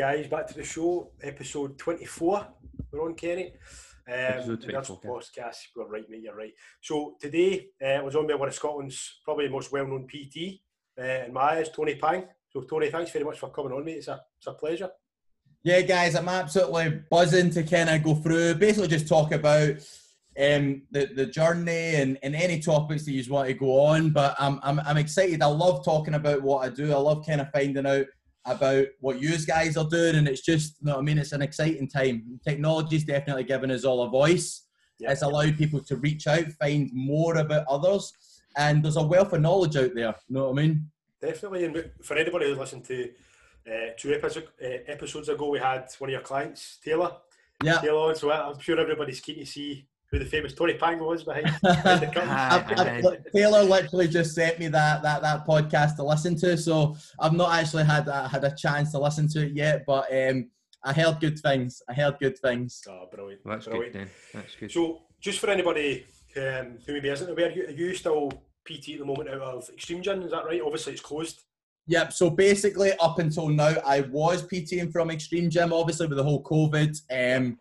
[0.00, 0.26] guys.
[0.28, 2.46] Back to the show, episode 24.
[2.90, 3.52] We're on, Kenny.
[4.08, 5.56] Um, Episode that's 24, podcast.
[5.76, 6.22] We're right, mate.
[6.22, 6.54] You're right.
[6.80, 10.60] So today uh, I was on by one of Scotland's probably most well-known PT
[10.98, 12.24] uh, in my eyes, Tony Pang.
[12.48, 13.98] So Tony, thanks very much for coming on, mate.
[13.98, 14.88] It's a, it's a pleasure.
[15.62, 19.86] Yeah, guys, I'm absolutely buzzing to kind of go through, basically just talk about
[20.40, 24.12] um, the, the journey and, and any topics that you want to go on.
[24.12, 25.42] But I'm, I'm, I'm excited.
[25.42, 26.90] I love talking about what I do.
[26.90, 28.06] I love kind of finding out
[28.46, 30.16] about what you guys are doing.
[30.16, 31.18] And it's just, you know what I mean?
[31.18, 32.40] It's an exciting time.
[32.46, 34.66] Technology's definitely given us all a voice.
[34.98, 35.12] Yeah.
[35.12, 38.12] It's allowed people to reach out, find more about others.
[38.56, 40.14] And there's a wealth of knowledge out there.
[40.28, 40.90] You know what I mean?
[41.20, 41.64] Definitely.
[41.64, 43.10] And for anybody who's listened to
[43.70, 47.12] uh, two episodes, uh, episodes ago, we had one of your clients, Taylor.
[47.62, 47.78] Yeah.
[47.78, 48.16] Taylor on.
[48.16, 52.00] So I'm sure everybody's keen to see who the famous Tony Pango was behind, behind
[52.02, 52.28] the curtain.
[52.28, 56.96] I've- I've- Taylor literally just sent me that, that that podcast to listen to, so
[57.18, 59.84] I've not actually had a, had a chance to listen to it yet.
[59.86, 60.50] But um,
[60.84, 61.80] I heard good things.
[61.88, 62.82] I heard good things.
[62.88, 63.44] Oh, brilliant.
[63.44, 63.92] Well, that's brilliant.
[63.92, 64.10] good then.
[64.34, 64.72] That's good.
[64.72, 68.30] So, just for anybody um, who maybe isn't aware, you, are you still
[68.66, 70.22] PT at the moment out of Extreme Gym?
[70.22, 70.60] Is that right?
[70.60, 71.42] Obviously, it's closed.
[71.86, 72.12] Yep.
[72.12, 76.42] So basically, up until now, I was PTing from Extreme Gym, obviously with the whole
[76.42, 77.58] COVID um,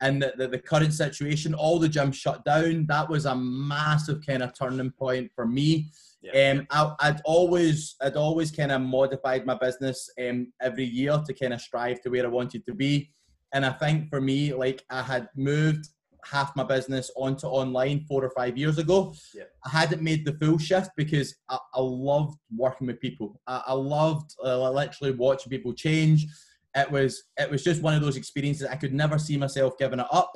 [0.00, 1.54] and the, the, the current situation.
[1.54, 2.86] All the gyms shut down.
[2.86, 5.90] That was a massive kind of turning point for me.
[6.22, 6.50] Yeah.
[6.50, 11.34] Um, I, I'd always, I'd always kind of modified my business um, every year to
[11.34, 13.10] kind of strive to where I wanted to be.
[13.54, 15.88] And I think for me, like I had moved
[16.24, 19.14] half my business onto online four or five years ago.
[19.34, 19.44] Yeah.
[19.64, 23.40] I hadn't made the full shift because I, I loved working with people.
[23.46, 26.26] I, I loved uh, literally watching people change.
[26.76, 29.98] It was, it was just one of those experiences I could never see myself giving
[30.00, 30.30] it up.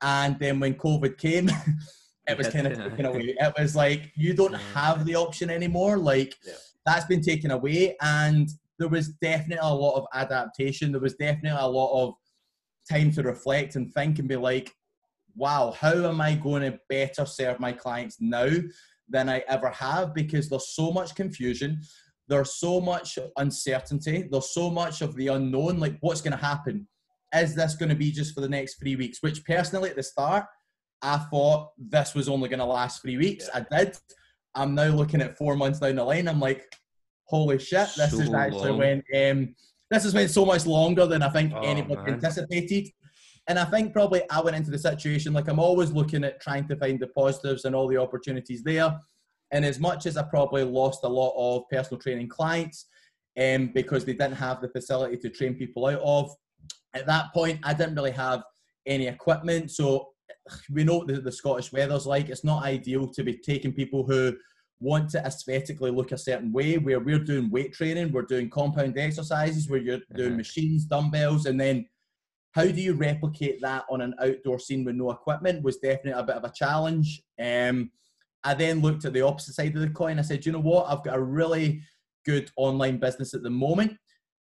[0.00, 1.50] And then when COVID came,
[2.28, 3.34] it was kind of taken away.
[3.38, 5.98] It was like you don't have the option anymore.
[5.98, 6.54] Like Yeah.
[6.86, 8.48] that's been taken away, and
[8.78, 10.92] there was definitely a lot of adaptation.
[10.92, 12.14] There was definitely a lot of
[12.90, 14.74] time to reflect and think and be like,
[15.36, 18.48] "Wow, how am I going to better serve my clients now
[19.08, 21.80] than I ever have?" Because there's so much confusion.
[22.32, 24.26] There's so much uncertainty.
[24.30, 25.78] There's so much of the unknown.
[25.78, 26.88] Like, what's going to happen?
[27.34, 29.18] Is this going to be just for the next three weeks?
[29.22, 30.46] Which personally, at the start,
[31.02, 33.50] I thought this was only going to last three weeks.
[33.52, 33.98] I did.
[34.54, 36.26] I'm now looking at four months down the line.
[36.26, 36.64] I'm like,
[37.24, 38.78] holy shit, this is actually long.
[38.78, 39.54] when um,
[39.90, 42.14] this has been so much longer than I think Oh, anybody man.
[42.14, 42.88] anticipated.
[43.46, 46.66] And I think probably I went into the situation like I'm always looking at trying
[46.68, 48.98] to find the positives and all the opportunities there.
[49.52, 52.86] And as much as I probably lost a lot of personal training clients
[53.40, 56.34] um, because they didn't have the facility to train people out of,
[56.94, 58.42] at that point I didn't really have
[58.86, 59.70] any equipment.
[59.70, 60.08] So
[60.70, 62.30] we know what the, the Scottish weather's like.
[62.30, 64.34] It's not ideal to be taking people who
[64.80, 68.98] want to aesthetically look a certain way, where we're doing weight training, we're doing compound
[68.98, 70.38] exercises, where you're doing Mhm.
[70.38, 71.86] machines, dumbbells, and then
[72.52, 76.24] how do you replicate that on an outdoor scene with no equipment was definitely a
[76.24, 77.22] bit of a challenge.
[77.38, 77.92] Um,
[78.44, 80.18] I then looked at the opposite side of the coin.
[80.18, 80.86] I said, you know what?
[80.88, 81.82] I've got a really
[82.24, 83.96] good online business at the moment.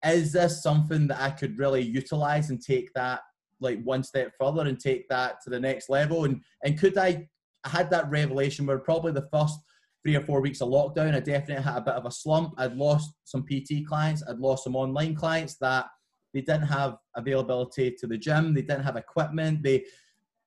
[0.04, 3.20] Is this something that I could really utilize and take that
[3.60, 6.24] like one step further and take that to the next level?
[6.24, 7.28] And and could I?
[7.64, 9.58] I had that revelation where probably the first
[10.04, 12.54] three or four weeks of lockdown, I definitely had a bit of a slump.
[12.56, 15.86] I'd lost some PT clients, I'd lost some online clients that
[16.32, 19.84] they didn't have availability to the gym, they didn't have equipment, they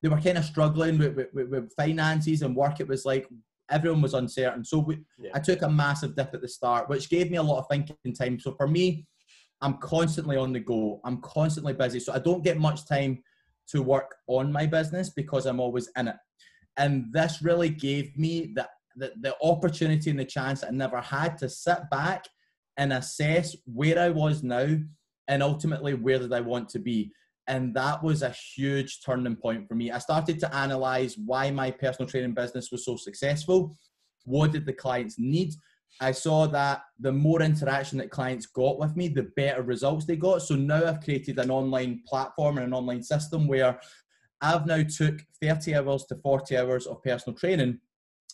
[0.02, 2.80] they were kind of struggling with, with, with- finances and work.
[2.80, 3.28] It was like
[3.70, 4.64] everyone was uncertain.
[4.64, 5.30] So we, Yeah.
[5.34, 8.14] I took a massive dip at the start, which gave me a lot of thinking
[8.14, 8.38] time.
[8.38, 9.06] So for me,
[9.60, 11.00] I'm constantly on the go.
[11.04, 12.00] I'm constantly busy.
[12.00, 13.22] So I don't get much time
[13.68, 16.16] to work on my business because I'm always in it.
[16.76, 21.38] And this really gave me the, the, the opportunity and the chance I never had
[21.38, 22.24] to sit back
[22.76, 24.76] and assess where I was now
[25.28, 27.12] and ultimately where did I want to be.
[27.48, 29.90] And that was a huge turning point for me.
[29.90, 33.76] I started to analyze why my personal training business was so successful.
[34.24, 35.54] What did the clients need?
[36.00, 40.16] I saw that the more interaction that clients got with me, the better results they
[40.16, 40.42] got.
[40.42, 43.78] So now I've created an online platform and an online system where
[44.40, 47.78] I've now took 30 hours to 40 hours of personal training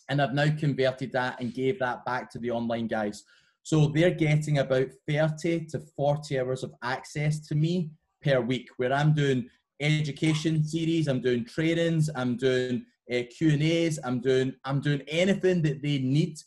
[0.09, 3.23] and I've now converted that and gave that back to the online guys.
[3.63, 7.91] So they're getting about 30 to 40 hours of access to me
[8.21, 9.49] per week where I'm doing
[9.79, 15.81] education series, I'm doing trainings, I'm doing uh, Q&As, I'm doing I'm doing anything that
[15.81, 16.37] they need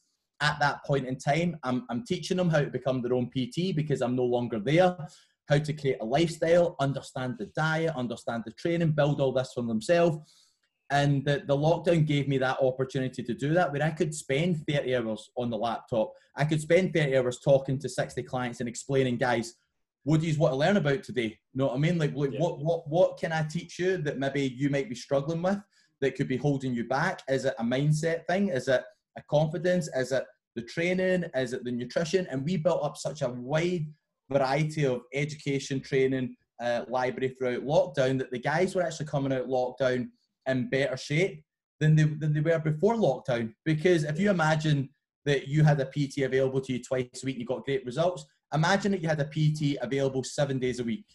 [0.43, 1.57] at that point in time.
[1.63, 4.97] I'm, I'm teaching them how to become their own PT because I'm no longer there,
[5.49, 9.63] how to create a lifestyle, understand the diet, understand the training, build all this for
[9.63, 10.19] themselves.
[10.91, 14.67] And the, the lockdown gave me that opportunity to do that where I could spend
[14.69, 16.13] 30 hours on the laptop.
[16.37, 19.55] I could spend 30 hours talking to 60 clients and explaining, guys,
[20.05, 21.39] what do you want to learn about today?
[21.53, 21.99] You know what I mean?
[21.99, 22.41] Like, like Yeah.
[22.41, 25.59] what what what can I teach you that maybe you might be struggling with
[26.01, 27.23] that could be holding you back?
[27.29, 28.49] Is it a mindset thing?
[28.49, 28.83] Is it
[29.17, 29.89] a confidence?
[29.95, 30.25] Is it
[30.57, 31.25] the training?
[31.35, 32.27] Is it the nutrition?
[32.31, 33.87] And we built up such a wide
[34.31, 39.47] variety of education, training, uh, library throughout lockdown that the guys were actually coming out
[39.49, 40.09] lockdown
[40.47, 41.45] in better shape
[41.81, 43.53] than they, than they were before lockdown.
[43.65, 44.89] Because if you imagine
[45.25, 47.85] that you had a PT available to you twice a week, and you got great
[47.87, 48.25] results.
[48.53, 51.07] Imagine that you had a PT available seven days a week,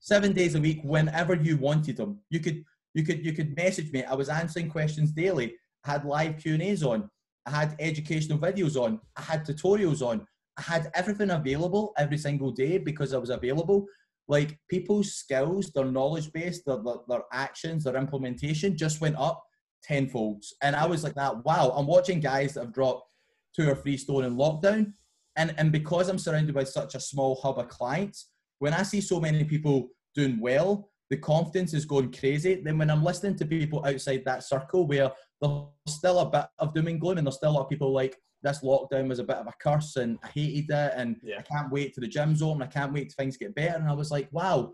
[0.00, 2.20] seven days a week, whenever you wanted them.
[2.30, 2.64] You could
[2.94, 4.04] you could you could message me.
[4.04, 5.54] I was answering questions daily.
[5.84, 7.10] I had live Q and A's on.
[7.46, 9.00] I had educational videos on.
[9.16, 10.26] I had tutorials on.
[10.58, 13.86] I had everything available every single day because I was available.
[14.26, 19.42] Like people's skills, their knowledge base, their, their, their actions, their implementation just went up
[19.82, 20.52] tenfolds.
[20.62, 23.10] And I was like that, wow, I'm watching guys that have dropped
[23.56, 24.92] two or three stone in lockdown.
[25.38, 29.00] And, and because I'm surrounded by such a small hub of clients, when I see
[29.00, 32.60] so many people doing well, the confidence is going crazy.
[32.62, 36.74] Then when I'm listening to people outside that circle where there's still a bit of
[36.74, 39.24] doom and gloom and there's still a lot of people like this lockdown was a
[39.24, 41.38] bit of a curse and I hated it and Yeah.
[41.38, 42.62] I can't wait to the gym's open.
[42.62, 43.76] I can't wait till things get better.
[43.78, 44.72] And I was like, wow,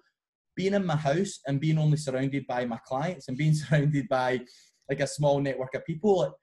[0.57, 4.41] being in my house and being only surrounded by my clients and being surrounded by
[4.89, 6.35] like a small network of people,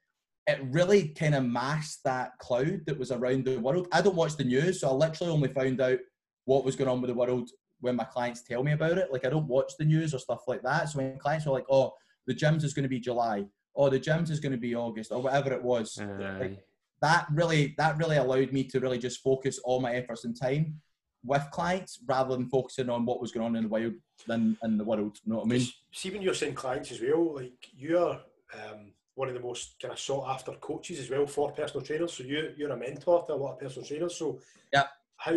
[0.46, 3.88] it, it really kind of masked that cloud that was around the world.
[3.92, 5.98] I don't watch the news, so I literally only found out
[6.44, 7.50] what was going on with the world
[7.80, 9.12] when my clients tell me about it.
[9.12, 10.88] Like I don't watch the news or stuff like that.
[10.88, 11.92] So when clients were like, "Oh,
[12.26, 13.44] the gyms is going to be July,"
[13.74, 16.58] or "The gyms is going to be August," or whatever it was, Aye.
[17.00, 20.80] that really that really allowed me to really just focus all my efforts and time
[21.24, 23.94] with clients rather than focusing on what was going on in the wild
[24.26, 25.16] than in the world.
[25.24, 25.66] You know what I mean?
[25.92, 28.20] See, when you're saying clients as well, like you're
[28.54, 32.12] um, one of the most kind of sought after coaches as well for personal trainers.
[32.14, 34.16] So you you're a mentor to a lot of personal trainers.
[34.16, 34.40] So
[34.72, 34.84] Yeah.
[35.16, 35.32] how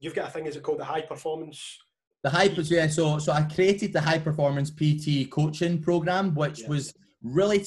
[0.00, 0.46] you've got a thing?
[0.46, 1.78] Is it called the high performance?
[2.22, 2.86] The high, yeah.
[2.88, 6.68] So, so I created the high performance PT coaching program, which Yeah.
[6.68, 6.92] was
[7.22, 7.64] really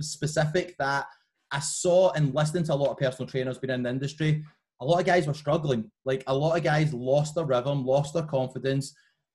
[0.00, 0.76] specific.
[0.78, 1.06] That
[1.50, 4.44] I saw and listening to a lot of personal trainers been in the industry.
[4.80, 5.90] A lot of guys were struggling.
[6.04, 8.94] Like a lot of guys lost their rhythm, lost their confidence.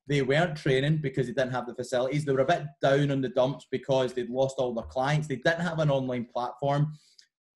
[0.10, 2.26] They weren't training because they didn't have the facilities.
[2.26, 5.28] They were a bit down on the dumps because they'd lost all their clients.
[5.28, 6.94] They didn't have an online platform.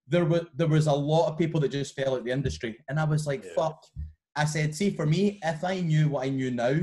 [0.07, 2.99] There was there was a lot of people that just fell out the industry, and
[2.99, 3.51] I was like, Yeah.
[3.55, 3.83] "Fuck."
[4.35, 6.75] I said, see, for me, if I knew what I knew now,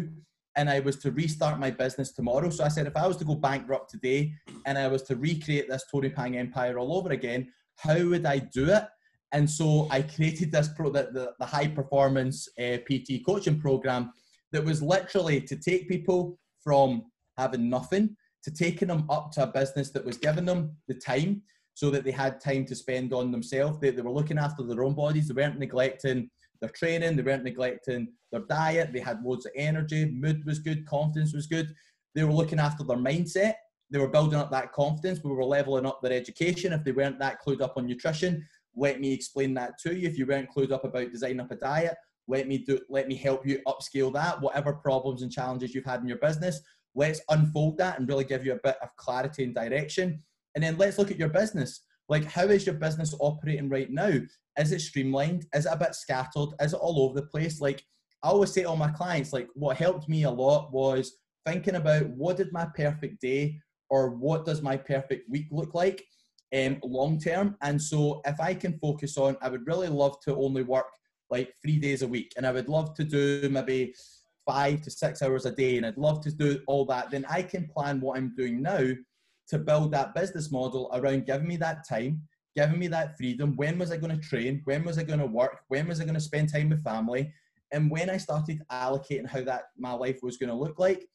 [0.56, 3.24] and I was to restart my business tomorrow, so I said, if I was to
[3.24, 4.32] go bankrupt today
[4.66, 8.38] and I was to recreate this Tony Pang empire all over again, how would I
[8.38, 8.84] do it?
[9.32, 14.12] And so I created this pro, the, the, the high performance uh, PT coaching program
[14.52, 17.04] that was literally to take people from
[17.38, 21.42] having nothing to taking them up to a business that was giving them the time
[21.74, 23.78] so that they had time to spend on themselves.
[23.80, 25.28] They, they were looking after their own bodies.
[25.28, 26.30] They weren't neglecting
[26.60, 27.16] their training.
[27.16, 28.92] They weren't neglecting their diet.
[28.92, 30.10] They had loads of energy.
[30.10, 30.86] Mood was good.
[30.86, 31.72] Confidence was good.
[32.14, 33.54] They were looking after their mindset.
[33.90, 35.20] They were building up that confidence.
[35.22, 36.72] We were leveling up their education.
[36.72, 40.08] If they weren't that clued up on nutrition, let me explain that to you.
[40.08, 41.96] If you weren't clued up about designing up a diet,
[42.30, 42.78] let me do.
[42.88, 44.40] Let me help you upscale that.
[44.40, 46.60] Whatever problems and challenges you've had in your business,
[46.94, 50.22] let's unfold that and really give you a bit of clarity and direction.
[50.54, 51.80] And then let's look at your business.
[52.08, 54.12] Like, how is your business operating right now?
[54.58, 55.46] Is it streamlined?
[55.54, 56.48] Is it a bit scattered?
[56.60, 57.60] Is it all over the place?
[57.60, 57.82] Like,
[58.22, 61.76] I always say to all my clients, like, what helped me a lot was thinking
[61.76, 63.58] about what did my perfect day
[63.88, 66.04] or what does my perfect week look like
[66.54, 67.56] um, long term.
[67.62, 70.86] And so, if I can focus on, I would really love to only work
[71.30, 73.94] like three days a week, and I would love to do maybe
[74.46, 77.10] five to six hours a day, and I'd love to do all that.
[77.10, 78.90] Then I can plan what I'm doing now
[79.48, 82.22] to build that business model around giving me that time,
[82.56, 83.56] giving me that freedom.
[83.56, 84.62] When was I going to train?
[84.64, 85.60] When was I going to work?
[85.68, 87.32] When was I going to spend time with family?
[87.72, 91.08] And when I started allocating how that my life was going to look like,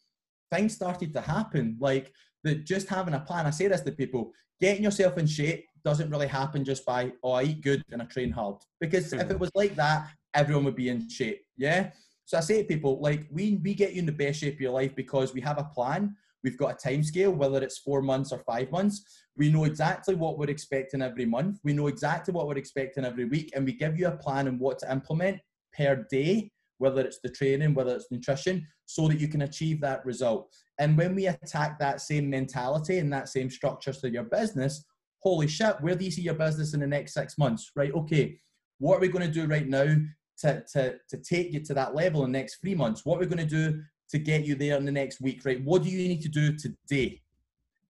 [0.54, 1.78] things started to happen.
[1.80, 3.46] Like that, just having a plan.
[3.46, 4.32] I say this to people:
[4.62, 8.06] getting yourself in shape doesn't really happen just by oh I eat good and I
[8.06, 8.56] train hard.
[8.82, 9.40] Because if it mm.
[9.40, 11.42] was like that, everyone would be in shape.
[11.56, 11.92] Yeah.
[12.26, 14.62] So I say to people like we we get you in the best shape of
[14.62, 16.16] your life because we have a plan.
[16.44, 19.04] We've got a time scale, whether it's four months or five months.
[19.38, 21.60] We know exactly what we're expecting every month.
[21.64, 24.60] We know exactly what we're expecting every week, and we give you a plan and
[24.60, 25.40] what to implement
[25.78, 30.06] per day, whether it's the training, whether it's nutrition, so that you can achieve that
[30.06, 30.56] result.
[30.78, 34.86] And when we attack that same mentality and that same structure to your business,
[35.26, 37.72] holy shit, where do you see your business in the next six months?
[37.76, 37.92] Right?
[37.92, 38.40] Okay,
[38.78, 39.96] what are we going to do right now
[40.40, 43.04] to, to, to take you to that level in the next three months?
[43.04, 45.64] What are we going to do to get you there in the next week, right?
[45.64, 47.22] What do you need to do today?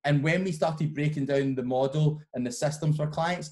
[0.05, 3.51] And when we started breaking down the model and the systems for clients,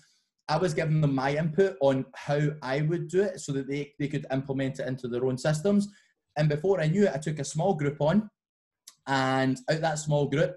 [0.49, 3.95] I was giving them my input on how I would do it so that they,
[3.99, 5.89] they could implement it into their own systems.
[6.37, 8.31] And before I knew it, I took a small group on,
[9.07, 10.57] and out that small group,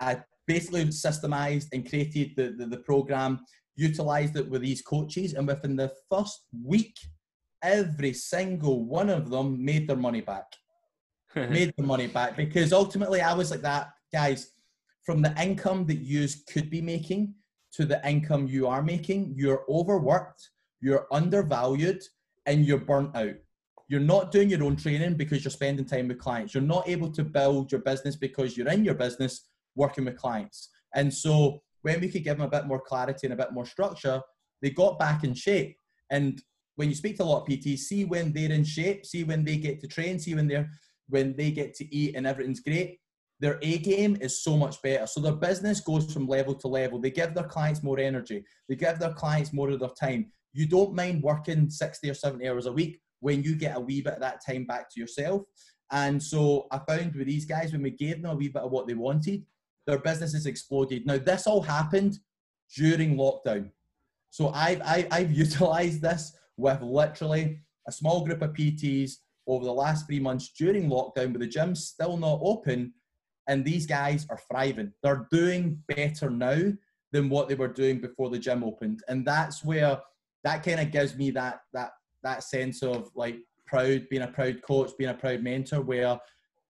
[0.00, 3.40] I basically systemized and created the, the, the program,
[3.76, 6.96] utilized it with these coaches, and within the first week,
[7.62, 10.46] every single one of them made their money back.
[11.34, 14.50] made their money back because ultimately I was like that, guys.
[15.04, 17.34] From the income that you could be making
[17.72, 20.48] to the income you are making, you're overworked,
[20.80, 22.02] you're undervalued,
[22.46, 23.34] and you're burnt out.
[23.88, 26.54] You're not doing your own training because you're spending time with clients.
[26.54, 30.70] You're not able to build your business because you're in your business working with clients.
[30.94, 33.66] And so when we could give them a bit more clarity and a bit more
[33.66, 34.20] structure,
[34.62, 35.76] they got back in shape.
[36.10, 36.40] And
[36.76, 39.44] when you speak to a lot of PTs, see when they're in shape, see when
[39.44, 40.70] they get to train, see when they're
[41.08, 42.98] when they get to eat and everything's great.
[43.40, 45.06] Their A game is so much better.
[45.06, 46.98] So their business goes from level to level.
[46.98, 48.44] They give their clients more energy.
[48.68, 50.30] They give their clients more of their time.
[50.52, 54.00] You don't mind working 60 or 70 hours a week when you get a wee
[54.00, 55.42] bit of that time back to yourself.
[55.90, 58.70] And so I found with these guys, when we gave them a wee bit of
[58.70, 59.44] what they wanted,
[59.86, 61.06] their businesses exploded.
[61.06, 62.18] Now, this all happened
[62.76, 63.70] during lockdown.
[64.30, 69.12] So I've, I, I've utilized this with literally a small group of PTs
[69.46, 72.92] over the last three months during lockdown, but the gym's still not open.
[73.46, 74.92] And these guys are thriving.
[75.02, 76.72] They're doing better now
[77.12, 79.02] than what they were doing before the gym opened.
[79.08, 80.00] And that's where
[80.44, 83.36] that kind of gives me that that that sense of like
[83.66, 86.18] proud, being a proud coach, being a proud mentor, where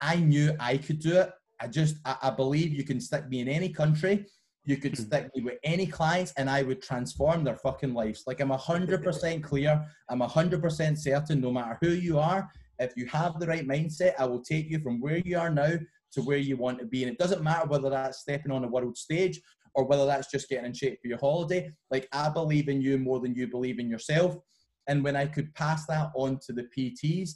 [0.01, 1.33] I knew I could do it.
[1.61, 4.27] I just I, I believe you can stick me in any country
[4.67, 5.03] you could hmm.
[5.05, 8.25] stick me with any clients and I would transform their fucking lives.
[8.27, 9.87] Like I'm 100% clear.
[10.09, 14.27] I'm 100% certain no matter who you are, if you have the right mindset, I
[14.27, 15.75] will take you from where you are now
[16.13, 17.05] to where you want to be.
[17.05, 19.41] And it doesn't matter whether that's stepping on a world stage
[19.75, 21.71] or whether that's just getting in shape for your holiday.
[21.91, 24.37] Like I believe in you more than you believe in yourself.
[24.89, 27.31] And when I could pass that on to the PTs,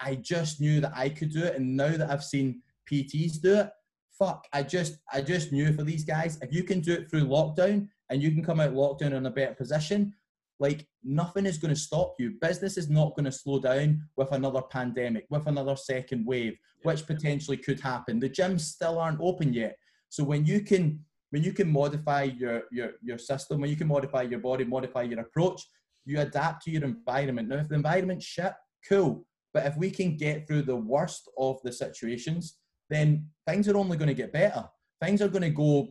[0.00, 1.56] I just knew that I could do it.
[1.56, 3.70] And now that I've seen PTs do it,
[4.18, 7.24] fuck, I just I just knew for these guys, if you can do it through
[7.26, 10.12] lockdown and you can come out lockdown in a better position,
[10.58, 12.34] like nothing is going to stop you.
[12.40, 17.06] Business is not going to slow down with another pandemic, with another second wave, which
[17.06, 18.20] potentially could happen.
[18.20, 19.76] The gyms still aren't open yet.
[20.10, 23.88] So when you can when you can modify your your your system, when you can
[23.88, 25.62] modify your body, modify your approach,
[26.04, 27.48] you adapt to your environment.
[27.48, 28.52] Now, if the environment's shit,
[28.88, 29.24] cool.
[29.54, 32.58] But if we can get through the worst of the situations,
[32.90, 34.68] then things are only going to get better.
[35.00, 35.90] Things are going to go,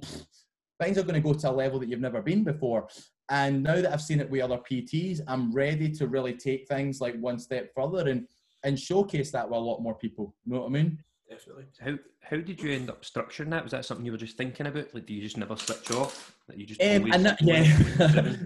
[0.79, 2.87] things are going to go to a level that you've never been before.
[3.29, 6.99] And now that I've seen it with other PTs, I'm ready to really take things
[6.99, 8.27] like one step further and
[8.65, 10.35] and showcase that with a lot more people.
[10.45, 11.01] You know what I mean?
[11.29, 11.65] Definitely.
[11.79, 13.63] How how did you end up structuring that?
[13.63, 14.93] Was that something you were just thinking about?
[14.93, 16.35] Like, do you just never switch off?
[16.47, 17.63] That you just um, that, yeah,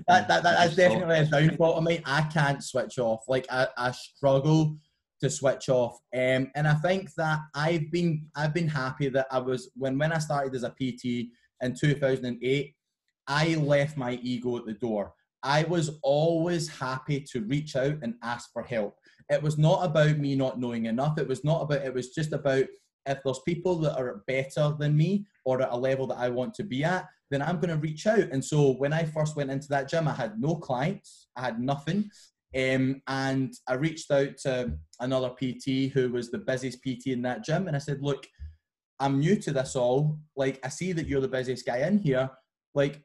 [0.07, 1.77] that, that, that's definitely a downfall.
[1.77, 3.23] I mean, I can't switch off.
[3.27, 4.77] Like, I, I struggle
[5.23, 5.97] to switch off.
[6.13, 10.11] Um, and I think that I've been I've been happy that I was when when
[10.11, 11.29] I started as a PT
[11.61, 12.75] in 2008,
[13.27, 15.13] I left my ego at the door.
[15.41, 18.95] I was always happy to reach out and ask for help.
[19.29, 21.17] It was not about me not knowing enough.
[21.17, 22.65] It was not about it was just about
[23.05, 26.53] if there's people that are better than me or at a level that I want
[26.55, 28.19] to be at, then I'm going to reach out.
[28.31, 31.59] And so when I first went into that gym, I had no clients, I had
[31.59, 32.09] nothing.
[32.55, 37.43] Um, and I reached out to another PT who was the busiest PT in that
[37.43, 38.27] gym, and I said, "Look,
[38.99, 40.19] I'm new to this all.
[40.35, 42.29] Like, I see that you're the busiest guy in here.
[42.75, 43.03] Like,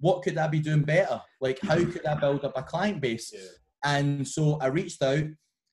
[0.00, 1.20] what could I be doing better?
[1.40, 3.48] Like, how could I build up a client base?" Yeah.
[3.84, 5.24] And so I reached out.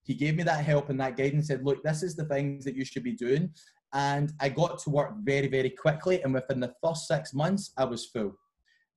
[0.03, 1.47] He gave me that help and that guidance.
[1.47, 3.53] Said, "Look, this is the things that you should be doing."
[3.93, 6.21] And I got to work very, very quickly.
[6.21, 8.33] And within the first six months, I was full.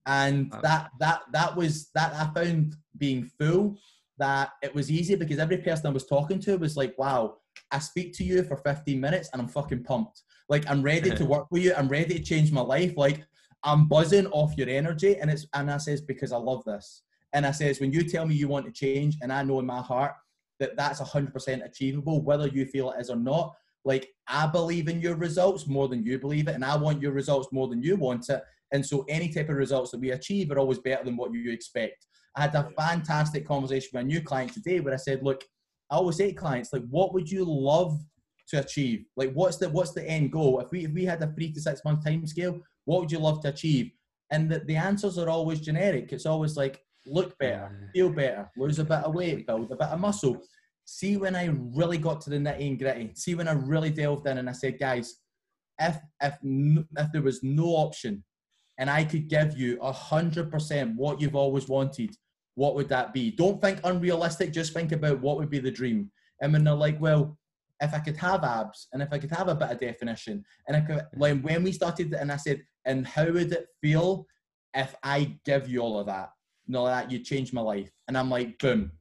[0.07, 3.79] And that that that was that I found being full
[4.19, 7.37] that it was easy because every person I was talking to was like, wow,
[7.71, 10.23] I speak to you for 15 minutes and I'm fucking pumped.
[10.49, 11.75] Like I'm ready to work with you.
[11.75, 12.95] I'm ready to change my life.
[12.97, 13.25] Like
[13.65, 15.17] I'm buzzing off your energy.
[15.17, 17.03] And it's and I says, because I love this.
[17.33, 19.67] And I says, when you tell me you want to change, and I know in
[19.67, 20.13] my heart
[20.61, 23.55] that that's 100% achievable, whether you feel it is or not.
[23.85, 27.13] Like I believe in your results more than you believe it, and I want your
[27.13, 28.43] results more than you want it.
[28.73, 31.51] And so any type of results that we achieve are always better than what you
[31.51, 32.07] expect.
[32.37, 35.45] I had a fantastic conversation with a new client today where I said, look,
[35.91, 38.01] I always say to clients, like, what would you love
[38.49, 39.05] to achieve?
[39.17, 40.61] Like, what's the what's the end goal?
[40.61, 43.19] If we if we had a three to six month time scale, what would you
[43.19, 43.91] love to achieve?
[44.31, 46.13] And the, the answers are always generic.
[46.13, 49.89] It's always like look better, feel better, lose a bit of weight, build a bit
[49.89, 50.41] of muscle.
[50.85, 53.13] See when I really got to the nitty and gritty.
[53.15, 55.17] See when I really delved in and I said, guys,
[55.79, 58.25] if if if there was no option
[58.79, 62.15] and I could give you a hundred percent what you've always wanted,
[62.55, 63.31] what would that be?
[63.31, 66.11] Don't think unrealistic, just think about what would be the dream.
[66.41, 67.39] And when they're like, well,
[67.81, 70.77] if I could have abs and if I could have a bit of definition, and
[70.77, 74.27] I could, when when we started, and I said, and how would it feel
[74.75, 76.31] if I give you all of that?
[76.67, 78.93] You know, that you change my life, and I'm like, boom.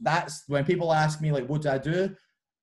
[0.00, 2.14] That's when people ask me like, what do I do?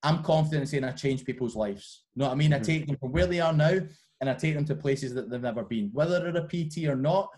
[0.04, 2.04] I'm confident in saying I change people's lives.
[2.14, 2.54] You know what I mean?
[2.54, 2.64] I Mhm.
[2.64, 3.80] take them from where they are now,
[4.22, 6.96] and I take them to places that they've never been, whether they're a PT or
[6.96, 7.30] not.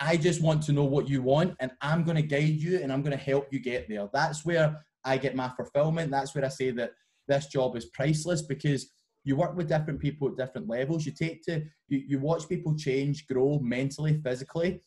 [0.00, 2.92] I just want to know what you want, and I'm going to guide you, and
[2.92, 4.08] I'm going to help you get there.
[4.12, 6.10] That's where I get my fulfillment.
[6.10, 6.92] That's where I say that
[7.28, 8.90] this job is priceless because
[9.24, 11.06] you work with different people at different levels.
[11.06, 14.82] You take to you, you watch people change, grow mentally, physically,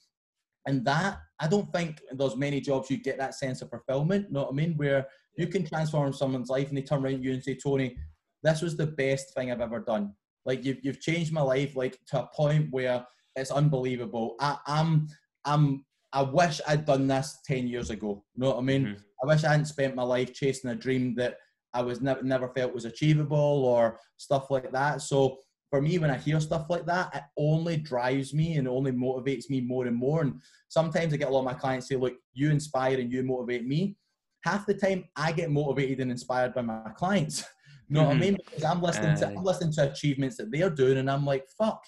[0.66, 4.28] and that I don't think there's many jobs you get that sense of fulfillment.
[4.28, 4.76] you Know what I mean?
[4.76, 7.98] Where you can transform someone's life and they turn around to you and say, Tony,
[8.44, 10.14] this was the best thing I've ever done.
[10.46, 13.06] Like you've you've changed my life like to a point where
[13.38, 14.36] it's unbelievable.
[14.40, 15.08] I, I'm
[15.46, 18.24] I'm I wish I'd done this ten years ago.
[18.36, 18.86] You know what I mean?
[18.88, 18.98] Mhm.
[19.24, 21.38] I wish I hadn't spent my life chasing a dream that
[21.74, 25.02] I was never never felt was achievable or stuff like that.
[25.02, 25.38] So
[25.70, 29.50] for me, when I hear stuff like that, it only drives me and only motivates
[29.50, 30.22] me more and more.
[30.22, 33.24] And sometimes I get a lot of my clients say, "Look, you inspire and you
[33.24, 33.98] motivate me."
[34.44, 37.40] Half the time, I get motivated and inspired by my clients.
[37.90, 38.20] you know what I Mhm.
[38.20, 38.38] mean?
[38.50, 41.84] Because I'm listening to I'm listening to achievements that they're doing, and I'm like, "Fuck."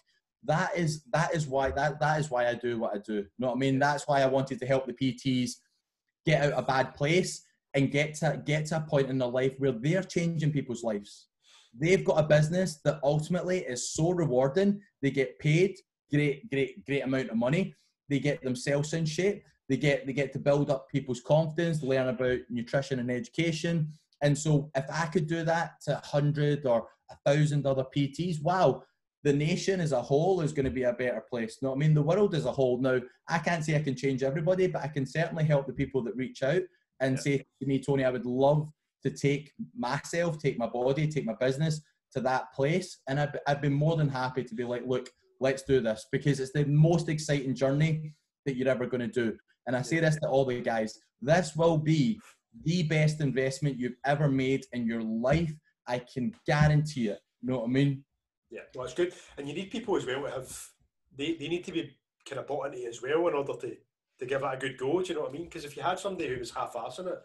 [0.46, 3.16] That is that is why that that is why I do what I do.
[3.16, 3.80] You know what I mean?
[3.80, 5.52] That's why I wanted to help the PTs
[6.26, 9.28] get out of a bad place and get to get to a point in their
[9.28, 11.28] life where they're changing people's lives.
[11.78, 14.82] They've got a business that ultimately is so rewarding.
[15.02, 15.76] They get paid
[16.12, 17.76] great, great, great amount of money.
[18.10, 19.44] They get themselves in shape.
[19.68, 23.94] They get they get to build up people's confidence, learn about nutrition and education.
[24.22, 28.42] And so if I could do that to a hundred or a thousand other PTs,
[28.42, 28.84] wow,
[29.24, 31.58] the nation as a whole is going to be a better place.
[31.62, 31.94] You know what I mean?
[31.94, 32.80] The world as a whole.
[32.80, 36.02] Now, I can't say I can change everybody, but I can certainly help the people
[36.04, 36.62] that reach out
[37.02, 37.22] and Yeah.
[37.22, 38.70] say to me, Tony, I would love
[39.04, 41.82] to take myself, take my body, take my business
[42.14, 43.00] to that place.
[43.08, 46.40] And I'd, I'd be more than happy to be like, look, let's do this because
[46.40, 48.14] it's the most exciting journey
[48.46, 49.38] that you're ever going to do.
[49.68, 52.20] And I say this to all the guys this will be
[52.64, 55.54] the best investment you've ever made in your life.
[55.88, 57.20] I can guarantee it.
[57.42, 58.04] You know what I mean?
[58.52, 59.14] Yeah, well, it's good.
[59.38, 60.68] And you need people as well to have,
[61.16, 61.96] they, they need to be
[62.28, 63.76] kind of bought into it as well in order to,
[64.20, 65.02] to give it a good go.
[65.02, 65.44] Do you know what I mean?
[65.46, 67.20] Because if you had somebody who was half assing it,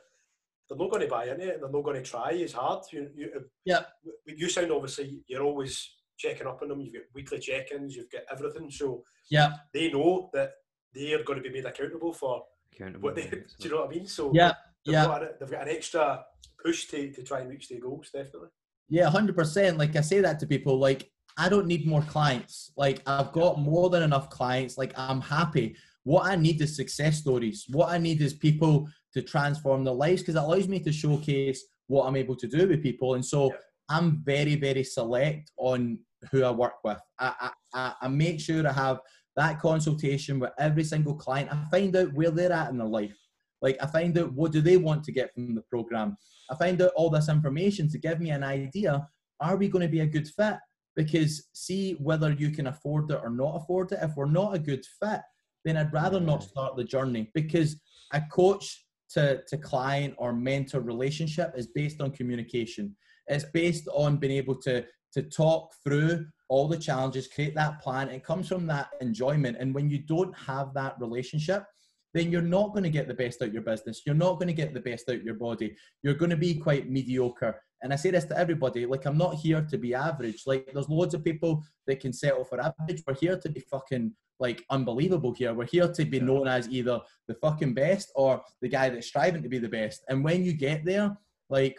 [0.69, 2.85] they're not going to buy into it and they're not going to try as hard.
[2.93, 3.31] You, you,
[3.65, 3.83] Yeah.
[4.27, 6.81] You sound obviously, you're always checking up on them.
[6.81, 8.71] You've got weekly check ins, you've got everything.
[8.71, 9.53] So Yeah.
[9.73, 10.53] they know that
[10.95, 13.09] they are going to be made accountable for Accountable.
[13.09, 14.07] what they, do you know what I mean?
[14.07, 14.53] So Yeah.
[14.85, 15.05] they've, Yeah.
[15.07, 16.25] got, a, they've got an extra
[16.63, 18.49] push to, to try and reach their goals, definitely.
[18.89, 19.79] Yeah, hundred percent.
[19.79, 22.73] Like I say that to people, like I don't need more clients.
[22.77, 24.79] Like I've got more than enough clients.
[24.79, 25.77] Like I'm happy.
[26.05, 27.64] What I need is success stories.
[27.70, 31.64] What I need is people to transform their lives because it allows me to showcase
[31.87, 33.14] what I'm able to do with people.
[33.14, 33.57] And so Yeah.
[33.90, 35.99] I'm very, very select on
[36.31, 36.99] who I work with.
[37.18, 39.01] I, I, I, I make sure I have
[39.37, 41.51] that consultation with every single client.
[41.53, 43.18] I find out where they're at in their life.
[43.61, 46.16] Like I find out what do they want to get from the program.
[46.51, 49.07] I find out all this information to give me an idea.
[49.40, 50.57] Are we going to be a good fit?
[50.97, 53.99] Because see whether you can afford it or not afford it.
[54.01, 55.21] If we're not a good fit,
[55.65, 57.81] then I'd rather not start the journey because
[58.13, 62.95] a coach to, to client or mentor relationship is based on communication.
[63.27, 68.09] It's based on being able to to talk through all the challenges, create that plan.
[68.09, 69.57] It comes from that enjoyment.
[69.59, 71.65] And when you don't have that relationship,
[72.13, 74.03] then you're not going to get the best out your business.
[74.05, 75.77] You're not going to get the best out your body.
[76.03, 77.61] You're going to be quite mediocre.
[77.85, 80.44] And I say this to everybody like, I'm not here to be average.
[80.47, 83.03] Like, there's loads of people that can settle for average.
[83.07, 85.53] We're here to be fucking like unbelievable here.
[85.53, 86.25] We're here to be Yeah.
[86.25, 90.03] known as either the fucking best or the guy that's striving to be the best.
[90.09, 91.14] And when you get there,
[91.51, 91.79] like,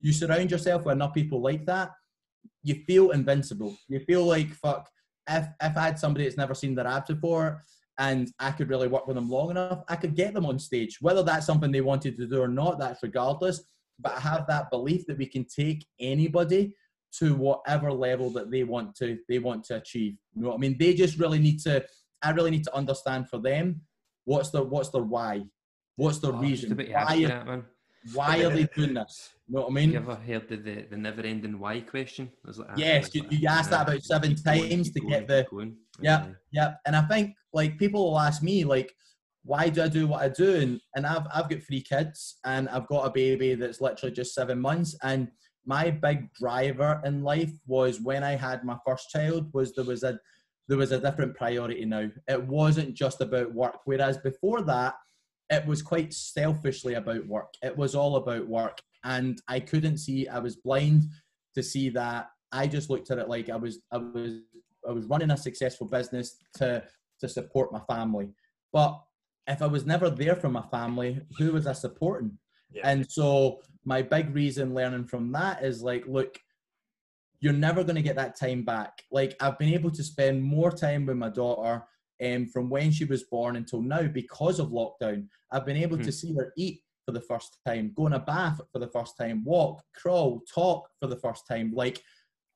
[0.00, 1.90] you surround yourself with enough people like that,
[2.62, 3.76] you feel invincible.
[3.88, 4.88] You feel like fuck.
[5.28, 7.62] If if I had somebody that's never seen their abs before
[7.98, 10.96] and I could really work with them long enough, I could get them on stage.
[11.02, 13.62] Whether that's something they wanted to do or not, that's regardless.
[13.98, 16.74] But I have that belief that we can take anybody
[17.18, 20.16] to whatever level that they want to they want to achieve.
[20.34, 20.76] You know what I mean?
[20.78, 21.84] They just really need to.
[22.22, 23.80] I really need to understand for them
[24.24, 25.44] what's their what's their why,
[25.96, 27.64] what's their Oh, ah, I was just reason, about to ask why are,
[28.12, 29.30] why are they doing this?
[29.48, 29.92] You know what I mean?
[29.92, 32.30] You ever heard of the, the never ending why question?
[32.44, 35.46] Like- Yes, you- you asked that uh, about seven keep going, times to get the-
[35.50, 35.76] going.
[36.04, 36.34] Aye.
[36.50, 38.94] Yeah, and I think like people will ask me like,
[39.46, 40.56] why do I do what I do?
[40.56, 44.34] And and I've I've got three kids and I've got a baby that's literally just
[44.34, 44.96] seven months.
[45.02, 45.28] And
[45.64, 50.02] my big driver in life was when I had my first child was there was
[50.02, 50.18] a
[50.68, 52.08] there was a different priority now.
[52.28, 53.78] It wasn't just about work.
[53.84, 54.94] Whereas before that,
[55.48, 57.54] it was quite selfishly about work.
[57.62, 58.80] It was all about work.
[59.04, 61.04] And I couldn't see, I was blind
[61.54, 64.40] to see that I just looked at it like I was I was
[64.88, 66.82] I was running a successful business to
[67.20, 68.28] to support my family.
[68.72, 69.00] But
[69.46, 72.38] if I was never there for my family, who was I supporting?
[72.72, 72.82] Yeah.
[72.84, 76.38] And so my big reason learning from that is like, look,
[77.40, 79.02] you're never going to get that time back.
[79.10, 81.84] Like I've been able to spend more time with my daughter
[82.24, 85.26] um, from when she was born until now because of lockdown.
[85.52, 86.04] I've been able Hmm.
[86.04, 89.16] to see her eat for the first time, go in a bath for the first
[89.16, 91.72] time, walk, crawl, talk for the first time.
[91.72, 92.02] Like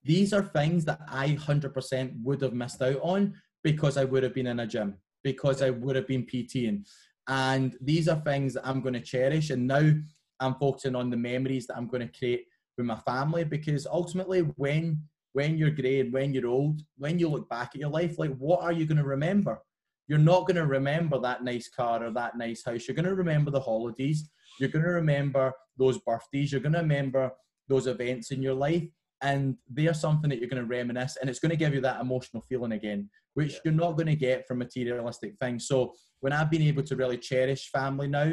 [0.02, 4.34] these are things that I 100% would have missed out on because I would have
[4.34, 6.84] been in a gym, because I would have been PTing.
[7.28, 9.50] And these are things that I'm going to cherish.
[9.50, 9.92] And now
[10.40, 14.40] I'm focusing on the memories that I'm going to create with my family because ultimately,
[14.56, 15.02] when
[15.32, 18.36] when you're grey and when you're old, when you look back at your life, like
[18.36, 19.60] what are you going to remember?
[20.08, 22.88] You're not going to remember that nice car or that nice house.
[22.88, 24.28] You're going to remember the holidays.
[24.58, 26.50] You're going to remember those birthdays.
[26.50, 27.30] You're going to remember
[27.68, 28.88] those events in your life.
[29.22, 31.80] And they are something that you're going to reminisce and it's going to give you
[31.82, 33.58] that emotional feeling again, which Yeah.
[33.66, 35.68] you're not going to get from materialistic things.
[35.68, 38.32] So when I've been able to really cherish family now,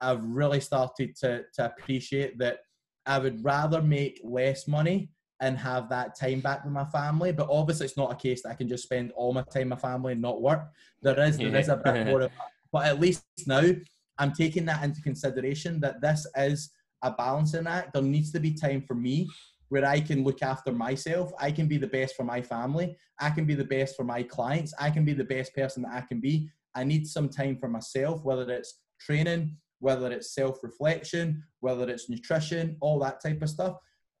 [0.00, 2.58] I've really started to, to appreciate that
[3.06, 7.32] I would rather make less money and have that time back with my family.
[7.32, 9.82] But obviously, it's not a case that I can just spend all my time with
[9.82, 10.68] my family and not work.
[11.02, 12.48] There is there is a bit more of that.
[12.72, 13.62] But at least now
[14.18, 16.70] I'm taking that into consideration that this is
[17.02, 17.92] a balancing act.
[17.92, 19.28] There needs to be time for me
[19.68, 21.32] where I can look after myself.
[21.38, 22.96] I can be the best for my family.
[23.20, 24.74] I can be the best for my clients.
[24.78, 26.48] I can be the best person that I can be.
[26.74, 32.08] I need some time for myself, whether it's training, whether it's self reflection, whether it's
[32.08, 33.76] nutrition, all that type of stuff.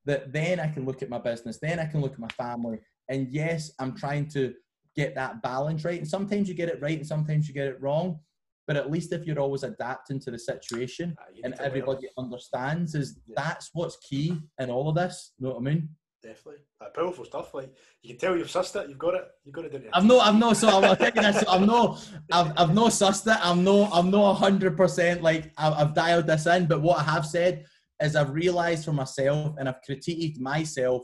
[0.06, 2.78] That then I can look at my business, then I can look at my family.
[3.08, 4.54] And yes, I'm trying to
[4.96, 5.98] get that balance right.
[5.98, 8.18] And sometimes you get it right and sometimes you get it wrong.
[8.66, 13.18] But at least if you're always adapting to the situation need and everybody understands, is
[13.26, 13.34] Yeah.
[13.36, 15.32] that's what's key in all of this.
[15.38, 15.88] You know what I mean?
[16.22, 16.62] Definitely.
[16.80, 17.52] Uh, powerful stuff.
[17.52, 17.70] Like
[18.02, 18.88] you can tell you've sussed it.
[18.88, 19.26] You've got it.
[19.44, 19.74] You've got it.
[19.74, 19.90] You?
[19.92, 20.54] I've no, I've no.
[20.54, 21.44] So I'm thinking this.
[21.48, 21.98] I'm no,
[22.32, 23.38] I've, I've no sussed it.
[23.42, 26.64] I'm no, I'm no hundred percent like I've, I've dialed this in.
[26.66, 27.66] But what I have said
[28.02, 31.02] is I've realised for myself, and I've critiqued myself.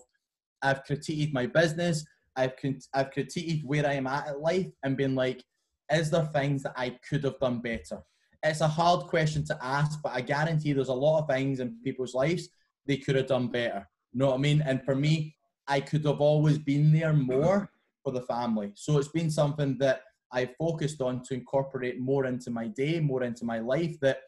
[0.63, 2.03] I've critiqued my business.
[2.37, 2.55] I've
[2.95, 5.45] I've critiqued where I am at in life, and been like,
[5.91, 7.99] is there things that I could have done better?
[8.43, 11.79] It's a hard question to ask, but I guarantee there's a lot of things in
[11.85, 12.49] people's lives
[12.87, 13.89] they could have done better.
[14.13, 14.63] You know what I mean?
[14.63, 15.37] And for me,
[15.69, 17.71] I could have always been there more
[18.03, 18.73] for the family.
[18.75, 23.23] So it's been something that I've focused on to incorporate more into my day, more
[23.23, 23.99] into my life.
[24.01, 24.19] That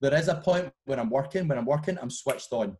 [0.00, 2.76] there is a point when I'm working, when I'm working, I'm switched on.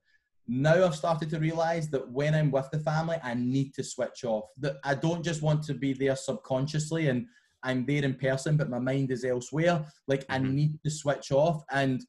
[0.46, 4.24] Now I've started to realize that when I'm with the family, I need to switch
[4.24, 4.46] off.
[4.58, 7.26] That I don't just want to be there subconsciously and
[7.62, 9.84] I'm there in person, but my mind is elsewhere.
[10.06, 10.52] Like I Mhm.
[10.54, 11.62] need to switch off.
[11.70, 12.04] And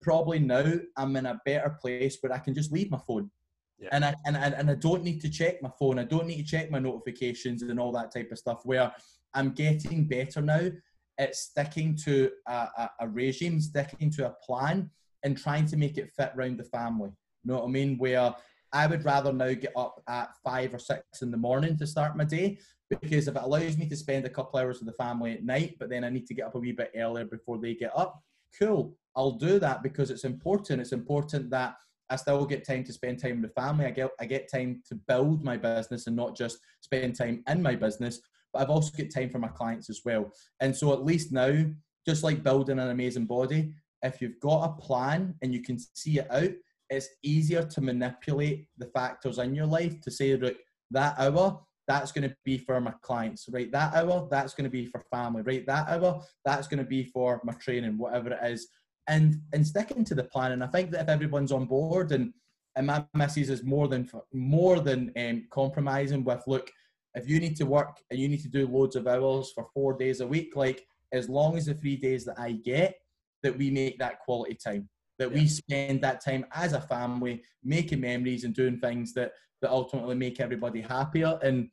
[0.00, 3.30] probably now I'm in a better place where I can just leave my phone.
[3.78, 3.88] Yeah.
[3.92, 5.98] And I and, and, and I don't need to check my phone.
[5.98, 8.64] I don't need to check my notifications and all that type of stuff.
[8.64, 8.92] Where
[9.34, 10.70] I'm getting better now
[11.18, 14.90] at sticking to a, a, a regime, sticking to a plan,
[15.24, 17.10] and trying to make it fit around the family.
[17.44, 17.98] You know what I mean?
[17.98, 18.34] Where
[18.72, 22.16] I would rather now get up at five or six in the morning to start
[22.16, 22.58] my day
[22.88, 25.76] because if it allows me to spend a couple hours with the family at night,
[25.78, 28.22] but then I need to get up a wee bit earlier before they get up,
[28.58, 28.96] cool.
[29.16, 30.80] I'll do that because it's important.
[30.80, 31.76] It's important that
[32.08, 33.86] I still get time to spend time with the family.
[33.86, 37.62] I get I get time to build my business and not just spend time in
[37.62, 38.20] my business,
[38.52, 40.30] but I've also got time for my clients as well.
[40.60, 41.64] And so at least now,
[42.06, 46.18] just like building an amazing body, if you've got a plan and you can see
[46.18, 46.50] it out,
[46.90, 50.56] it's easier to manipulate the factors in your life to say, look,
[50.90, 53.70] that hour, that's going to be for my clients, right?
[53.72, 55.66] That hour, that's going to be for family, right?
[55.66, 58.68] That hour, that's going to be for my training, whatever it is.
[59.08, 60.52] And and sticking to the plan.
[60.52, 62.32] And I think that if everyone's on board and
[62.76, 66.70] and my missus is more than more than um, compromising with look,
[67.14, 69.94] if you need to work and you need to do loads of hours for four
[69.94, 72.94] days a week, like as long as the three days that I get,
[73.42, 74.88] that we make that quality time,
[75.22, 79.30] that we spend that time as a family, making memories and doing things that
[79.60, 81.38] that ultimately make everybody happier.
[81.42, 81.68] And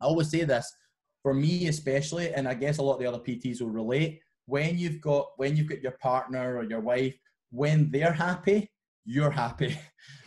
[0.00, 0.68] I always say this,
[1.22, 4.76] for me especially, and I guess a lot of the other PTs will relate, when
[4.76, 7.14] you've got when you've got your partner or your wife,
[7.52, 8.68] when they're happy,
[9.04, 9.78] you're happy.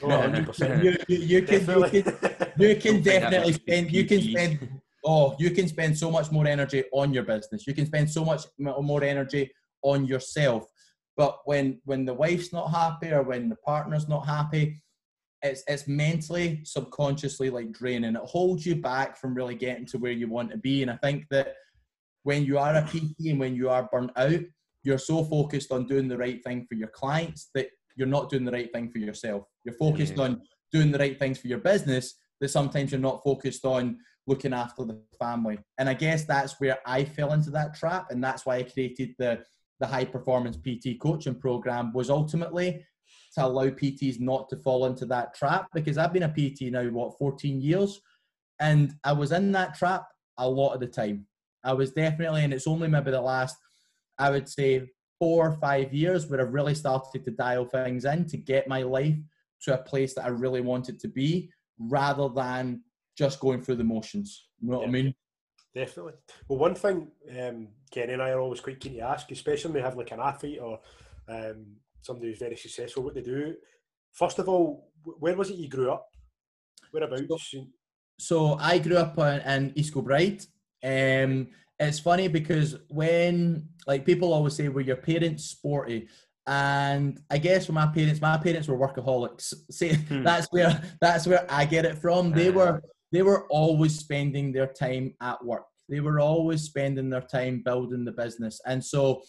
[0.01, 0.83] Oh, 100%.
[0.85, 2.03] you, you, you can, you Definitely.
[2.03, 2.13] can
[2.57, 6.09] you can Don't think that definitely spend you can spend oh you can spend so
[6.09, 10.63] much more energy on your business you can spend so much more energy on yourself
[11.15, 14.81] but when when the wife's not happy or when the partner's not happy
[15.41, 20.11] it's it's mentally subconsciously like draining it holds you back from really getting to where
[20.11, 21.55] you want to be and i think that
[22.23, 24.39] when you are a pt and when you are burnt out
[24.83, 28.45] you're so focused on doing the right thing for your clients that you're not doing
[28.45, 30.23] the right thing for yourself you're focused Yeah.
[30.23, 34.53] on doing the right things for your business that sometimes you're not focused on looking
[34.53, 35.59] after the family.
[35.77, 39.15] And I guess that's where I fell into that trap, and that's why I created
[39.17, 39.43] the
[39.83, 42.85] the high performance PT coaching program was ultimately
[43.35, 46.85] to allow PTs not to fall into that trap because I've been a PT now
[46.85, 47.99] what 14 years
[48.61, 50.05] and I was in that trap
[50.37, 51.27] a lot of the time.
[51.65, 53.57] I was definitely and it's only maybe the last
[54.17, 58.25] I would say 4 or 5 years where I've really started to dial things in
[58.27, 59.17] to get my life
[59.63, 62.83] to a place that I really wanted to be rather than
[63.17, 64.47] just going through the motions.
[64.61, 64.87] You know what Yeah.
[64.87, 65.15] I mean?
[65.75, 66.13] Definitely.
[66.47, 69.75] Well, one thing um, Kenny and I are always quite keen to ask, especially when
[69.81, 70.79] we have like an athlete or
[71.29, 71.59] um,
[72.01, 73.55] somebody who's very successful, what they do.
[74.13, 76.07] First of all, where was it you grew up?
[76.91, 77.53] Whereabouts?
[78.19, 80.41] so I grew up in, in East Kilbride.
[80.83, 81.47] Um,
[81.79, 86.07] it's funny because when like people always say, "Were your parents sporty?"
[86.45, 89.53] And I guess for my parents, my parents were workaholics.
[89.71, 90.23] See, Hmm.
[90.23, 92.31] that's where that's where I get it from.
[92.31, 92.53] They Uh.
[92.53, 95.65] were they were always spending their time at work.
[95.89, 99.21] They were always spending their time building the business, and so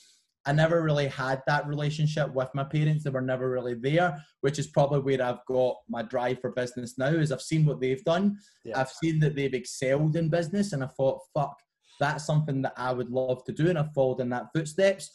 [0.46, 3.04] I never really had that relationship with my parents.
[3.04, 6.98] They were never really there, which is probably where I've got my drive for business
[6.98, 7.06] now.
[7.06, 8.78] Is I've seen what they've done, Yeah.
[8.78, 11.56] I've seen that they've excelled in business, and I thought, fuck,
[11.98, 15.10] that's something that I would love to do, and I've followed in that footsteps.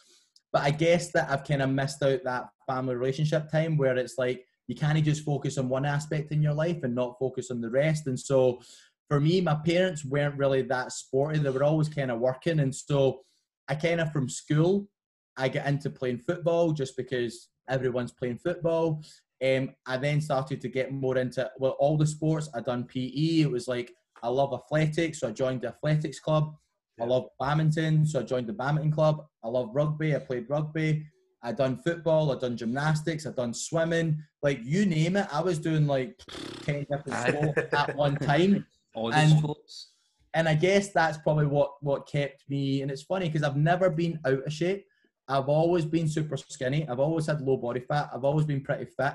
[0.51, 4.17] But I guess that I've kind of missed out that family relationship time where it's
[4.17, 7.61] like you can't just focus on one aspect in your life and not focus on
[7.61, 8.07] the rest.
[8.07, 8.61] And so
[9.09, 11.39] for me, my parents weren't really that sporty.
[11.39, 12.59] They were always kind of working.
[12.59, 13.21] And so
[13.67, 14.87] I kind of from school,
[15.35, 19.03] I get into playing football just because everyone's playing football.
[19.43, 22.49] Um, I then started to get more into well all the sports.
[22.53, 23.41] I done PE.
[23.41, 23.91] It was like
[24.21, 26.53] I love athletics, so I joined the athletics club.
[27.01, 29.25] I love badminton, so I joined the badminton club.
[29.43, 30.13] I love rugby.
[30.13, 31.05] I played rugby.
[31.41, 32.35] I done football.
[32.35, 33.25] I done gymnastics.
[33.25, 34.21] I done swimming.
[34.43, 36.21] Like you name it, I was doing like
[36.63, 38.65] ten different sports at one time
[38.99, 39.91] All the And- sports.
[40.33, 42.81] and I guess that's probably what what kept me.
[42.81, 44.85] And it's funny because I've never been out of shape.
[45.27, 46.87] I've always been super skinny.
[46.87, 48.09] I've always had low body fat.
[48.13, 49.13] I've always been pretty fit,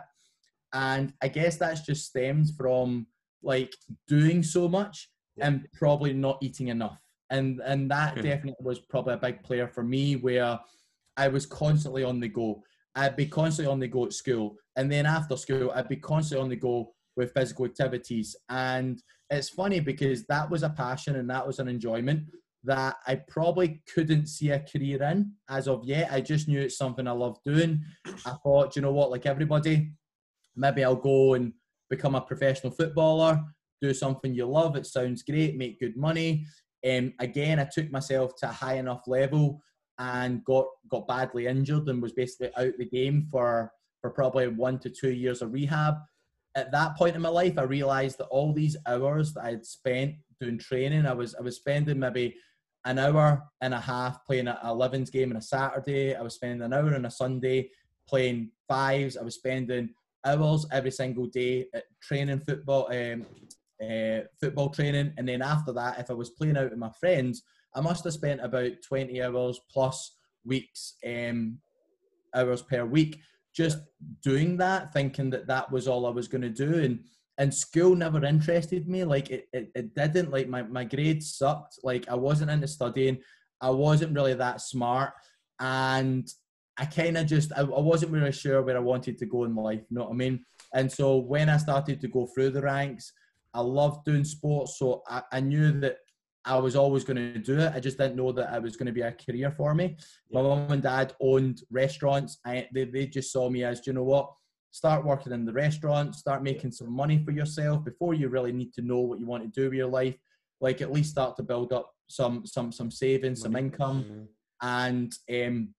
[0.73, 3.07] and I guess that's just stemmed from
[3.43, 3.73] like
[4.09, 5.49] doing so much Yeah.
[5.49, 6.99] and probably not eating enough.
[7.31, 8.23] And and that Hmm.
[8.23, 10.59] definitely was probably a big player for me where
[11.17, 12.63] I was constantly on the go.
[12.97, 16.43] I'd be constantly on the go at school, and then after school, I'd be constantly
[16.45, 18.37] on the go with physical activities.
[18.49, 22.25] And it's funny because that was a passion and that was an enjoyment
[22.65, 26.11] that I probably couldn't see a career in as of yet.
[26.11, 27.83] I just knew it's something I loved doing.
[28.27, 29.93] I thought, you know what, like everybody,
[30.57, 31.53] maybe I'll go and
[31.91, 33.43] become a professional footballer,
[33.83, 34.77] do something you love.
[34.77, 36.47] It sounds great, make good money.
[36.89, 39.61] Um, again, I took myself to a high enough level
[39.99, 44.79] and got got badly injured and was basically out the game for for probably one
[44.81, 45.95] to two years of rehab.
[46.57, 49.67] At that point in my life, I realised that all these hours that I had
[49.67, 52.37] spent doing training, I was I was spending maybe
[52.85, 56.15] an hour and a half playing a 11s game on a Saturday.
[56.15, 57.71] I was spending an hour on a Sunday
[58.07, 59.17] playing fives.
[59.17, 59.91] I was spending
[60.25, 63.27] hours every single day at training football, um,
[63.83, 67.43] uh, football training, and then after that, if I was playing out with my friends,
[67.75, 71.59] I must have spent about 20 hours plus weeks, um,
[72.35, 73.19] hours per week,
[73.55, 73.79] just
[74.23, 76.75] doing that, thinking that that was all I was going to do.
[76.83, 77.01] And
[77.39, 79.05] and school never interested me.
[79.05, 80.31] Like it, it, it didn't.
[80.31, 81.79] Like my, my grades sucked.
[81.83, 83.19] Like I wasn't into studying.
[83.61, 85.15] I wasn't really that smart.
[85.59, 86.29] And
[86.79, 89.55] I kind of just, I, I wasn't really sure where I wanted to go in
[89.55, 89.83] life.
[89.91, 90.45] You know what I mean?
[90.75, 93.13] And so when I started to go through the ranks,
[93.53, 94.79] I loved doing sports.
[94.79, 95.97] So I, I knew that
[96.47, 97.73] I was always going to do it.
[97.75, 99.97] I just didn't know that it was going to be a career for me.
[100.31, 100.49] My Yeah.
[100.49, 102.39] mum and dad owned restaurants.
[102.45, 104.31] I, they, they just saw me as, "Do you know what?
[104.71, 108.75] Start working in the restaurant, start making some money for yourself before you really need
[108.75, 110.17] to know what you want to do with your life.
[110.61, 114.29] Like at least start to build up some some some savings, some income Mhm.
[114.63, 115.75] and um,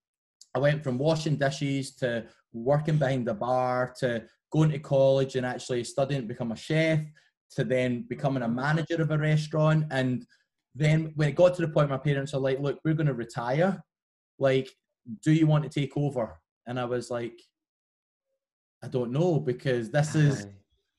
[0.56, 5.46] I went from washing dishes to working behind the bar to going to college and
[5.46, 7.00] actually studying to become a chef
[7.56, 10.26] to then becoming a manager of a restaurant and
[10.76, 13.14] then when it got to the point my parents are like look we're going to
[13.14, 13.82] retire
[14.40, 14.70] like
[15.24, 17.40] do you want to take over and i was like
[18.84, 20.48] i don't know because this is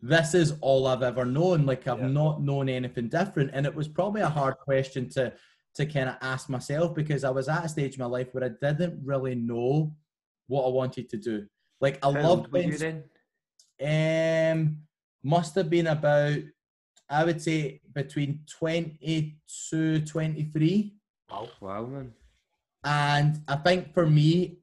[0.00, 1.66] this is all I've ever known.
[1.66, 2.08] Like I've Yeah.
[2.08, 5.32] not known anything different, and it was probably a hard question to
[5.74, 8.44] to kind of ask myself because I was at a stage in my life where
[8.44, 9.94] I didn't really know
[10.46, 11.46] what I wanted to do.
[11.80, 14.52] Like I How loved old were you playing.
[14.58, 14.78] Um,
[15.22, 16.38] must have been about
[17.08, 19.38] I would say between twenty
[19.70, 20.94] to twenty three.
[21.30, 21.48] Wow.
[21.60, 22.12] Wow, man.
[22.84, 24.58] And I think for me,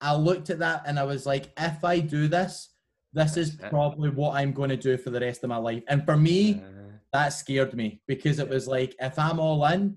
[0.00, 2.70] I looked at that and I was like, if I do this,
[3.12, 3.70] this is it.
[3.70, 5.82] probably what I'm going to do for the rest of my life.
[5.88, 6.70] And for me, Uh,
[7.12, 9.96] that scared me because it was like if I'm all in,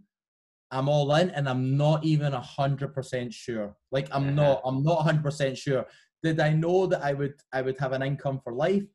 [0.69, 3.75] I'm all in, and I'm not even a hundred percent sure.
[3.91, 4.41] Like I'm Uh-huh.
[4.41, 5.85] not, I'm not hundred percent sure.
[6.21, 8.85] Did I know that I would, I would have an income for life?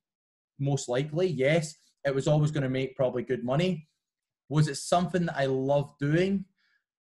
[0.59, 1.75] Most likely, yes.
[2.05, 3.89] It was always going to make probably good money.
[4.49, 6.45] Was it something that I loved doing?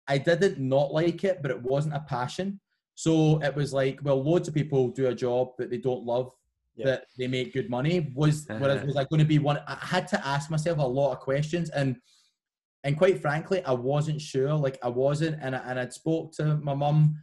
[0.07, 2.61] I didn't not like it, but it wasn't a passion.
[2.95, 6.31] So it was like, well, loads of people do a job that they don't love,
[6.77, 6.87] Yeah.
[6.87, 8.13] that they make good money.
[8.15, 9.59] Was whereas was I going to be one?
[9.67, 11.97] I had to ask myself a lot of questions, and
[12.85, 14.55] and quite frankly, I wasn't sure.
[14.55, 17.17] Like I wasn't, and I, and I'd spoke to my mum,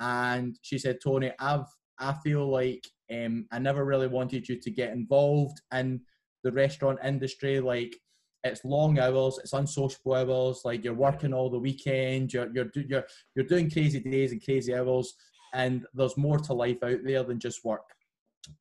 [0.00, 1.66] and she said, Tony, I've
[1.98, 6.00] I feel like um, I never really wanted you to get involved in
[6.44, 7.58] the restaurant industry.
[7.58, 7.96] Like
[8.44, 10.60] it's long hours, it's unsociable hours.
[10.64, 13.04] Like you're working all the weekend, you're you're you're
[13.34, 15.14] you're doing crazy days and crazy hours,
[15.52, 17.88] and there's more to life out there than just work.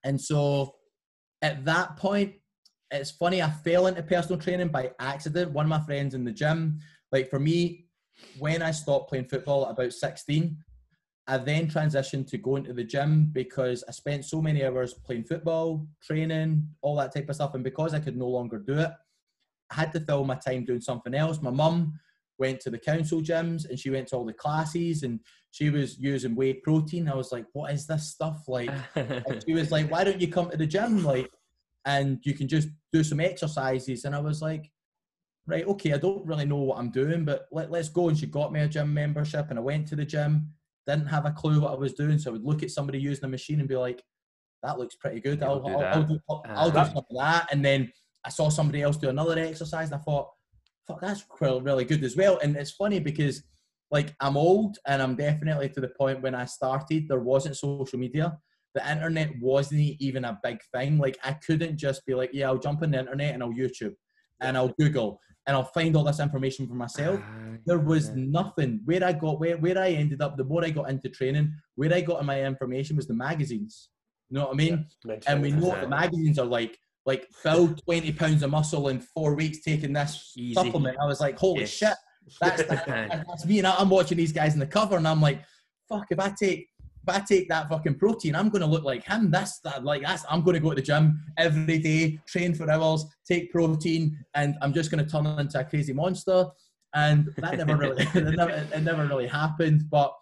[0.04, 0.76] And so,
[1.42, 2.36] at that point,
[2.90, 3.42] it's funny.
[3.42, 5.52] I fell into personal training by accident.
[5.52, 6.80] One of my friends in the gym,
[7.12, 7.88] like for me,
[8.40, 10.58] when I stopped playing football at about 16,
[11.28, 15.24] I then transitioned to going to the gym because I spent so many hours playing
[15.24, 17.54] football, training, all that type of stuff.
[17.54, 18.92] And because I could no longer do it,
[19.72, 21.42] I had to fill my time doing something else.
[21.42, 21.98] My mum
[22.38, 25.20] went to the council gyms and she went to all the classes and
[25.52, 27.08] she was using whey protein.
[27.08, 28.44] I was like, what is this stuff?
[28.48, 31.04] Like, and she was like, why don't you come to the gym?
[31.04, 31.32] Like,
[31.86, 34.04] and you can just do some exercises.
[34.04, 34.72] And I was like,
[35.46, 38.10] right, okay, I don't really know what I'm doing, but let, let's go.
[38.10, 40.50] And she got me a gym membership and I went to the gym,
[40.88, 42.18] didn't have a clue what I was doing.
[42.18, 44.04] So I would look at somebody using a machine and be like,
[44.64, 45.44] that looks pretty good.
[45.44, 45.96] I'll, do I'll, that.
[45.96, 47.48] I'll do, I'll, I'll do some of that.
[47.52, 47.92] And then
[48.26, 50.30] I saw somebody else do another exercise and I thought,
[50.88, 52.40] fuck, that's really good as well.
[52.42, 53.44] And it's funny because
[53.92, 58.00] like I'm old and I'm definitely to the point when I started, there wasn't social
[58.00, 58.38] media.
[58.74, 60.98] The internet wasn't even a big thing.
[60.98, 63.94] Like I couldn't just be like, yeah, I'll jump on the internet and I'll YouTube
[64.42, 67.20] and I'll Google and I'll find all this information for myself.
[67.66, 68.16] There was yeah.
[68.18, 68.82] nothing.
[68.86, 71.94] Where I got where, where I ended up, the more I got into training, where
[71.94, 73.90] I got in my information was the magazines.
[74.30, 74.86] You know what I mean?
[75.06, 76.78] Mental and we know what the magazines are like.
[77.06, 80.54] Like build 20 pounds of muscle in four weeks taking this Easy.
[80.54, 80.98] supplement.
[81.02, 81.70] I was like, holy Yes.
[81.70, 81.94] shit,
[82.40, 82.86] that's, that,
[83.28, 83.58] that's me.
[83.60, 85.44] And I'm watching these guys in the cover and I'm like,
[85.90, 86.70] fuck, if I take
[87.06, 89.30] if I take that fucking protein, I'm gonna look like him.
[89.30, 93.06] That's that like that's I'm gonna go to the gym every day, train for hours,
[93.28, 96.46] take protein, and I'm just gonna turn into a crazy monster.
[96.96, 99.90] And that never really it, never, it never really happened.
[99.90, 100.14] But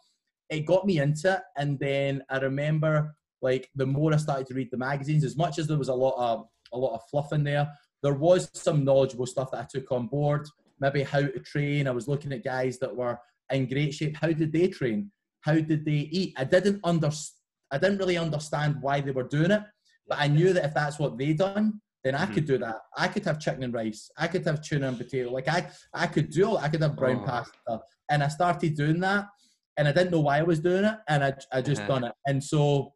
[0.50, 1.42] it got me into it.
[1.58, 5.60] And then I remember like the more I started to read the magazines, as much
[5.60, 7.68] as there was a lot of a lot of fluff in there,
[8.02, 10.48] there was some knowledgeable stuff that I took on board.
[10.80, 11.88] Maybe how to train.
[11.88, 13.20] I was looking at guys that were
[13.52, 14.18] in great shape.
[14.18, 15.12] How did they train?
[15.42, 16.34] How did they eat?
[16.38, 17.10] I didn't under,
[17.72, 19.64] I didn't really understand why they were doing it,
[20.08, 22.34] but I knew that if that's what they done, then I Mhm.
[22.34, 22.78] could do that.
[22.98, 24.10] I could have chicken and rice.
[24.18, 25.32] I could have tuna and potato.
[25.32, 26.58] Like I, I could do all.
[26.58, 27.26] I could have brown Oh.
[27.26, 29.28] pasta, and I started doing that,
[29.78, 32.00] and I didn't know why I was doing it, and I, I just Uh-huh.
[32.00, 32.94] done it, and so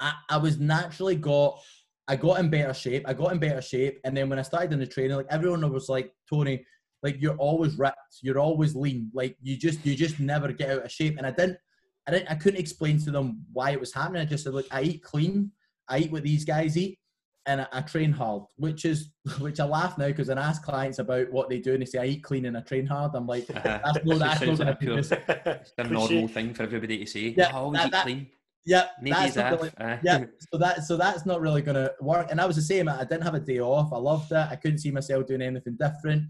[0.00, 1.60] I, I was naturally got.
[2.08, 3.04] I got in better shape.
[3.06, 5.70] I got in better shape, and then when I started in the training, like everyone
[5.72, 6.66] was like, Tony,
[7.04, 10.84] like you're always ripped, you're always lean, like you just you just never get out
[10.84, 11.18] of shape.
[11.18, 11.58] And I didn't,
[12.08, 14.22] I didn't, I couldn't explain to them why it was happening.
[14.22, 15.52] I just said, look, I eat clean,
[15.88, 16.98] I eat what these guys eat,
[17.46, 20.98] and I, I train hard, which is which I laugh now because I ask clients
[20.98, 23.26] about what they do and they say I eat clean and I train hard, I'm
[23.26, 23.80] like, Uh-huh.
[23.84, 24.92] that's no, that's not gonna like a be.
[24.92, 27.34] It's a normal thing for everybody to say.
[27.36, 28.26] Yeah, "Oh, I always that- eat that- clean.
[28.66, 31.76] Yeah, Maybe that's it's not really, uh, yeah, so that so that's not really going
[31.76, 32.28] to work.
[32.30, 32.90] And I was the same.
[32.90, 33.90] I didn't have a day off.
[33.90, 34.36] I loved it.
[34.50, 36.24] I couldn't see myself doing anything different.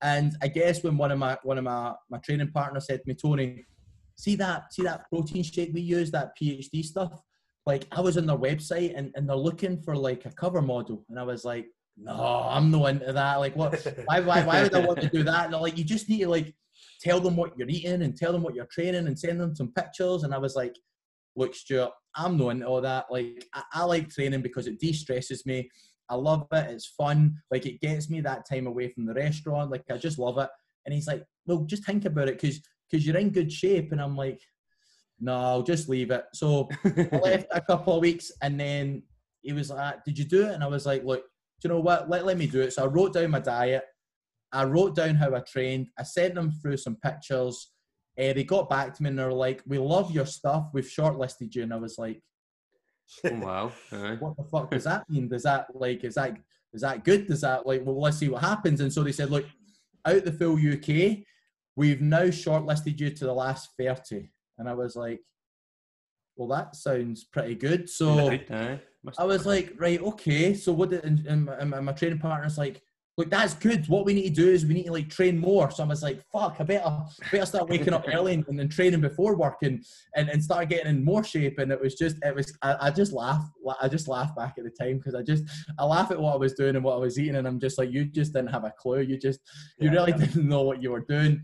[0.00, 3.08] And I guess when one of my one of my my training partners said to
[3.08, 3.64] me, Tony,
[4.16, 7.20] see that see that protein shake we use, that PhD stuff.
[7.64, 11.04] Like I was on their website and, and they're looking for like a cover model,
[11.08, 13.36] and I was like, no, I'm not into that.
[13.36, 13.74] Like what?
[14.06, 15.44] Why why why would I want to do that?
[15.46, 16.54] And they're like, you just need to like
[17.00, 19.72] tell them what you're eating and tell them what you're training and send them some
[19.72, 20.22] pictures.
[20.22, 20.76] And I was like,
[21.36, 23.06] look, Stuart, I'm not into all that.
[23.10, 25.70] Like, I, I like training because it de-stresses me.
[26.08, 26.70] I love it.
[26.70, 27.36] It's fun.
[27.50, 29.70] Like, it gets me that time away from the restaurant.
[29.70, 30.48] Like, I just love it.
[30.84, 32.60] And he's like, well, just think about it because
[32.90, 33.92] because you're in good shape.
[33.92, 34.40] And I'm like,
[35.20, 36.24] no, I'll just leave it.
[36.34, 39.02] So I left a couple of weeks and then
[39.42, 40.52] he was like, Did you do it?
[40.54, 41.22] And I was like, Look,
[41.60, 42.10] do you know what?
[42.10, 42.72] Let, let me do it.
[42.72, 43.84] So I wrote down my diet.
[44.52, 45.88] I wrote down how I trained.
[45.98, 47.72] I sent them through some pictures.
[48.18, 50.68] Uh, they got back to me and they were like, We love your stuff.
[50.72, 51.62] We've shortlisted you.
[51.62, 52.20] And I was like,
[53.24, 53.72] oh, wow.
[54.18, 55.28] What the fuck does that mean?
[55.28, 56.36] Does that like is that
[56.72, 57.26] is that good?
[57.26, 58.80] Does that like well let's see what happens?
[58.80, 59.46] And so they said, Look,
[60.04, 61.24] out the full UK,
[61.76, 64.30] we've now shortlisted you to the last 30.
[64.58, 65.20] And I was like,
[66.36, 67.88] well, that sounds pretty good.
[67.88, 68.80] So aye.
[69.18, 70.54] I was like, right, okay.
[70.54, 70.90] So what?
[70.90, 72.82] Did, and, and, my- and my training partner's like,
[73.18, 73.88] look, that's good.
[73.88, 75.70] What we need to do is we need to like train more.
[75.70, 76.98] So I was like, fuck, I better
[77.32, 79.82] better start waking up early and, and then training before work and,
[80.16, 81.58] and and start getting in more shape.
[81.58, 83.42] And it was just, it was, I, I just laugh,
[83.80, 85.44] I just laugh back at the time because I just,
[85.78, 87.78] I laugh at what I was doing and what I was eating, and I'm just
[87.78, 89.00] like, you just didn't have a clue.
[89.00, 89.40] You just,
[89.78, 90.18] you Yeah, really yeah.
[90.26, 91.42] didn't know what you were doing.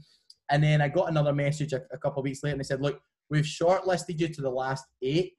[0.51, 2.80] And then I got another message a, a couple of weeks later, and they said,
[2.82, 5.32] look, we've shortlisted you to the last eight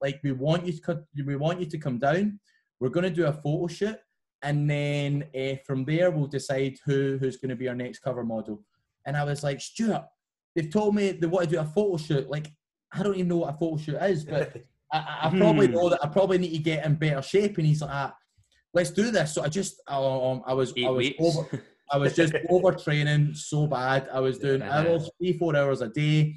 [0.00, 2.38] like we want you to we want you to come down
[2.80, 3.96] we're going to do a photo shoot
[4.42, 8.24] and then uh, from there we'll decide who who's going to be our next cover
[8.24, 8.60] model
[9.06, 10.04] and i was like stuart
[10.56, 12.48] they've told me they want to do a photo shoot like
[12.92, 14.56] i don't even know what a photo shoot is but
[14.92, 15.72] I- I, I probably Hmm.
[15.74, 17.56] know that I probably need to get in better shape.
[17.56, 18.14] And he's like, ah,
[18.74, 19.32] let's do this.
[19.34, 21.16] So I just, um, I was, Eight I was weeks.
[21.18, 24.08] over, I was just overtraining so bad.
[24.12, 24.78] I was doing Yeah.
[24.80, 26.34] hours, three, four hours a day.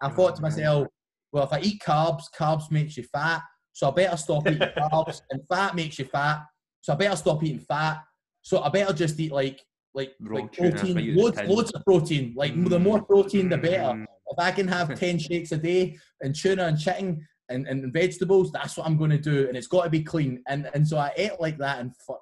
[0.00, 0.88] I thought to myself,
[1.32, 3.42] well, if I eat carbs, carbs makes you fat.
[3.72, 6.44] So I better stop eating carbs, and fat makes you fat.
[6.82, 8.02] So I better stop eating fat.
[8.42, 9.60] So I better just eat like
[9.94, 12.32] like, Raw like tuna, that's what protein, loads, loads of protein.
[12.34, 13.92] Like the more protein, the better.
[13.94, 14.04] Mm.
[14.28, 18.50] If I can have 10 shakes a day and tuna and chicken and, and vegetables,
[18.52, 19.48] that's what I'm going to do.
[19.48, 20.42] And it's got to be clean.
[20.48, 21.80] And and so I ate like that.
[21.80, 22.16] And fu-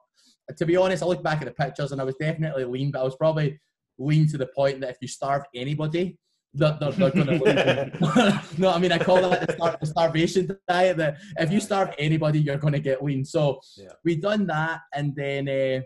[0.56, 3.00] to be honest, I look back at the pictures and I was definitely lean, but
[3.00, 3.60] I was probably
[3.98, 6.18] lean to the point that if you starve anybody,
[6.54, 8.40] they're, they're, they're going to lose.
[8.58, 10.96] no, I mean, I call that the, star- the starvation diet.
[10.96, 13.24] That if you starve anybody, you're going to get lean.
[13.24, 13.92] So Yeah.
[14.04, 14.80] we done that.
[14.94, 15.82] And then uh,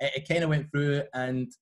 [0.00, 1.52] it, it kind of went through and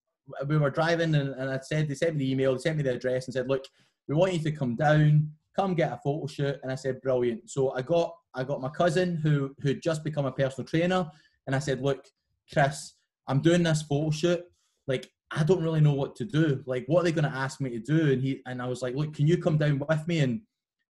[0.46, 2.82] we were driving and, and I said, they sent me the email, they sent me
[2.82, 3.64] the address and said, look,
[4.08, 6.56] we want you to come down, come get a photo shoot.
[6.62, 7.50] And I said, brilliant.
[7.50, 11.10] So I got, I got my cousin who, who'd just become a personal trainer.
[11.48, 12.04] And I said, look,
[12.52, 12.92] Chris,
[13.26, 14.40] I'm doing this photo shoot.
[14.86, 16.62] Like, I don't really know what to do.
[16.66, 18.12] Like, what are they going to ask me to do?
[18.12, 20.42] And he, and I was like, look, can you come down with me and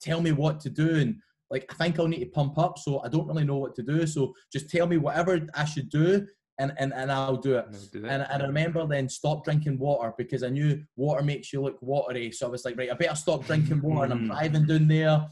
[0.01, 0.95] tell me what to do?
[0.95, 1.18] And
[1.51, 2.80] like, I think I'll need to pump up.
[2.80, 4.08] So I don't really know what to do.
[4.08, 6.26] So just tell me whatever I should do
[6.58, 7.66] and, and, and I'll do it.
[7.93, 8.05] Do.
[8.08, 11.78] And, and I remember then stop drinking water because I knew water makes you look
[11.82, 12.32] watery.
[12.32, 14.05] So I was like, right, I better stop drinking water.
[14.05, 14.28] And I'm Mm.
[14.28, 15.28] driving down there.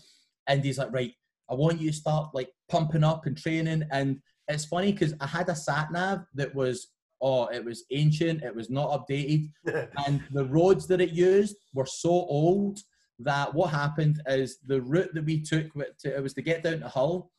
[0.46, 1.14] And he's like, right,
[1.50, 3.84] I want you to start like pumping up and training.
[3.92, 6.88] And it's funny because I had a sat nav that was,
[7.22, 9.52] oh, it was ancient, it was not updated.
[10.06, 12.80] And the roads that it used were so old
[13.20, 16.80] that what happened is the route that we took, to, it was to get down
[16.82, 17.32] to Hull.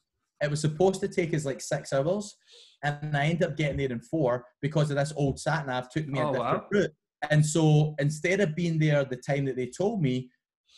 [0.42, 2.36] It was supposed to take us like six hours
[2.82, 6.07] and I ended up getting there in four because of this old sat nav took
[6.07, 6.68] me Oh, a different wow.
[6.70, 6.90] route.
[7.30, 10.30] And so instead of being there the time that they told me,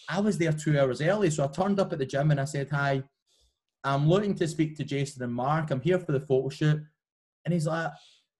[0.08, 1.30] I was there two hours early.
[1.30, 3.02] So I turned up at the gym and I said, Hi,
[3.94, 5.70] I'm looking to speak to Jason and Mark.
[5.70, 6.82] I'm here for the photo shoot.
[7.44, 7.90] And he's like,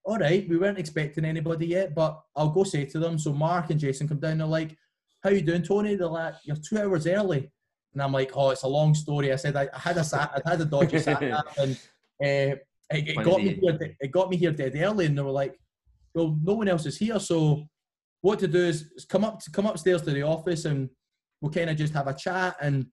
[0.03, 3.17] All right, we weren't expecting anybody yet, but I'll go say to them.
[3.17, 4.39] So Mark and Jason come down.
[4.39, 4.77] They're like,
[5.23, 5.95] How you doing, Tony?
[5.95, 7.51] They're like, You're two hours early.
[7.93, 9.31] And I'm like, Oh, it's a long story.
[9.33, 11.77] I said, I, I had a sat, I had a dodgy sat nav and
[12.21, 12.55] uh,
[12.91, 13.95] it, it got me here.
[13.99, 15.57] It got me here dead early, and they were like,
[16.13, 17.67] "Well, no one else is here, so
[18.21, 20.89] what to do is, is come up to come upstairs to the office, and
[21.39, 22.87] we'll kind of just have a chat." And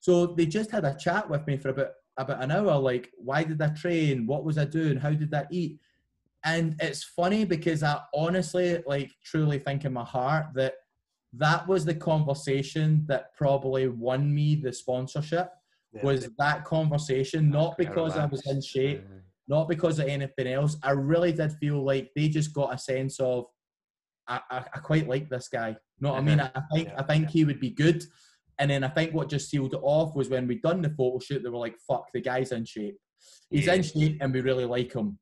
[0.00, 2.76] so they just had a chat with me for about about an hour.
[2.78, 4.26] Like, why did I train?
[4.26, 4.96] What was I doing?
[4.96, 5.78] How did I eat?
[6.44, 10.74] And it's funny because I honestly, like, truly think in my heart that
[11.34, 15.50] that was the conversation that probably won me the sponsorship.
[15.92, 16.02] Yeah.
[16.02, 19.04] Was that conversation not because I was in shape,
[19.48, 20.76] not because of anything else.
[20.82, 23.46] I really did feel like they just got a sense of,
[24.28, 25.70] I, I, I quite like this guy.
[25.70, 26.40] You know what I mean?
[26.40, 28.04] I, I think I think he would be good.
[28.60, 31.18] And then I think what just sealed it off was when we'd done the photo
[31.18, 32.96] shoot, they were like, "Fuck, the guy's in shape.
[33.50, 35.18] He's in shape, and we really like him."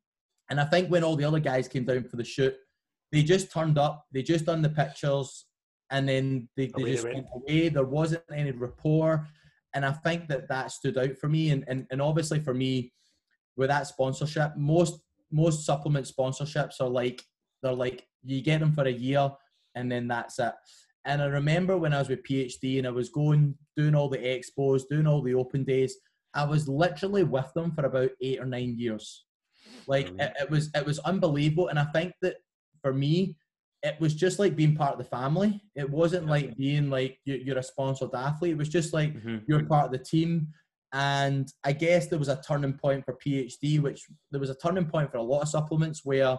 [0.50, 2.54] And I think when all the other guys came down for the shoot,
[3.12, 4.04] they just turned up.
[4.12, 5.46] They just done the pictures,
[5.90, 7.14] and then they, they Away just went.
[7.14, 7.68] went away.
[7.68, 9.26] There wasn't any rapport,
[9.72, 11.50] and I think that that stood out for me.
[11.50, 12.92] And and, and obviously for me,
[13.56, 17.22] with that sponsorship, most most supplement sponsorships are like
[17.62, 19.30] they're like you get them for a year
[19.74, 20.54] and then that's it.
[21.04, 24.18] And I remember when I was with PhD and I was going doing all the
[24.18, 25.96] expos, doing all the open days,
[26.34, 29.24] I was literally with them for about eight or nine years.
[29.86, 31.68] Like it, it was it was unbelievable.
[31.68, 32.36] And I think that
[32.82, 33.36] for me,
[33.82, 35.62] it was just like being part of the family.
[35.74, 38.52] It wasn't like being like you- you're a sponsored athlete.
[38.52, 39.44] It was just like Mhm.
[39.48, 40.48] you're part of the team.
[40.92, 44.86] And I guess there was a turning point for PhD, which there was a turning
[44.86, 46.38] point for a lot of supplements where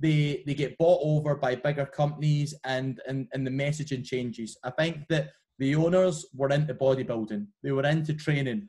[0.00, 4.56] they they get bought over by bigger companies and and, and the messaging changes.
[4.64, 8.68] I think that the owners were into bodybuilding, they were into training,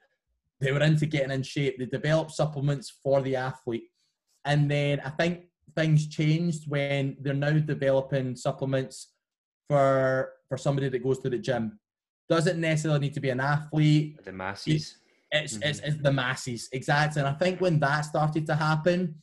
[0.60, 3.90] they were into getting in shape, they developed supplements for the athlete.
[4.46, 9.14] And then I think things changed when they're now developing supplements
[9.68, 11.80] for for somebody that goes to the gym
[12.28, 14.24] doesn't necessarily need to be an athlete.
[14.24, 14.98] The masses.
[15.32, 15.70] It's, mm-hmm.
[15.70, 17.22] it's, it's the masses, exactly.
[17.22, 19.16] And I think when that started to happen,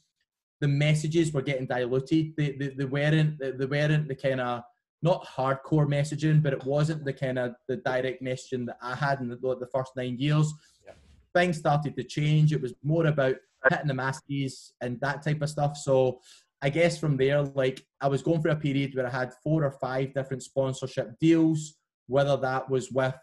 [0.61, 2.35] the messages were getting diluted.
[2.37, 4.63] They, they, they weren't they, they weren't the kind of
[5.03, 9.21] not hardcore messaging, but it wasn't the kind of the direct messaging that I had
[9.21, 10.53] in the, the first nine years.
[10.85, 10.93] Yeah.
[11.35, 12.53] Things started to change.
[12.53, 13.37] It was more about
[13.71, 15.77] hitting the masses and that type of stuff.
[15.77, 16.21] So
[16.63, 19.65] I guess from there, like I was going through a period where I had four
[19.65, 21.75] or five different sponsorship deals,
[22.07, 23.15] whether that was with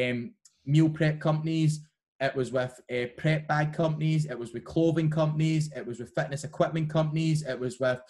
[0.00, 0.34] um,
[0.66, 1.80] meal prep companies,
[2.20, 6.14] it was with uh, prep bag companies, it was with clothing companies, it was with
[6.14, 8.00] fitness equipment companies, it was with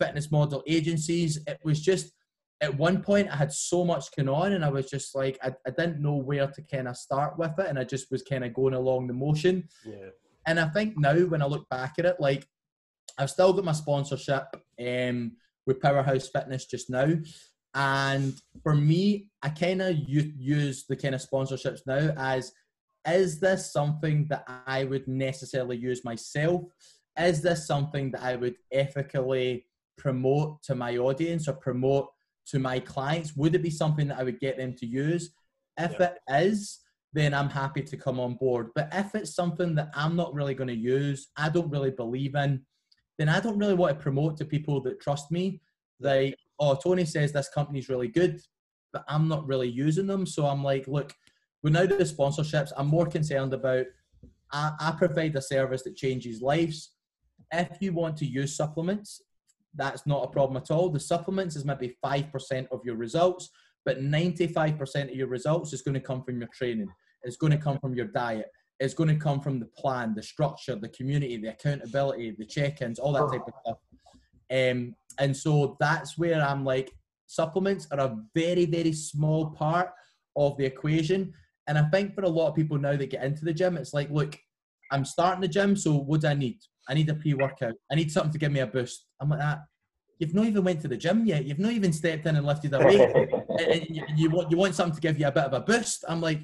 [0.00, 1.38] fitness model agencies.
[1.46, 2.12] It was just
[2.60, 5.52] at one point I had so much going on and I was just like I,
[5.66, 8.44] I didn't know where to kind of start with it and I just was kind
[8.44, 9.68] of going along the motion.
[9.84, 10.10] Yeah.
[10.46, 12.46] And I think now when I look back at it, like
[13.18, 14.44] I've still got my sponsorship
[14.80, 15.32] um,
[15.66, 17.14] with Powerhouse Fitness just now.
[17.74, 22.52] And for me, I kind of use the kind of sponsorships now as
[23.06, 26.62] is this something that I would necessarily use myself?
[27.18, 29.66] Is this something that I would ethically
[29.98, 32.08] promote to my audience or promote
[32.46, 33.36] to my clients?
[33.36, 35.30] Would it be something that I would get them to use?
[35.78, 36.10] If yeah.
[36.10, 36.80] it is,
[37.12, 38.70] then I'm happy to come on board.
[38.74, 42.34] But if it's something that I'm not really going to use, I don't really believe
[42.34, 42.62] in,
[43.18, 45.60] then I don't really want to promote to people that trust me.
[46.00, 48.40] Like, oh, Tony says this company's really good,
[48.92, 50.24] but I'm not really using them.
[50.24, 51.12] So I'm like, look,
[51.62, 52.72] we now do sponsorships.
[52.76, 53.86] I'm more concerned about
[54.52, 56.90] I, I provide a service that changes lives.
[57.52, 59.22] If you want to use supplements,
[59.74, 60.90] that's not a problem at all.
[60.90, 63.48] The supplements is maybe 5% of your results,
[63.84, 66.88] but 95% of your results is going to come from your training.
[67.22, 68.46] It's going to come from your diet.
[68.80, 72.98] It's going to come from the plan, the structure, the community, the accountability, the check-ins,
[72.98, 73.78] all that type of stuff.
[74.50, 76.92] Um, and so that's where I'm like,
[77.26, 79.90] supplements are a very, very small part
[80.36, 81.32] of the equation.
[81.68, 83.94] And I think for a lot of people now that get into the gym, it's
[83.94, 84.38] like, look,
[84.90, 86.58] I'm starting the gym, so what do I need?
[86.88, 87.74] I need a pre-workout.
[87.90, 89.06] I need something to give me a boost.
[89.20, 89.60] I'm like that.
[90.18, 91.44] You've not even went to the gym yet.
[91.44, 93.00] You've not even stepped in and lifted a weight,
[93.60, 96.04] and you, you, want you want something to give you a bit of a boost.
[96.08, 96.40] I'm like,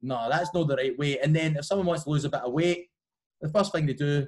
[0.00, 1.18] no, that's not the right way.
[1.18, 2.88] And then if someone wants to lose a bit of weight,
[3.40, 4.26] the first thing they do,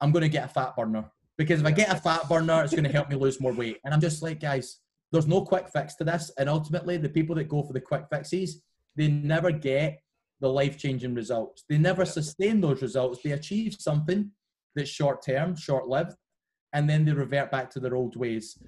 [0.00, 2.72] I'm going to get a fat burner because if I get a fat burner, it's
[2.72, 3.78] going to help me lose more weight.
[3.84, 4.78] And I'm just like, guys,
[5.10, 6.30] there's no quick fix to this.
[6.38, 8.62] And ultimately, the people that go for the quick fixes,
[8.96, 10.00] they never get
[10.40, 11.64] the life changing results.
[11.68, 13.20] They never sustain those results.
[13.22, 14.30] They achieve something
[14.74, 16.16] that's short term, short lived,
[16.72, 18.58] and then they revert back to their old ways.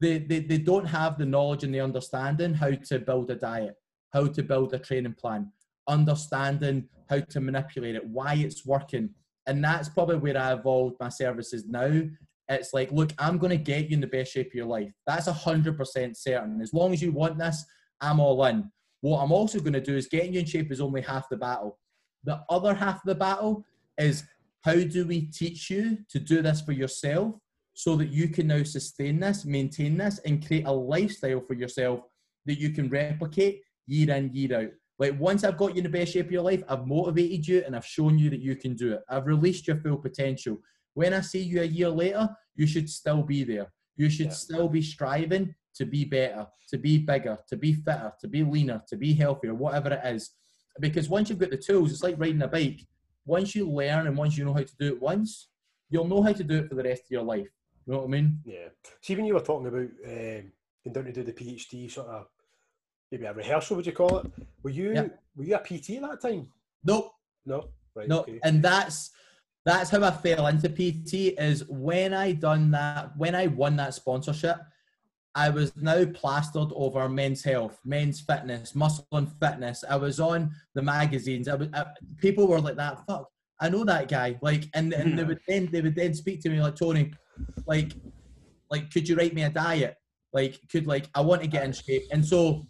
[0.00, 3.74] They, they, they don't have the knowledge and the understanding how to build a diet,
[4.12, 5.50] how to build a training plan,
[5.88, 9.10] understanding how to manipulate it, why it's working.
[9.46, 12.02] And that's probably where I evolved my services now.
[12.48, 14.92] It's like, look, I'm going to get you in the best shape of your life.
[15.06, 16.60] That's 100% certain.
[16.60, 17.64] As long as you want this,
[18.00, 18.70] I'm all in.
[19.00, 21.36] What I'm also going to do is getting you in shape is only half the
[21.36, 21.78] battle.
[22.24, 23.64] The other half of the battle
[23.98, 24.24] is
[24.62, 27.34] how do we teach you to do this for yourself
[27.74, 32.00] so that you can now sustain this, maintain this, and create a lifestyle for yourself
[32.46, 34.70] that you can replicate year in, year out.
[34.98, 37.62] Like once I've got you in the best shape of your life, I've motivated you
[37.66, 39.02] and I've shown you that you can do it.
[39.08, 40.58] I've released your full potential.
[40.94, 43.70] When I see you a year later, you should still be there.
[43.96, 44.32] You should yeah.
[44.32, 48.82] still be striving to be better, to be bigger, to be fitter, to be leaner,
[48.88, 50.30] to be healthier, whatever it is.
[50.80, 52.80] Because once you've got the tools, it's like riding a bike.
[53.24, 55.48] Once you learn and once you know how to do it once,
[55.90, 57.48] you'll know how to do it for the rest of your life.
[57.86, 58.40] You know what I mean?
[58.44, 58.68] Yeah.
[59.00, 60.52] See, when you were talking about um,
[60.84, 62.26] going down to do the PhD, sort of
[63.10, 64.32] maybe a rehearsal, would you call it?
[64.62, 66.48] Were you were you a PT at that time?
[66.84, 67.12] Nope.
[67.44, 67.68] No.
[67.94, 68.08] Right.
[68.08, 68.20] No.
[68.20, 68.40] Okay.
[68.42, 69.10] And that's
[69.64, 71.38] that's how I fell into PT.
[71.38, 74.58] Is when I done that, when I won that sponsorship,
[75.36, 79.84] I was now plastered over men's health, men's fitness, muscle and fitness.
[79.88, 81.46] I was on the magazines.
[81.46, 81.84] I was, I,
[82.16, 83.04] people were like that.
[83.06, 83.28] Fuck,
[83.60, 84.38] I know that guy.
[84.40, 85.28] Like, and, and they hmm.
[85.28, 87.12] would then they would then speak to me like Tony,
[87.66, 87.92] like,
[88.70, 89.96] like could you write me a diet?
[90.32, 92.04] Like, could like I want to get in shape.
[92.10, 92.66] And so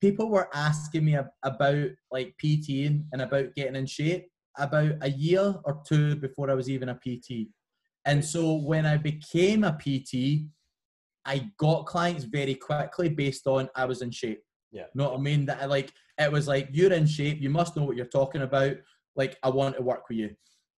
[0.00, 4.26] people were asking me about like PT and about getting in shape
[4.58, 7.48] about a year or two before I was even a PT.
[8.04, 10.48] And so when I became a PT,
[11.24, 14.40] I got clients very quickly based on I was in shape.
[14.72, 14.82] Yeah.
[14.82, 15.46] You know what I mean?
[15.46, 18.42] That I like it was like you're in shape, you must know what you're talking
[18.42, 18.76] about.
[19.16, 20.30] Like I want to work with you.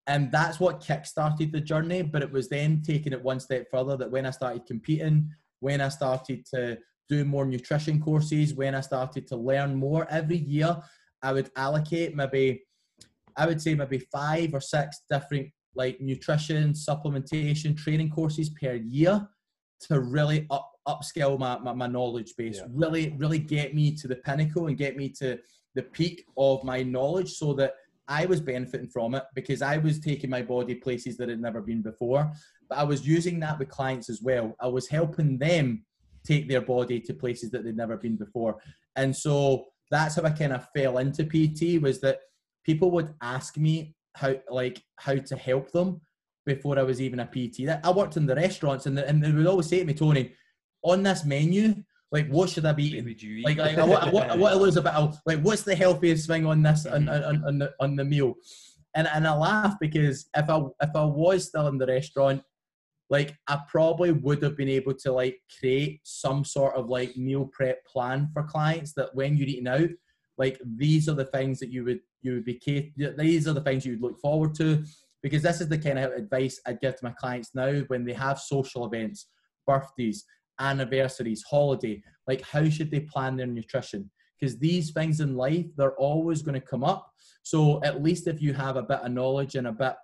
[0.06, 2.02] And that's what kick-started the journey.
[2.02, 5.30] But it was then taking it one step further that when I started competing,
[5.60, 6.76] when I started to
[7.08, 10.76] do more nutrition courses, when I started to learn more every year,
[11.22, 12.64] I would allocate maybe
[13.36, 19.26] I would say maybe five or six different like nutrition, supplementation, training courses per year
[19.80, 22.66] to really up upskill my, my, my knowledge base, Yeah.
[22.70, 25.38] really, really get me to the pinnacle and get me to
[25.74, 27.74] the peak of my knowledge so that
[28.06, 31.62] I was benefiting from it because I was taking my body places that had never
[31.62, 32.30] been before.
[32.68, 34.54] But I was using that with clients as well.
[34.60, 35.84] I was helping them
[36.22, 38.58] take their body to places that they'd never been before.
[38.96, 42.18] And so that's how I kind of fell into PT was that
[42.64, 46.00] people would ask me how like how to help them
[46.46, 47.66] before I was even a PT.
[47.66, 49.94] That- I worked in the restaurants and, the, and they would always say to me,
[49.94, 50.32] Tony,
[50.82, 51.74] on this menu,
[52.12, 53.04] like what should I be eating?
[53.04, 53.44] would you eat?
[53.44, 55.62] Like, like I, want, I, want, I want to lose a bit of like what's
[55.62, 58.34] the healthiest thing on this on, on, on, the, on the meal
[58.94, 62.42] and and I laugh because if I if I was still in the restaurant
[63.10, 67.50] like I probably would have been able to like create some sort of like meal
[67.52, 69.90] prep plan for clients that when you're eating out
[70.38, 73.84] like these are the things that you would you would be these are the things
[73.84, 74.84] you would look forward to
[75.24, 78.12] because this is the kind of advice I'd give to my clients now when they
[78.12, 79.26] have social events
[79.66, 80.24] birthdays
[80.60, 84.10] anniversaries holiday like how should they plan their nutrition?
[84.38, 87.10] Because these things in life they're always going to come up.
[87.42, 89.94] So at least if you have a bit of knowledge and a bit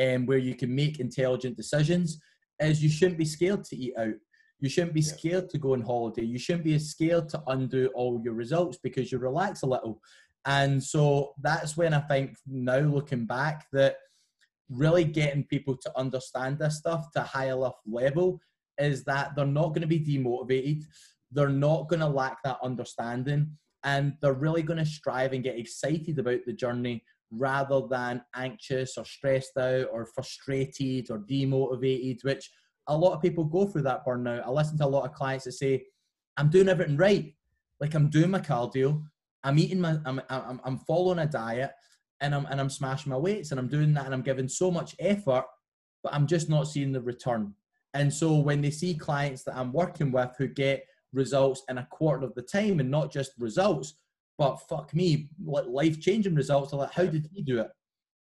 [0.00, 2.18] um, where you can make intelligent decisions
[2.58, 4.14] is you shouldn't be scared to eat out.
[4.60, 6.22] You shouldn't be scared to go on holiday.
[6.22, 10.00] You shouldn't be scared to undo all your results because you relax a little.
[10.44, 13.96] And so that's when i think now looking back that
[14.72, 18.40] really getting people to understand this stuff to a high enough level
[18.78, 20.84] is that they're not going to be demotivated.
[21.30, 25.58] They're not going to lack that understanding and they're really going to strive and get
[25.58, 32.50] excited about the journey rather than anxious or stressed out or frustrated or demotivated which
[32.88, 34.44] a lot of people go through that burnout.
[34.44, 35.84] I listen to a lot of clients that say
[36.36, 37.34] i'm doing everything right.
[37.80, 39.02] Like i'm doing my cardio.
[39.44, 41.72] I'm eating my i'm, I'm, I'm following a diet
[42.22, 44.70] and I'm, and I'm smashing my weights and i'm doing that and i'm giving so
[44.70, 45.44] much effort
[46.02, 47.54] but i'm just not seeing the return.
[47.94, 51.86] And so when they see clients that i'm working with who get results in a
[51.90, 53.94] quarter of the time and not just results
[54.38, 57.68] but fuck me life changing results they're like how did he do it?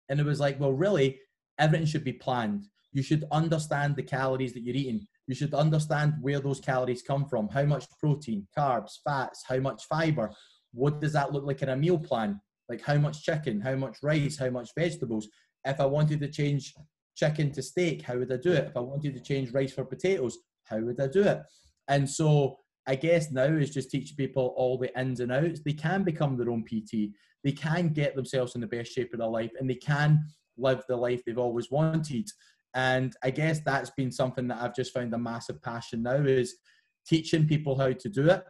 [0.08, 1.20] And it was like well really
[1.58, 2.66] everything should be planned.
[2.92, 5.06] You should understand the calories that you're eating.
[5.28, 7.48] You should understand where those calories come from.
[7.48, 10.32] How much protein carbs fats how much fiber.
[10.72, 12.40] What does that look like in a meal plan
[12.70, 15.28] like how much chicken how much rice how much vegetables.
[15.66, 16.72] If i wanted to change
[17.16, 18.68] chicken to steak how would i do it?
[18.68, 21.42] If i wanted to change rice for potatoes how would i do it?
[21.88, 22.56] And so
[22.86, 25.60] i guess now is just teaching people all the ins and outs.
[25.62, 27.12] They can become their own pt
[27.42, 30.22] they can get themselves in the best shape of their life and they can
[30.58, 32.28] live the life they've always wanted.
[32.74, 36.56] And i guess that's been something that i've just found a massive passion now is
[37.04, 38.44] teaching people how to do it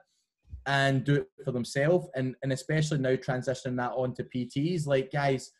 [0.66, 5.52] and do it for themselves and, and especially now transitioning that onto pts like guys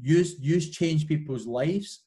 [0.00, 2.04] use use change people's lives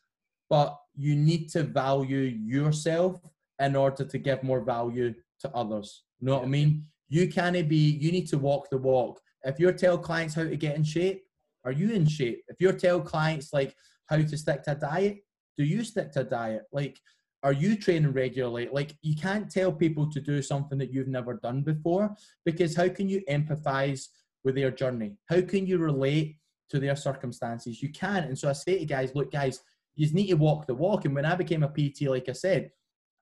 [0.49, 3.21] but you need to value yourself
[3.59, 6.03] in order to give more value to others.
[6.19, 6.85] You know what i mean?
[7.07, 9.19] You can't be you need to walk the walk.
[9.43, 11.23] If you're tell clients how to get in shape
[11.65, 12.43] are you in shape?
[12.47, 13.75] If you're tell clients like
[14.07, 15.19] how to stick to a diet
[15.57, 16.63] do you stick to a diet?
[16.71, 16.97] Like
[17.43, 18.69] are you training regularly?
[18.71, 22.15] Like you can't tell people to do something that you've never done before
[22.45, 24.07] because how can you empathize
[24.43, 25.15] with their journey?
[25.29, 26.37] How can you relate
[26.69, 27.81] to their circumstances?
[27.81, 28.25] You can.
[28.25, 29.61] And so i say to guys look guys
[29.95, 31.05] you need to walk the walk.
[31.05, 32.71] And when i became a pt like i said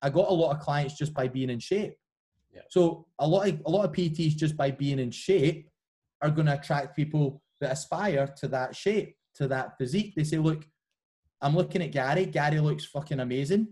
[0.02, 1.94] i got a lot of clients just by being in shape.
[2.52, 2.62] Yeah.
[2.70, 5.68] so a lot of a lot of pts just by being in shape
[6.22, 10.14] are going to attract people that aspire to that shape to that physique.
[10.16, 10.66] They say look
[11.40, 12.26] i'm looking at gary.
[12.26, 13.68] Gary looks fucking amazing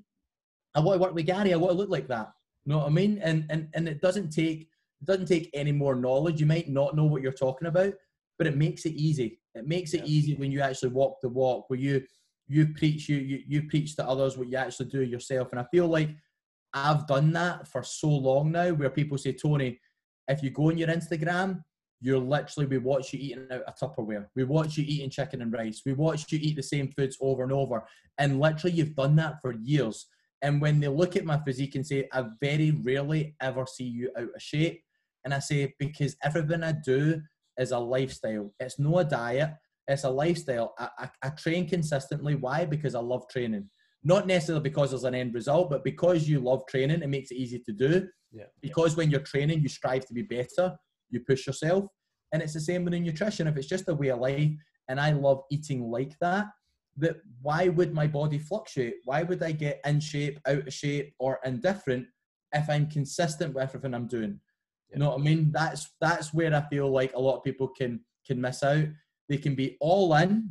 [0.76, 1.52] I want to work with Gary.
[1.52, 2.30] I want to look like that.
[2.64, 3.18] You know what I mean?
[3.22, 4.68] And and and it doesn't take
[5.00, 6.40] it doesn't take any more knowledge.
[6.40, 7.94] You might not know what you're talking about,
[8.38, 9.40] but it makes it easy.
[9.54, 10.06] It makes it Yeah.
[10.06, 12.04] easy when you actually walk the walk, where you
[12.48, 15.48] you preach you, you you preach to others what you actually do yourself.
[15.50, 16.10] And I feel like
[16.74, 19.80] I've done that for so long now, where people say, Tony,
[20.28, 21.62] if you go on your Instagram,
[22.00, 24.26] you're literally we watch you eating out a Tupperware.
[24.36, 25.82] We watch you eating chicken and rice.
[25.86, 27.86] We watch you eat the same foods over and over.
[28.18, 30.06] And literally you've done that for years.
[30.42, 34.10] And when they look at my physique and say, I very rarely ever see you
[34.16, 34.82] out of shape.
[35.24, 37.20] And I say, because everything I do
[37.58, 38.52] is a lifestyle.
[38.60, 39.50] It's no a diet,
[39.88, 40.74] it's a lifestyle.
[40.78, 42.34] I, I, I train consistently.
[42.34, 42.64] Why?
[42.64, 43.68] Because I love training.
[44.04, 47.36] Not necessarily because there's an end result, but because you love training, it makes it
[47.36, 48.08] easy to do.
[48.30, 48.44] Yeah.
[48.60, 50.76] Because when you're training, you strive to be better,
[51.10, 51.86] you push yourself.
[52.32, 53.46] And it's the same with nutrition.
[53.46, 54.50] If it's just a way of life
[54.88, 56.46] and I love eating like that,
[56.98, 58.94] that why would my body fluctuate?
[59.04, 62.06] Why would I get in shape, out of shape, or indifferent
[62.52, 64.40] if I'm consistent with everything I'm doing?
[64.92, 65.50] You know what I mean?
[65.52, 68.86] That's that's where I feel like a lot of people can can miss out.
[69.28, 70.50] They can be all in,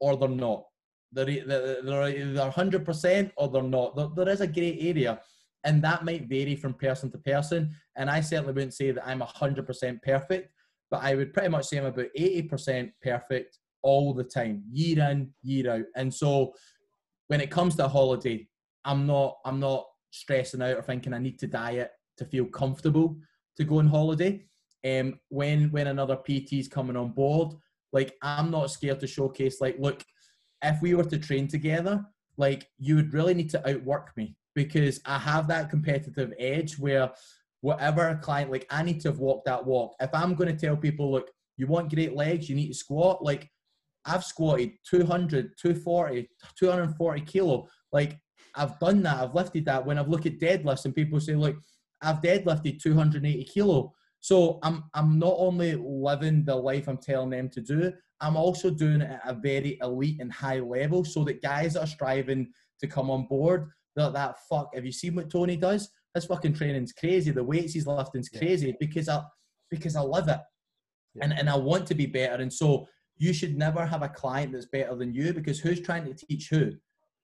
[0.00, 0.64] or they're not.
[1.12, 3.96] They're they're they're either hundred percent or they're not.
[3.96, 5.20] There, there is a grey area,
[5.64, 7.74] And that might vary from person to person.
[7.96, 10.52] And I certainly wouldn't say that I'm 100% perfect,
[10.90, 15.30] but I would pretty much say I'm about 80% perfect all the time, year in,
[15.42, 15.84] year out.
[15.94, 16.54] And so
[17.28, 18.48] when it comes to a holiday,
[18.84, 23.16] I'm not I'm not stressing out or thinking I need to diet to feel comfortable
[23.56, 24.44] to go on holiday.
[24.84, 27.54] Um, when when another PT is coming on board,
[27.92, 29.60] like I'm not scared to showcase.
[29.60, 30.02] Like, look,
[30.62, 32.04] if we were to train together,
[32.36, 37.10] like you would really need to outwork me because I have that competitive edge where
[37.60, 39.94] whatever a client like I need to have walked that walk.
[40.00, 43.22] If I'm going to tell people, look, you want great legs, you need to squat.
[43.22, 43.50] Like
[44.06, 46.28] I've squatted 200, 240,
[46.58, 47.68] 240 kilo.
[47.92, 48.18] Like
[48.54, 49.16] I've done that.
[49.16, 49.84] I've lifted that.
[49.84, 51.56] When I've looked at deadlifts and people say, look,
[52.02, 53.92] I've deadlifted 280 kilo.
[54.20, 58.70] So I'm I'm not only living the life I'm telling them to do, I'm also
[58.70, 62.50] doing it at a very elite and high level so that guys that are striving
[62.80, 65.90] to come on board, they're that fuck, have you seen what Tony does?
[66.14, 67.32] This fucking training's crazy.
[67.32, 68.74] The weights he's lifting's crazy yeah.
[68.78, 69.22] because I
[69.70, 70.40] because I love it.
[71.14, 71.24] Yeah.
[71.24, 72.40] And and I want to be better.
[72.42, 72.86] And so
[73.16, 76.48] you should never have a client that's better than you because who's trying to teach
[76.48, 76.72] who?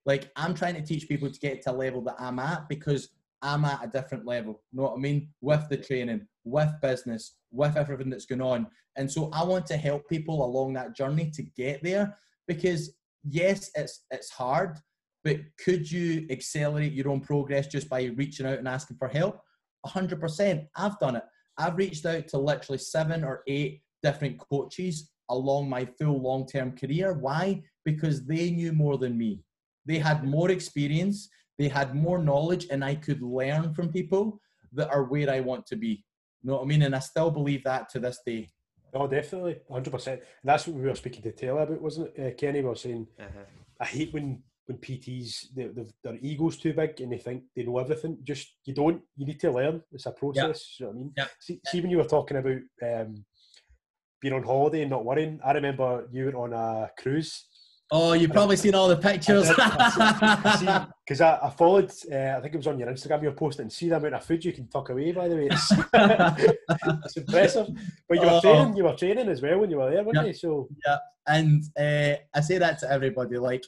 [0.07, 3.11] Like I'm trying to teach people to get to a level that I'm at because
[3.43, 4.63] I'm at a different level.
[4.73, 5.29] You know what I mean?
[5.41, 8.67] With the training, with business, with everything that's going on.
[8.97, 12.17] And so I want to help people along that journey to get there
[12.47, 12.93] because
[13.29, 14.79] yes, it's it's hard,
[15.25, 19.41] but could you accelerate your own progress just by reaching out and asking for help?
[19.87, 20.67] 100%.
[20.77, 21.23] I've done it.
[21.57, 26.77] I've reached out to literally seven or eight different coaches along my full long term
[26.77, 27.15] career.
[27.15, 27.63] Why?
[27.85, 29.43] Because they knew more than me.
[29.87, 34.41] They had more experience, they had more knowledge, and I could learn from people
[34.73, 36.05] that are where I want to be.
[36.43, 36.83] You know what I mean?
[36.83, 38.49] And I still believe that to this day.
[38.93, 40.21] Oh, definitely, hundred percent.
[40.43, 42.27] That's what we were speaking to Taylor about, wasn't it?
[42.27, 43.45] Uh, Kenny was saying, uh-huh.
[43.81, 45.69] I hate when when PTs they,
[46.05, 48.19] their ego's too big and they think they know everything.
[48.23, 49.03] Just you don't.
[49.17, 49.83] You need to learn.
[49.93, 50.77] It's a process.
[50.79, 51.13] You know what I mean?
[51.17, 51.27] Yeah.
[51.41, 53.25] See, see, when you were talking about um,
[54.21, 55.41] being on holiday and not worrying.
[55.45, 57.47] I remember you were on a cruise
[57.93, 59.49] Oh, you've probably seen all the pictures.
[59.49, 63.69] Because I, I, followed, uh, I think it was on your Instagram, you were posting,
[63.69, 65.49] see the amount of food you can tuck away, by the way.
[65.51, 65.73] It's,
[67.05, 67.69] it's impressive.
[68.09, 68.41] But you were oh.
[68.41, 70.25] training, you were training as well when you were there, weren't yeah.
[70.25, 70.35] you?
[70.35, 73.65] So Yeah, and uh, I say that to everybody, like,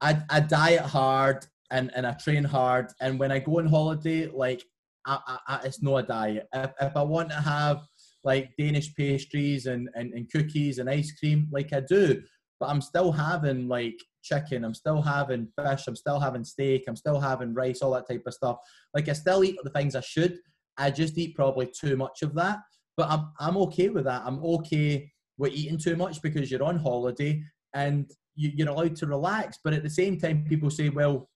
[0.00, 2.90] I, I diet hard and, and I train hard.
[3.02, 4.64] And when I go on holiday, like,
[5.04, 6.48] I, I, it's not a diet.
[6.54, 7.82] If, if I want to have,
[8.26, 12.22] like, Danish pastries and, and, and cookies and ice cream, like I do,
[12.60, 16.96] but I'm still having like chicken, I'm still having fish, I'm still having steak, I'm
[16.96, 18.58] still having rice, all that type of stuff.
[18.94, 20.38] Like I still eat the things I should.
[20.76, 22.58] I just eat probably too much of that.
[22.96, 24.22] But I'm I'm okay with that.
[24.24, 27.42] I'm okay with eating too much because you're on holiday
[27.74, 29.58] and you, you're allowed to relax.
[29.62, 31.28] But at the same time, people say, well,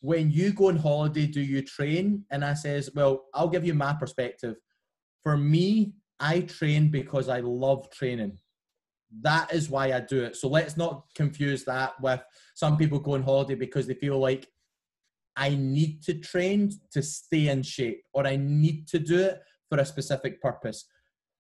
[0.00, 2.24] when you go on holiday, do you train?
[2.30, 4.56] And I says, well, I'll give you my perspective.
[5.22, 8.38] For me, I train because I love training.
[9.20, 10.36] That is why I do it.
[10.36, 12.22] So let's not confuse that with
[12.54, 14.48] some people go on holiday because they feel like
[15.36, 19.78] I need to train to stay in shape or I need to do it for
[19.78, 20.86] a specific purpose.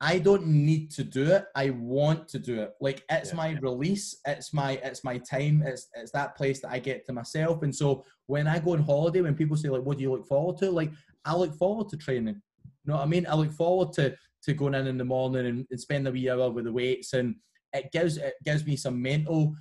[0.03, 1.45] I don't need to do it.
[1.55, 2.71] I want to do it.
[2.81, 3.59] Like it's yeah, my yeah.
[3.61, 4.17] release.
[4.25, 5.61] It's my it's my time.
[5.63, 7.61] It's it's that place that I get to myself.
[7.61, 10.27] And so when I go on holiday, when people say like, "What do you look
[10.27, 10.91] forward to?" Like
[11.23, 12.41] I look forward to training.
[12.63, 13.27] You know what I mean?
[13.29, 16.29] I look forward to to going in in the morning and, and spend the wee
[16.29, 17.35] hour with the weights and
[17.73, 19.55] it gives it gives me some mental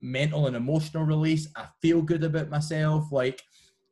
[0.00, 1.48] mental and emotional release.
[1.56, 3.12] I feel good about myself.
[3.12, 3.40] Like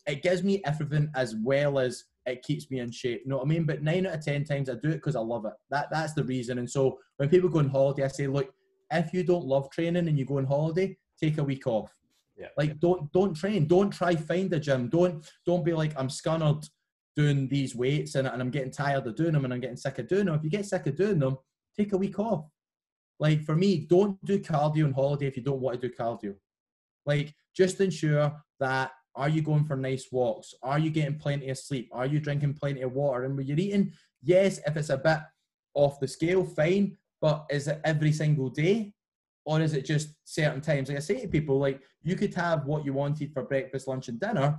[0.07, 3.23] it gives me everything as well as it keeps me in shape.
[3.25, 3.65] You know what I mean?
[3.65, 5.53] But nine out of ten times I do it because I love it.
[5.71, 6.59] That that's the reason.
[6.59, 8.53] And so when people go on holiday, I say, look,
[8.91, 11.95] if you don't love training and you go on holiday, take a week off.
[12.37, 12.49] Yeah.
[12.57, 13.67] Like don't don't train.
[13.67, 14.89] Don't try find a gym.
[14.89, 16.69] Don't don't be like I'm scunnered
[17.17, 19.99] doing these weights and, and I'm getting tired of doing them and I'm getting sick
[19.99, 20.35] of doing them.
[20.35, 21.37] If you get sick of doing them,
[21.77, 22.47] take a week off.
[23.19, 26.35] Like for me, don't do cardio on holiday if you don't want to do cardio.
[27.07, 30.55] Like just ensure that are you going for nice walks?
[30.63, 31.91] Are you getting plenty of sleep?
[31.93, 33.25] Are you drinking plenty of water?
[33.25, 33.93] And when you're eating,
[34.23, 35.19] yes, if it's a bit
[35.75, 36.97] off the scale, fine.
[37.21, 38.95] But is it every single day?
[39.45, 40.89] Or is it just certain times?
[40.89, 44.09] Like I say to people, like you could have what you wanted for breakfast, lunch,
[44.09, 44.59] and dinner,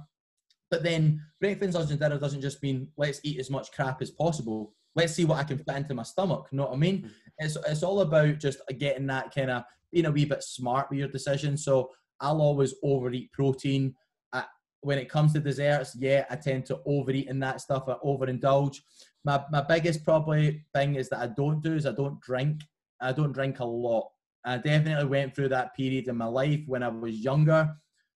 [0.72, 4.09] but then breakfast, lunch, and dinner doesn't just mean let's eat as much crap as
[4.09, 6.47] possible let's see what I can fit into my stomach.
[6.51, 6.97] You know what I mean?
[6.99, 7.07] Mm-hmm.
[7.39, 10.99] It's it's all about just getting that kind of being a wee bit smart with
[10.99, 11.63] your decisions.
[11.63, 13.95] So I'll always overeat protein.
[14.34, 14.43] I,
[14.82, 17.84] when it comes to desserts, yeah, I tend to overeat in that stuff.
[17.88, 18.78] I overindulge.
[19.24, 22.61] My my biggest probably thing is that I don't do is I don't drink.
[22.99, 24.09] I don't drink a lot.
[24.43, 27.76] I definitely went through that period in my life when I was younger,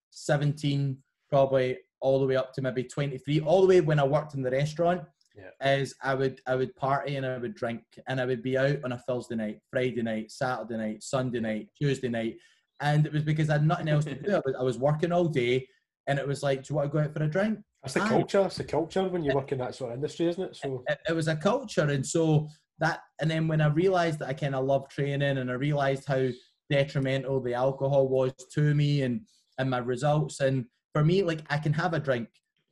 [0.10, 0.98] 17,
[1.30, 4.42] probably all the way up to maybe 23, all the way when I worked in
[4.42, 5.02] the restaurant.
[5.36, 5.80] Yeah.
[5.80, 8.78] Is I would I would party and I would drink and I would be out
[8.86, 12.38] on a Thursday night, Friday night, Saturday night, Sunday night, Tuesday night,
[12.80, 14.32] and it was because I had nothing else to do.
[14.32, 15.68] I was, I was working all day,
[16.08, 17.60] and it was like, do you want to go out for a drink?
[17.84, 18.44] That's the culture.
[18.44, 20.56] That's the culture when you work in that sort of industry, isn't it?
[20.56, 22.48] So it, it was a culture and so
[22.80, 26.06] that and then when i realized that i kind of love training and i realized
[26.08, 26.28] how
[26.70, 29.22] detrimental the alcohol was to me and
[29.58, 30.66] and my results and
[30.96, 32.30] for me like i can have a drink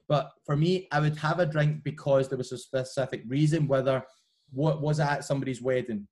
[0.07, 4.01] but for me i would have a drink because there was a specific reason whether
[4.51, 6.07] what was it at somebody's wedding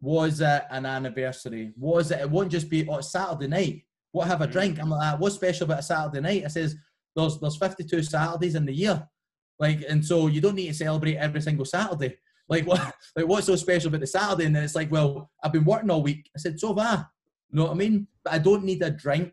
[0.00, 4.42] was it an anniversary was it it won't just be oh saturday night what have
[4.42, 6.76] a drink i'm like "Ah, what's special about a saturday night i says
[7.16, 9.08] there's there's 52 saturdays in the year
[9.58, 12.16] like, and so you don't need to celebrate every single Saturday.
[12.48, 12.80] Like, what?
[13.16, 14.46] Like, what's so special about the Saturday?
[14.46, 16.28] And then it's like, well, I've been working all week.
[16.34, 17.04] I said, so have I.
[17.50, 18.08] You know what I mean?
[18.24, 19.32] But I don't need a drink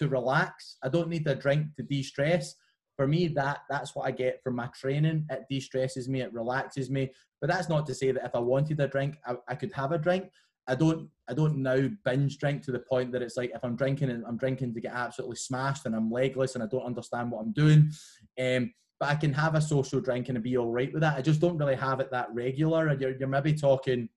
[0.00, 0.76] to relax.
[0.82, 2.56] I don't need a drink to de-stress.
[2.96, 5.26] For me, that that's what I get from my training.
[5.30, 6.20] It de-stresses me.
[6.20, 7.10] It relaxes me.
[7.40, 9.92] But that's not to say that if I wanted a drink, I, I could have
[9.92, 10.30] a drink.
[10.66, 11.08] I don't.
[11.28, 14.24] I don't now binge drink to the point that it's like if I'm drinking and
[14.26, 17.52] I'm drinking to get absolutely smashed and I'm legless and I don't understand what I'm
[17.52, 17.90] doing.
[18.38, 21.16] Um, but I can have a social drink and be all right with that.
[21.16, 22.92] I just don't really have it that regular.
[22.98, 24.08] You're, you're maybe talking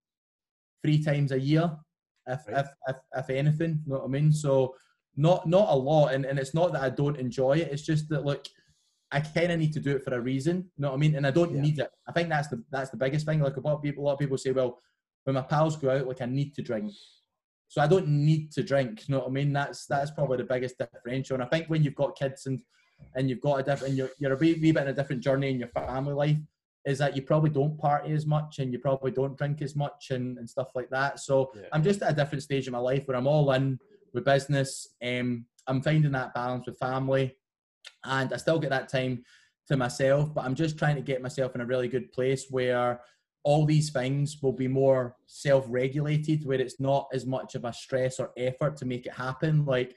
[0.84, 1.71] three times a year,
[2.27, 2.57] if, Right.
[2.57, 4.34] if, if, if anything, you know what I mean?
[4.34, 4.75] So
[5.16, 6.14] not not a lot.
[6.14, 7.72] And, and it's not that I don't enjoy it.
[7.72, 8.45] It's just that, look,
[9.11, 10.57] I kind of need to do it for a reason.
[10.57, 11.16] You know what I mean?
[11.16, 11.61] And I don't Yeah.
[11.61, 11.91] need it.
[12.07, 13.39] I think that's the that's the biggest thing.
[13.39, 14.80] Like a lot of people, a lot of people say, well,
[15.26, 16.91] when my pals go out, like I need to drink.
[17.68, 19.07] So I don't need to drink.
[19.07, 19.53] You know what I mean?
[19.53, 21.36] That's that's probably the biggest differential.
[21.36, 22.59] And I think when you've got kids and
[23.16, 25.49] and you've got a different, you're, you're a wee, wee bit in a different journey
[25.51, 26.38] in your family life,
[26.86, 30.11] is that you probably don't party as much and you probably don't drink as much
[30.11, 31.20] and, and stuff like that.
[31.20, 31.64] So Yeah.
[31.74, 33.78] I'm just at a different stage in my life where I'm all in
[34.14, 34.88] with business.
[35.03, 37.36] Um, I'm finding that balance with family,
[38.05, 39.24] and I still get that time
[39.68, 40.34] to myself.
[40.34, 43.01] But I'm just trying to get myself in a really good place where
[43.43, 48.20] all these things will be more self-regulated, where it's not as much of a stress
[48.20, 49.66] or effort to make it happen.
[49.66, 49.95] Like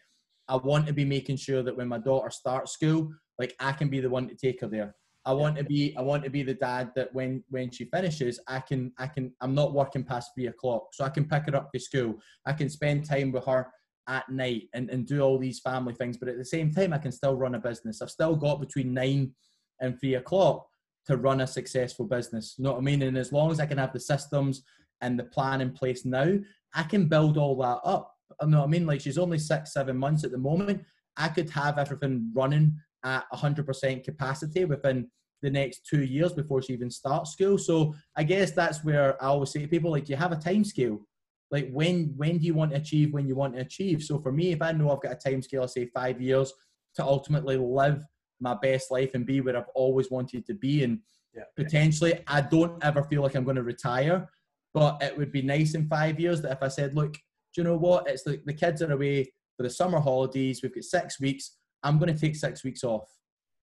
[0.48, 3.88] I want to be making sure that when my daughter starts school, like I can
[3.88, 4.94] be the one to take her there.
[5.24, 8.38] I want to be I want to be the dad that when when she finishes,
[8.46, 11.56] I can I can I'm not working past three o'clock, so I can pick her
[11.56, 12.14] up to school.
[12.46, 13.66] I can spend time with her
[14.08, 16.98] at night and, and do all these family things, but at the same time, I
[16.98, 18.00] can still run a business.
[18.00, 19.32] I've still got between nine
[19.80, 20.66] and three o'clock
[21.06, 22.54] to run a successful business.
[22.56, 23.02] You know what I mean?
[23.02, 24.62] And as long as I can have the systems
[25.00, 26.38] and the plan in place now,
[26.74, 28.12] I can build all that up.
[28.42, 28.86] You know what I mean?
[28.86, 30.82] Like she's only six, seven months at the moment.
[31.16, 35.08] I could have everything running at 100% capacity within
[35.42, 37.58] the next two years before she even starts school.
[37.58, 40.64] So I guess that's where I always say to people, like, you have a time
[40.64, 41.06] scale.
[41.50, 44.02] Like when when do you want to achieve when you want to achieve?
[44.02, 46.52] So for me, if I know I've got a time scale, of say five years
[46.96, 48.04] to ultimately live
[48.40, 51.00] my best life and be where I've always wanted to be, and
[51.34, 51.44] Yeah.
[51.54, 54.28] potentially I don't ever feel like I'm going to retire,
[54.74, 57.20] but it would be nice in five years that if I said, look, do
[57.56, 58.08] you know what?
[58.08, 60.62] It's like the kids are away for the summer holidays.
[60.62, 61.56] We've got six weeks.
[61.82, 63.08] I'm going to take six weeks off.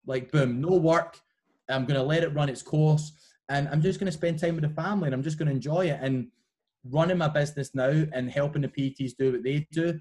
[0.05, 1.19] Like boom, no work.
[1.69, 3.11] I'm going to let it run its course,
[3.49, 5.53] and I'm just going to spend time with the family, and I'm just going to
[5.53, 5.99] enjoy it.
[6.01, 6.27] And
[6.89, 9.99] running my business now and helping the PTs do what they do,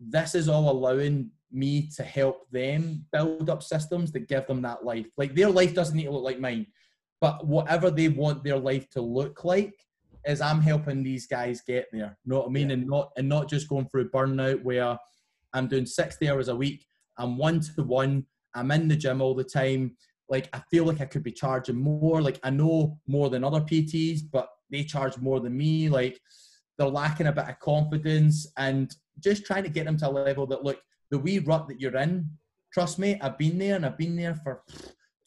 [0.00, 4.84] this is all allowing me to help them build up systems that give them that
[4.84, 5.06] life.
[5.16, 6.66] Like their life doesn't need to look like mine,
[7.20, 9.74] but whatever they want their life to look like
[10.26, 12.16] is I'm helping these guys get there.
[12.24, 12.70] You Know what I mean?
[12.70, 14.98] And not and not just going through burnout where
[15.54, 16.84] I'm doing 60 hours a week,
[17.16, 19.96] I'm one to one, I'm in the gym all the time.
[20.28, 22.20] Like I feel like I could be charging more.
[22.20, 25.88] Like I know more than other PTs, but they charge more than me.
[25.88, 26.20] Like
[26.76, 30.46] they're lacking a bit of confidence and just trying to get them to a level
[30.46, 32.28] that look, the wee rut that you're in,
[32.72, 34.62] trust me, I've been there and I've been there for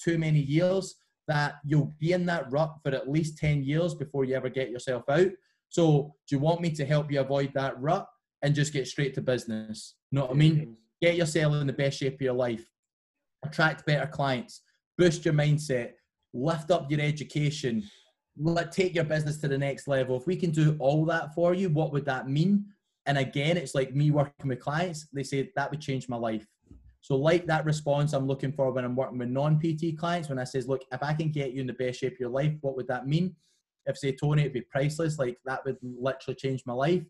[0.01, 0.95] too many years
[1.27, 4.69] that you'll be in that rut for at least 10 years before you ever get
[4.69, 5.29] yourself out.
[5.69, 8.05] So do you want me to help you avoid that rut
[8.41, 9.95] and just get straight to business?
[10.11, 10.77] You Know what I mean?
[11.01, 12.65] Get yourself in the best shape of your life,
[13.43, 14.61] attract better clients,
[14.97, 15.91] boost your mindset,
[16.33, 17.83] lift up your education,
[18.37, 20.17] let take your business to the next level.
[20.17, 22.65] If we can do all that for you, what would that mean?
[23.05, 25.07] And again, it's like me working with clients.
[25.11, 26.45] They say that would change my life.
[27.01, 30.43] So, like that response I'm looking for when I'm working with non-PT clients, when I
[30.43, 32.75] says, "Look, if I can get you in the best shape of your life, what
[32.75, 33.35] would that mean?"
[33.87, 35.17] If say Tony, it'd be priceless.
[35.17, 37.03] Like that would literally change my life.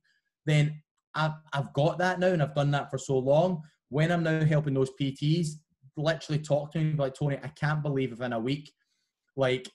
[0.45, 0.82] Then
[1.13, 3.61] I've, I've got that now, and I've done that for so long.
[3.89, 5.49] When I'm now helping those PTs,
[5.97, 8.72] literally talk to me like Tony, I can't believe within a week,
[9.36, 9.69] like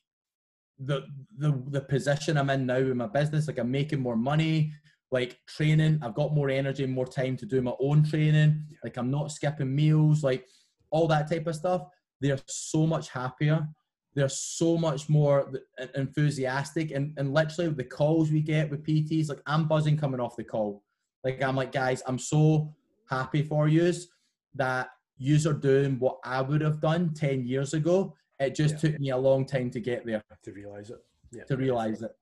[0.78, 1.06] the
[1.38, 4.72] the the position I'm in now in my business, like I'm making more money,
[5.10, 8.62] like training, I've got more energy and more time to do my own training.
[8.84, 10.46] Like I'm not skipping meals, like
[10.90, 11.82] all that type of stuff.
[12.20, 13.66] they're so much happier.
[14.14, 15.52] They're so much more
[15.94, 20.36] enthusiastic, and, and literally the calls we get with PTs, like I'm buzzing coming off
[20.36, 20.82] the call.
[21.22, 22.74] Like I'm like, guys, I'm so
[23.10, 24.08] happy for yous
[24.54, 28.14] that yous are doing what I would have done 10 years ago.
[28.38, 28.80] It just yeah.
[28.80, 30.22] took me a long time to get there.
[30.44, 31.02] To realise it.
[31.32, 31.44] Yeah.
[31.44, 32.14] To realise it.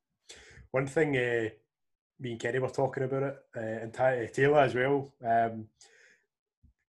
[0.71, 1.49] One thing, uh,
[2.21, 3.93] me and Kenny were talking about it, uh, and
[4.33, 5.12] Taylor as well.
[5.25, 5.67] Um,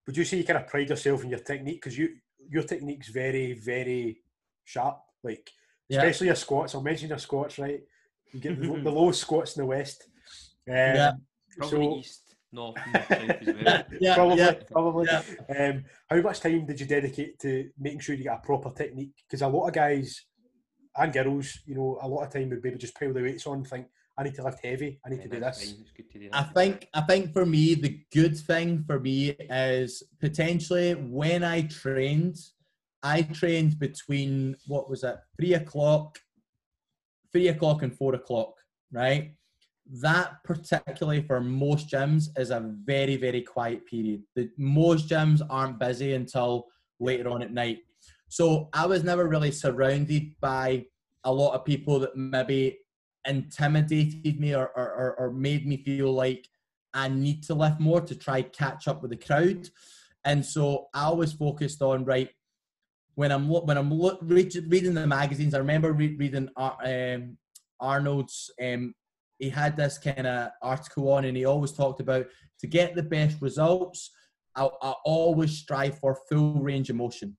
[0.05, 1.81] would you say you kind of pride yourself in your technique?
[1.81, 2.15] Because you
[2.47, 4.21] your technique's very, very
[4.63, 4.99] sharp.
[5.23, 5.51] Like,
[5.89, 5.99] yeah.
[5.99, 6.75] especially your squats.
[6.75, 7.81] I'll mention your squats, right?
[8.31, 10.07] You get the, the lowest squats in the West.
[10.67, 11.11] Um, yeah.
[11.57, 12.24] Probably so, east
[12.55, 13.83] north, north as well.
[13.99, 14.53] yeah, probably, yeah.
[14.71, 15.07] probably.
[15.07, 15.67] Yeah.
[15.69, 19.13] Um, how much time did you dedicate to making sure you get a proper technique?
[19.27, 20.25] Because a lot of guys
[20.97, 23.57] and girls, you know, a lot of time would maybe just pile the weights on
[23.57, 23.87] and think,
[24.17, 24.99] I need to lift heavy.
[25.05, 25.73] I need yeah, to do this.
[25.97, 30.93] To do I think I think for me the good thing for me is potentially
[30.93, 32.37] when I trained,
[33.03, 36.17] I trained between what was it, three o'clock,
[37.33, 38.53] three o'clock and four o'clock,
[38.91, 39.33] right?
[39.91, 44.23] That particularly for most gyms is a very very quiet period.
[44.35, 46.67] The, most gyms aren't busy until
[46.99, 47.79] later on at night.
[48.27, 50.85] So i was never really surrounded by
[51.23, 52.79] a lot of people that maybe
[53.27, 56.47] intimidated me or, or, or made me feel like
[56.93, 59.69] i need to lift more to try catch up with the crowd.
[60.23, 62.29] And so i was focused on right
[63.15, 67.37] when i'm when i'm reading the magazines i remember reading um,
[67.79, 68.93] arnold's um,
[69.39, 72.25] he had this kind of article on and he always talked about
[72.59, 74.11] to get the best results
[74.55, 77.35] I, I, always strive for full range of motion.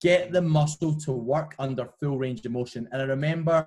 [0.00, 2.88] Get the muscle to work under full range of motion.
[2.92, 3.66] And i remember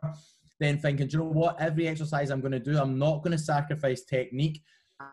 [0.60, 1.60] then thinking you know what?
[1.60, 4.62] Every exercise i'm going to do i'm not going to sacrifice technique.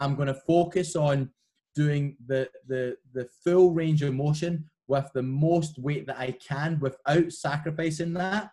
[0.00, 1.30] I'm going to focus on
[1.74, 6.78] doing the, the the full range of motion with the most weight that i can
[6.80, 8.50] without sacrificing that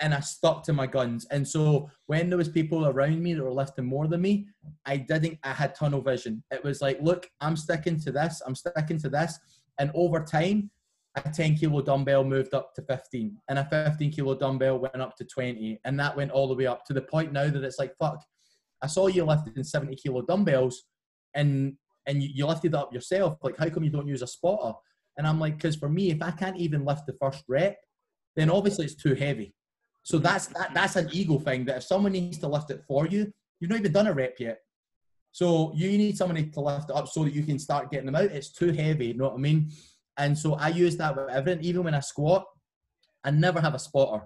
[0.00, 1.26] and I stuck to my guns.
[1.30, 4.46] And so when there was people around me that were lifting more than me,
[4.84, 5.38] I didn't.
[5.44, 6.42] I had tunnel vision.
[6.50, 8.42] It was like, look, I'm sticking to this.
[8.44, 9.38] I'm sticking to this.
[9.78, 10.70] And over time,
[11.16, 15.16] a 10 kilo dumbbell moved up to 15, and a 15 kilo dumbbell went up
[15.16, 17.78] to 20, and that went all the way up to the point now that it's
[17.78, 18.20] like, fuck,
[18.82, 20.84] I saw you lifting 70 kilo dumbbells,
[21.34, 21.74] and
[22.06, 23.38] and you, you lifted up yourself.
[23.42, 24.76] Like, how come you don't use a spotter?
[25.16, 27.78] And I'm like, because for me, if I can't even lift the first rep,
[28.36, 29.54] then obviously it's too heavy.
[30.04, 30.24] So mm-hmm.
[30.24, 33.32] that's that, that's an ego thing that if someone needs to lift it for you,
[33.58, 34.58] you've not even done a rep yet.
[35.32, 38.14] So you need somebody to lift it up so that you can start getting them
[38.14, 38.26] out.
[38.26, 39.72] It's too heavy, you know what I mean?
[40.16, 41.64] And so I use that with everything.
[41.64, 42.44] Even when I squat,
[43.24, 44.24] I never have a spotter.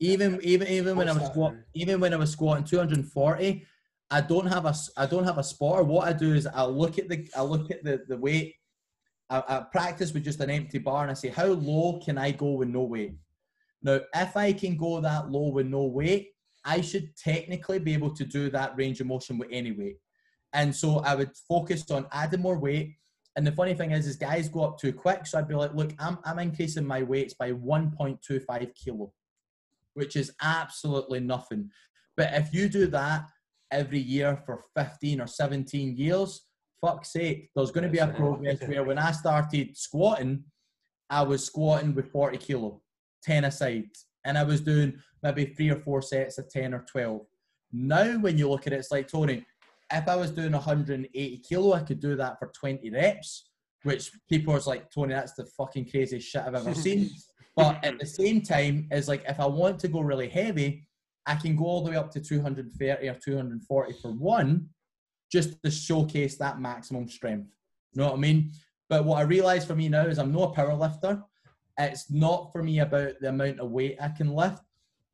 [0.00, 3.64] Even even even when I was squat, even when I was squatting 240,
[4.10, 5.84] I don't have a I don't have a spotter.
[5.84, 8.54] What I do is I look at the I look at the the weight.
[9.30, 12.32] I, I practice with just an empty bar and I say, how low can I
[12.32, 13.14] go with no weight?
[13.84, 16.30] Now, if I can go that low with no weight,
[16.64, 19.98] I should technically be able to do that range of motion with any weight.
[20.54, 22.96] And so I would focus on adding more weight.
[23.36, 25.26] And the funny thing is, is guys go up too quick.
[25.26, 29.12] So I'd be like, look, I'm, I'm increasing my weights by 1.25 kilo,
[29.92, 31.70] which is absolutely nothing.
[32.16, 33.26] But if you do that
[33.70, 36.46] every year for 15 or 17 years,
[36.80, 40.44] fuck's sake, there's going to be a progress where when I started squatting,
[41.10, 42.80] I was squatting with 40 kilo.
[43.24, 43.90] 10 aside.
[44.24, 47.20] And I was doing maybe three or four sets of 10 or 12.
[47.72, 49.44] Now, when you look at it, it's like, Tony,
[49.92, 53.50] if I was doing 180 kilo, I could do that for 20 reps,
[53.82, 57.10] which people are like, Tony, that's the fucking craziest shit I've ever seen.
[57.56, 60.86] but at the same time, is like, if I want to go really heavy,
[61.26, 64.68] I can go all the way up to 230 or 240 for one,
[65.32, 67.50] just to showcase that maximum strength.
[67.92, 68.52] You know what I mean?
[68.88, 71.22] But what I realize for me now is I'm not a power lifter
[71.78, 74.62] it's not for me about the amount of weight I can lift.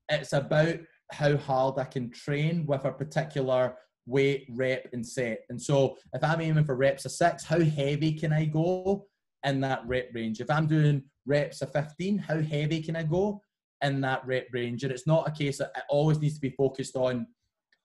[0.09, 0.77] It's about
[1.13, 3.75] how hard I can train with a particular
[4.07, 5.41] weight, rep, and set.
[5.49, 9.07] And so if I'm aiming for reps of six, how heavy can I go
[9.45, 10.41] in that rep range?
[10.41, 13.41] If I'm doing reps of 15, how heavy can I go
[13.83, 14.83] in that rep range?
[14.83, 17.27] And it's not a case that it always needs to be focused on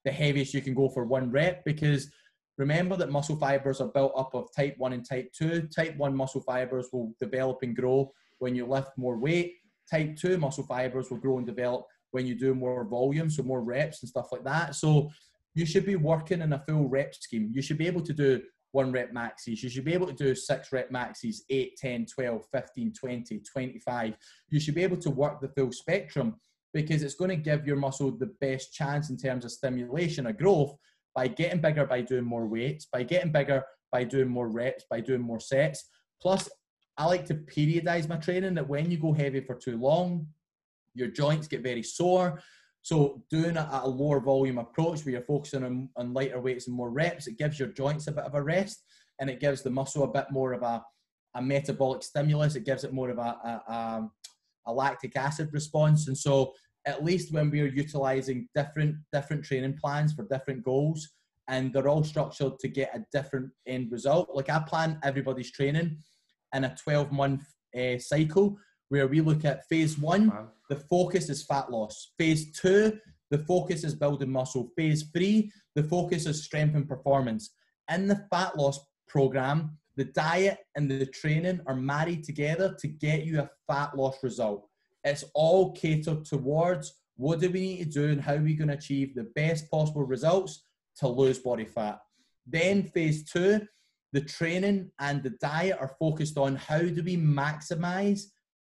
[0.03, 2.11] the heaviest you can go for one rep because
[2.57, 5.67] remember that muscle fibers are built up of type 1 and type 2.
[5.75, 9.53] Type 1 muscle fibers will develop and grow when you lift more weight.
[9.89, 13.61] Type 2 muscle fibers will grow and develop when you do more volume, so more
[13.61, 14.75] reps and stuff like that.
[14.75, 15.09] So
[15.53, 17.51] you should be working in a full rep scheme.
[17.53, 19.63] You should be able to do one rep maxes.
[19.63, 24.17] You should be able to do six rep maxes, 8, 10, 12, 15, 20, 25.
[24.49, 26.35] You should be able to work the full spectrum
[26.73, 30.33] because it's going to give your muscle the best chance in terms of stimulation or
[30.33, 30.75] growth
[31.15, 33.63] by getting bigger by doing more weights, by getting bigger
[33.93, 35.89] by doing more reps, by doing more sets.
[36.21, 36.49] Plus,
[36.97, 40.27] I like to periodize my training that when you go heavy for too long,
[40.93, 42.41] your joints get very sore.
[42.81, 46.67] So doing it at a lower volume approach where you're focusing on, on lighter weights
[46.67, 48.83] and more reps, it gives your joints a bit of a rest
[49.19, 50.83] and it gives the muscle a bit more of a,
[51.33, 52.55] a metabolic stimulus.
[52.55, 54.09] It gives it more of a, a,
[54.67, 56.07] a, lactic acid response.
[56.07, 56.53] And so
[56.85, 61.09] at least when we're utilizing different different training plans for different goals
[61.47, 64.29] and they're all structured to get a different end result.
[64.33, 65.97] Like I plan everybody's training
[66.55, 67.43] in a 12 month
[67.77, 68.57] uh, cycle
[68.89, 70.47] where we look at phase one, wow.
[70.69, 72.13] the focus is fat loss.
[72.17, 72.97] Phase two,
[73.31, 74.69] the focus is building muscle.
[74.75, 77.51] Phase three, the focus is strength and performance.
[77.91, 83.25] In the fat loss program, the diet and the training are married together to get
[83.25, 84.67] you a fat loss result.
[85.03, 88.67] It's all catered towards what do we need to do and how are we going
[88.67, 90.63] to achieve the best possible results
[90.97, 91.99] to lose body fat.
[92.45, 93.65] Then phase two,
[94.15, 98.21] the training and the diet are focused on how do we maximize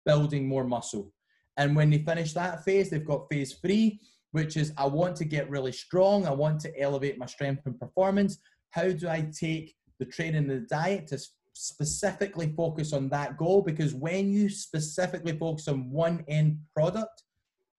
[0.06, 1.12] building more muscle.
[1.56, 3.98] And when they finish that phase, they've got phase three,
[4.30, 6.24] which is I want to get really strong.
[6.24, 8.38] I want to elevate my strength and performance.
[8.70, 11.18] How do I take the training and the diet to
[11.52, 13.60] specifically focus on that goal?
[13.60, 17.24] Because when you specifically focus on one end product,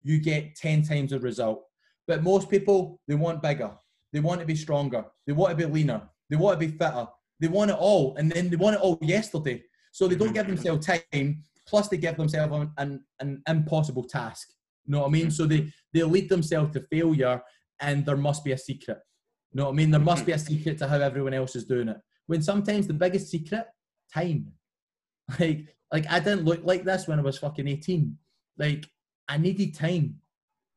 [0.03, 1.63] you get 10 times the result.
[2.05, 3.71] But most people, they want bigger.
[4.11, 5.05] They want to be stronger.
[5.25, 6.01] They want to be leaner.
[6.29, 7.07] They want to be fitter.
[7.41, 8.15] They want it all.
[8.15, 9.63] And then they want it all yesterday.
[9.91, 10.35] So they don't mm-hmm.
[10.35, 11.43] give themselves time.
[11.67, 14.47] Plus, they give themselves an, an, an impossible task.
[14.85, 15.31] You know what I mean?
[15.31, 15.69] So they, mm-hmm.
[15.93, 17.41] they lead themselves to failure
[17.79, 18.99] and there must be a secret.
[19.51, 19.91] You know what I mean?
[19.91, 20.53] There must be a mm-hmm.
[20.53, 21.97] secret to how everyone else is doing it.
[22.27, 23.65] When sometimes the biggest secret,
[24.13, 24.51] time.
[25.39, 28.17] Like, like I didn't look like this when I was fucking 18.
[28.57, 28.85] Like,
[29.29, 30.15] I needed time.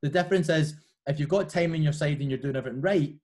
[0.02, 0.74] The difference is
[1.06, 3.14] if you've got time on your side and you're doing everything right,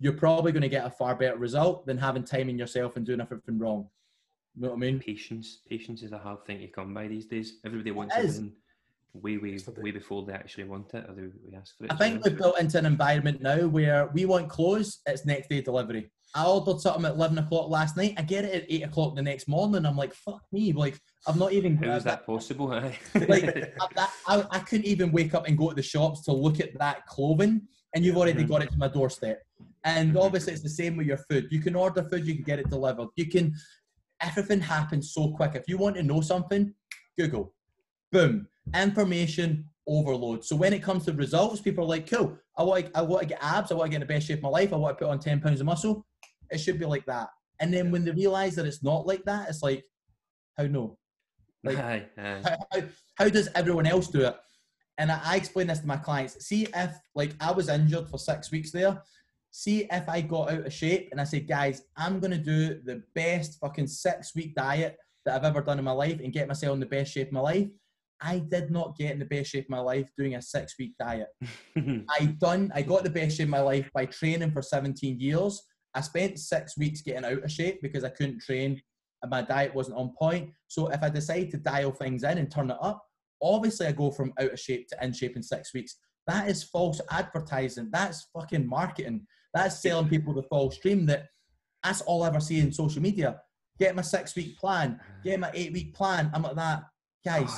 [0.00, 3.06] you're probably going to get a far better result than having time in yourself and
[3.06, 3.88] doing everything wrong.
[4.56, 4.98] You know what I mean?
[4.98, 5.60] Patience.
[5.68, 7.58] Patience is a hard thing to come by these days.
[7.64, 8.52] Everybody wants it everything
[9.14, 11.92] way, way, way before they actually want it or they, we ask for it.
[11.92, 15.60] I think we've built into an environment now where we want clothes, it's next day
[15.60, 16.10] delivery.
[16.34, 18.14] I ordered something at 11 o'clock last night.
[18.16, 19.84] I get it at 8 o'clock the next morning.
[19.84, 20.72] I'm like, fuck me.
[20.72, 20.96] Like,
[21.26, 21.76] I'm not even.
[21.76, 22.68] How is that possible?
[22.68, 26.60] like, I, I, I, couldn't even wake up and go to the shops to look
[26.60, 27.62] at that clothing,
[27.94, 29.42] and you've already got it to my doorstep.
[29.84, 31.48] And obviously, it's the same with your food.
[31.50, 33.08] You can order food, you can get it delivered.
[33.16, 33.54] You can,
[34.20, 35.52] everything happens so quick.
[35.54, 36.74] If you want to know something,
[37.18, 37.54] Google.
[38.12, 38.46] Boom.
[38.74, 40.44] Information overload.
[40.44, 43.22] So when it comes to results, people are like, cool, I want, to, I want
[43.22, 44.76] to get abs, I want to get in the best shape of my life, I
[44.76, 46.06] want to put on 10 pounds of muscle.
[46.50, 47.28] It should be like that.
[47.60, 49.84] And then when they realize that it's not like that, it's like,
[50.56, 50.98] how no?
[51.64, 52.40] Like, aye, aye.
[52.44, 52.82] How, how,
[53.16, 54.36] how, does everyone else do it?
[55.00, 56.46] And I, I explain this to my clients.
[56.46, 59.02] See if, like, I was injured for six weeks there.
[59.50, 62.80] See if I got out of shape and I said, guys, I'm going to do
[62.84, 66.46] the best fucking six week diet that I've ever done in my life and get
[66.46, 67.68] myself in the best shape of my life.
[68.20, 70.92] I did not get in the best shape of my life doing a six week
[71.00, 71.28] diet.
[71.76, 75.62] I done, I got the best shape of my life by training for 17 years.
[75.94, 78.80] I spent six weeks getting out of shape because I couldn't train
[79.22, 80.50] and my diet wasn't on point.
[80.68, 83.02] So if I decide to dial things in and turn it up,
[83.42, 85.96] obviously I go from out of shape to in shape in six weeks.
[86.26, 87.88] That is false advertising.
[87.90, 89.26] That's fucking marketing.
[89.54, 91.26] That's selling people the false dream that
[91.82, 93.40] that's all I ever see in social media.
[93.78, 96.30] Get my six week plan, get my eight week plan.
[96.34, 96.82] I'm like that.
[97.24, 97.52] Guys,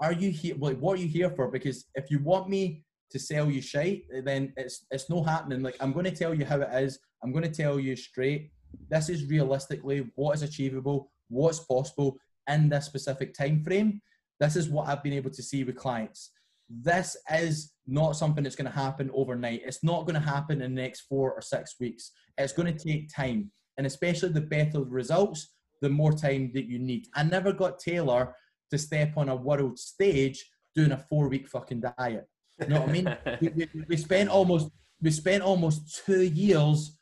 [0.00, 0.54] are you here?
[0.58, 1.50] Like, what are you here for?
[1.50, 5.62] Because if you want me to sell you shite, then it's it's no happening.
[5.62, 6.98] Like I'm going to tell you how it is.
[7.22, 8.50] I'm going to tell you straight.
[8.90, 12.16] This is realistically what is achievable, what's possible
[12.48, 14.00] in this specific time frame.
[14.40, 16.30] This is what I've been able to see with clients.
[16.68, 19.62] This is not something that's going to happen overnight.
[19.64, 22.10] It's not going to happen in the next four or six weeks.
[22.36, 23.50] It's going to take time.
[23.78, 27.06] And especially the better the results, the more time that you need.
[27.14, 28.34] I never got Taylor
[28.70, 30.44] to step on a world stage
[30.74, 32.26] doing a four week fucking diet.
[32.60, 33.16] You know what I mean?
[33.40, 36.98] we, we, we, spent almost we spent almost two years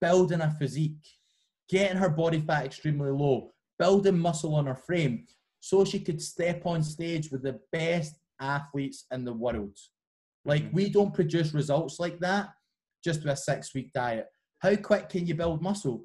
[0.00, 1.06] building a physique,
[1.68, 5.26] getting her body fat extremely low, building muscle on her frame,
[5.60, 9.76] so she could step on stage with the best athletes in the world.
[10.44, 10.76] Like mm-hmm.
[10.76, 12.48] we don't produce results like that
[13.04, 14.26] just with a six week diet.
[14.60, 16.04] How quick can you build muscle?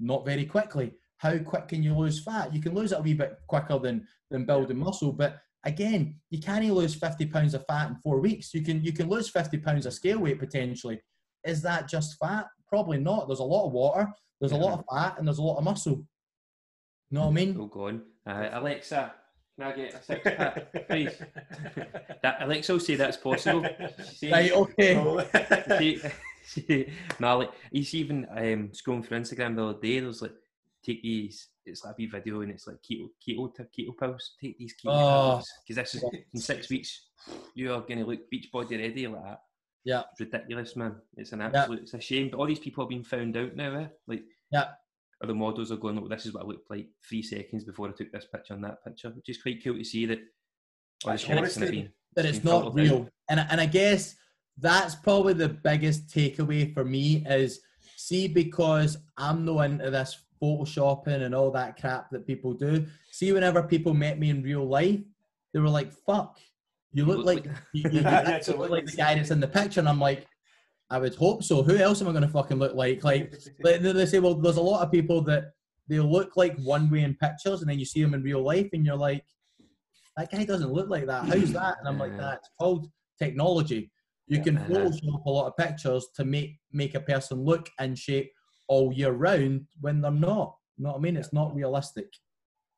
[0.00, 0.92] Not very quickly.
[1.18, 2.54] How quick can you lose fat?
[2.54, 6.40] You can lose it a wee bit quicker than than building muscle, but again, you
[6.40, 8.52] can't lose 50 pounds of fat in four weeks.
[8.54, 11.00] You can you can lose 50 pounds of scale weight potentially.
[11.44, 12.46] Is that just fat?
[12.68, 13.28] Probably not.
[13.28, 14.08] There's a lot of water,
[14.40, 14.58] there's yeah.
[14.58, 16.06] a lot of fat, and there's a lot of muscle.
[17.10, 17.56] You know what I mean?
[17.60, 18.02] Oh, go on.
[18.26, 19.12] Uh, Alexa,
[19.58, 21.12] can I get a six pack, please?
[22.22, 23.66] that Alexa will say that's possible.
[24.14, 25.26] See, right, okay.
[25.78, 26.00] See,
[26.44, 26.86] see,
[27.20, 30.00] no, like, he's even um, scrolling through Instagram the other day.
[30.00, 30.32] There's like
[30.84, 31.48] take these.
[31.66, 34.32] It's like a video, and it's like keto keto keto pills.
[34.40, 35.30] Take these keto Oh.
[35.36, 37.06] pills because this is in six weeks.
[37.54, 39.40] You are going to look beach body ready like that.
[39.84, 40.02] Yeah.
[40.12, 40.96] It's ridiculous, man.
[41.16, 41.46] It's an Yeah.
[41.54, 41.80] absolute.
[41.82, 43.74] It's a shame, but all these people have been found out now.
[43.80, 43.86] Eh?
[44.06, 44.72] Like, Yeah.
[45.24, 47.92] Other models are going, "Look, this is what I looked like three seconds before I
[47.92, 50.18] took this picture and that picture," which is quite cool to see that.
[50.18, 52.74] Oh, all this Actually, shit's kinda honestly, been- that it's not out.
[52.74, 53.08] real.
[53.30, 54.16] And and I guess
[54.58, 57.60] that's probably the biggest takeaway for me is
[57.96, 62.84] see because I'm no into this photoshopping and all that crap that people do.
[63.10, 65.00] See, whenever people met me in real life,
[65.54, 66.38] they were like, "Fuck,
[66.92, 69.80] you look like you, you, you Yeah, look like the guy that's in the picture."
[69.80, 70.26] And I'm like,
[70.94, 71.62] I would hope so.
[71.62, 73.02] Who else am I going to fucking look like?
[73.02, 73.32] Like,
[73.64, 75.50] like they they say, well, there's a lot of people that
[75.88, 78.68] they look like one way in pictures, and then you see them in real life,
[78.72, 79.24] and you're like,
[80.16, 81.24] that guy doesn't look like that.
[81.24, 81.76] How's that?
[81.80, 82.86] And I'm like, that's called
[83.18, 83.90] technology.
[84.28, 84.44] You Yeah.
[84.44, 84.56] can.
[84.58, 88.30] Photoshop a lot of pictures to make make a person look and shape
[88.68, 90.56] all year round when they're not.
[90.76, 91.16] You know what I mean?
[91.16, 92.06] It's not realistic.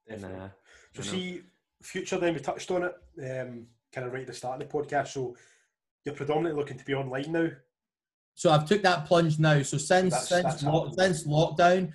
[0.09, 0.39] Definitely.
[0.39, 0.49] Nah,
[0.95, 1.43] So see,
[1.83, 4.75] future then we touched on it, um, kind of right at the start of the
[4.79, 5.09] podcast.
[5.09, 5.37] So
[6.05, 7.49] you're predominantly looking to be online now.
[8.37, 9.63] So I've took that plunge now.
[9.63, 10.95] So since That's- since that's happened.
[10.95, 11.93] since lockdown,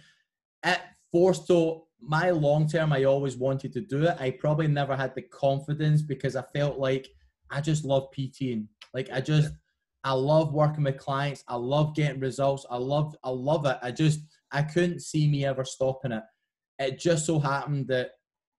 [0.66, 0.80] it
[1.12, 2.92] forced to my long term.
[2.92, 4.18] I always wanted to do it.
[4.20, 7.08] I probably never had the confidence because I felt like
[7.52, 8.68] I just love PTing.
[8.94, 9.54] Like I just
[10.04, 11.44] I love working with clients.
[11.48, 12.66] I love getting results.
[12.72, 13.78] I love I love it.
[13.84, 16.24] I just I couldn't see me ever stopping it.
[16.80, 18.14] It just so happened that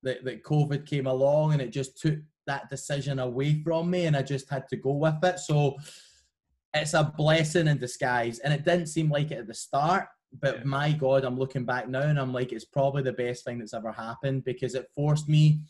[0.04, 4.16] that, that COVID came along and it just took that decision away from me and
[4.16, 5.40] I just had to go with it.
[5.40, 5.76] So
[6.74, 8.38] it's a blessing in disguise.
[8.38, 10.08] And it didn't seem like it at the start,
[10.40, 10.64] but Yeah.
[10.64, 13.74] my God, I'm looking back now and I'm like, it's probably the best thing that's
[13.74, 15.60] ever happened because it forced me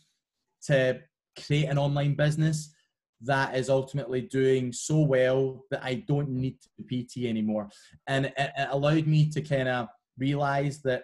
[0.67, 1.01] to
[1.45, 2.73] create an online business
[3.21, 7.69] that is ultimately doing so well that I don't need to PT anymore.
[8.07, 11.03] And it, it allowed me to kind of realize that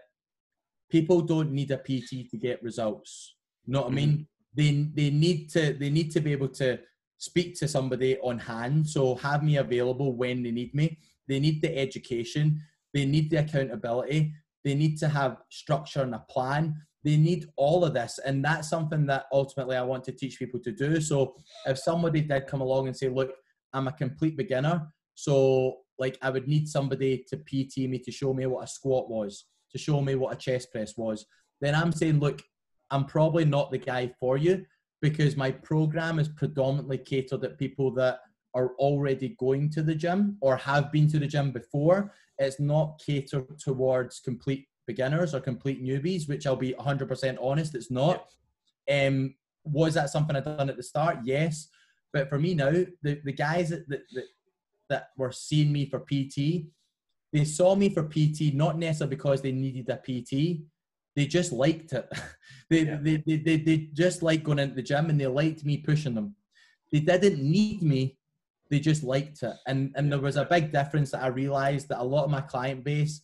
[0.90, 3.36] people don't need a PT to get results.
[3.66, 3.96] You know what I mm-hmm.
[3.96, 4.28] mean?
[4.56, 6.80] They they need to they need to be able to
[7.20, 8.90] speak to somebody on hand.
[8.90, 10.98] So have me available when they need me.
[11.28, 12.62] They need the education.
[12.94, 14.34] They need the accountability.
[14.64, 16.76] They need to have structure and a plan.
[17.04, 18.20] They need all of this.
[18.26, 21.00] And that's something that ultimately I want to teach people to do.
[21.00, 21.36] So
[21.66, 23.32] if somebody did come along and say, look,
[23.74, 24.88] I'm a complete beginner.
[25.16, 29.10] So like I would need somebody to PT me to show me what a squat
[29.10, 31.26] was, to show me what a chest press was.
[31.62, 32.41] Then I'm saying, look,
[32.91, 34.66] I'm probably not the guy for you
[35.02, 38.20] because my program is predominantly catered at people that
[38.54, 42.14] are already going to the gym or have been to the gym before.
[42.38, 47.92] It's not catered towards complete beginners or complete newbies, which I'll be 100% honest, it's
[47.92, 48.26] not.
[48.90, 51.20] Um, was that something I'd done at the start?
[51.24, 51.70] Yes.
[52.12, 54.26] But for me now, the, the guys that, that, that,
[54.90, 56.66] that were seeing me for PT,
[57.32, 60.62] they saw me for PT not necessarily because they needed a PT,
[61.15, 62.07] they just liked it.
[62.69, 62.98] they, Yeah.
[63.02, 66.15] they, they, they, they just like going into the gym and they liked me pushing
[66.15, 66.36] them.
[66.91, 68.18] They didn't need me,
[68.69, 69.56] they just liked it.
[69.68, 72.41] And, and there was a big difference that I realized that a lot of my
[72.41, 73.22] client base,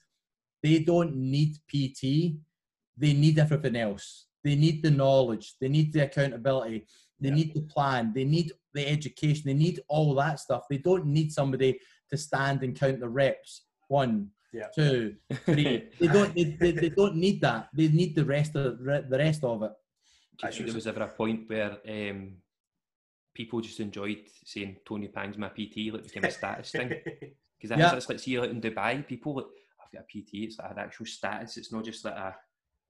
[0.62, 2.38] they don't need PT,
[2.98, 4.26] they need everything else.
[4.44, 6.86] They need the knowledge, they need the accountability,
[7.20, 7.36] they Yeah.
[7.36, 10.66] need the plan, they need the education, they need all that stuff.
[10.70, 11.80] They don't need somebody
[12.10, 13.64] to stand and count the reps.
[13.88, 14.68] One, Yeah.
[14.74, 15.16] two,
[15.46, 15.90] three.
[16.00, 16.34] they don't.
[16.34, 17.70] They, they, they don't need that.
[17.74, 19.72] They need the rest of the rest of it.
[20.38, 22.20] Do you think there was ever a point where um,
[23.34, 26.92] people just enjoyed saying Tony Pang's my PT, like it became a status thing?
[27.58, 27.92] Because that's, Yeah.
[27.96, 29.46] that's like see like in Dubai, people like
[29.82, 30.44] I've got a PT.
[30.46, 31.56] It's like an actual status.
[31.56, 32.34] It's not just that I,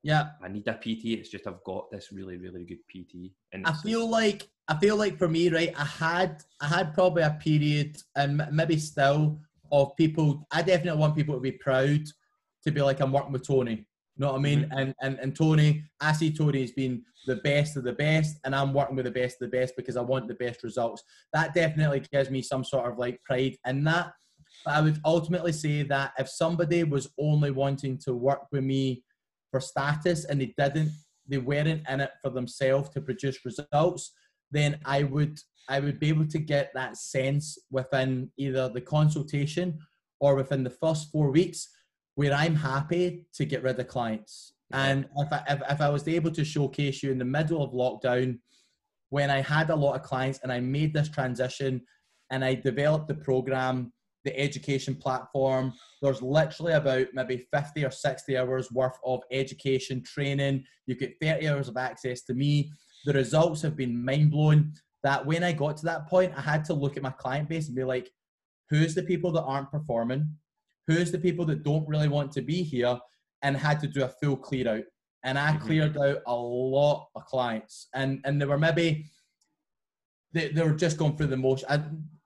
[0.01, 1.05] Yeah, I need a PT.
[1.19, 3.31] It's just I've got this really really good PT.
[3.53, 7.21] And I feel like I feel like for me, right, I had I had probably
[7.23, 9.39] a period, and maybe still,
[9.71, 10.47] of people.
[10.51, 12.01] I definitely want people to be proud
[12.63, 13.85] to be like I'm working with Tony.
[14.17, 14.61] You know what I mean?
[14.61, 14.77] Mm-hmm.
[14.77, 18.55] And, and and Tony, I see Tony as being the best of the best, and
[18.55, 21.03] I'm working with the best of the best because I want the best results.
[21.33, 24.13] That definitely gives me some sort of like pride in that.
[24.63, 29.03] But I would ultimately say that if somebody was only wanting to work with me
[29.51, 30.91] for status and they didn't,
[31.27, 34.11] they weren't in it for themselves to produce results,
[34.55, 35.37] then I would
[35.67, 39.79] I would be able to get that sense within either the consultation
[40.19, 41.67] or within the first four weeks
[42.13, 44.53] where I'm happy to get rid of clients.
[44.71, 47.71] And if I, if, if I was able to showcase you in the middle of
[47.71, 48.39] lockdown,
[49.09, 51.81] when I had a lot of clients and I made this transition
[52.31, 53.91] and I developed the program,
[54.23, 60.63] the education platform, there's literally about maybe 50 or 60 hours worth of education training.
[60.87, 62.71] You get 30 hours of access to me.
[63.05, 64.73] The results have been mind blowing.
[65.03, 67.67] That when I got to that point, I had to look at my client base
[67.67, 68.09] and be like,
[68.71, 70.27] who's the people that aren't performing?
[70.87, 72.99] Who's the people that don't really want to be here?
[73.41, 74.83] and had to do a full clear out.
[75.23, 75.61] And I Mhm.
[75.61, 79.05] cleared out a lot of clients, and and they were maybe
[80.31, 81.67] they, they were just going through the motion.
[81.69, 81.83] I,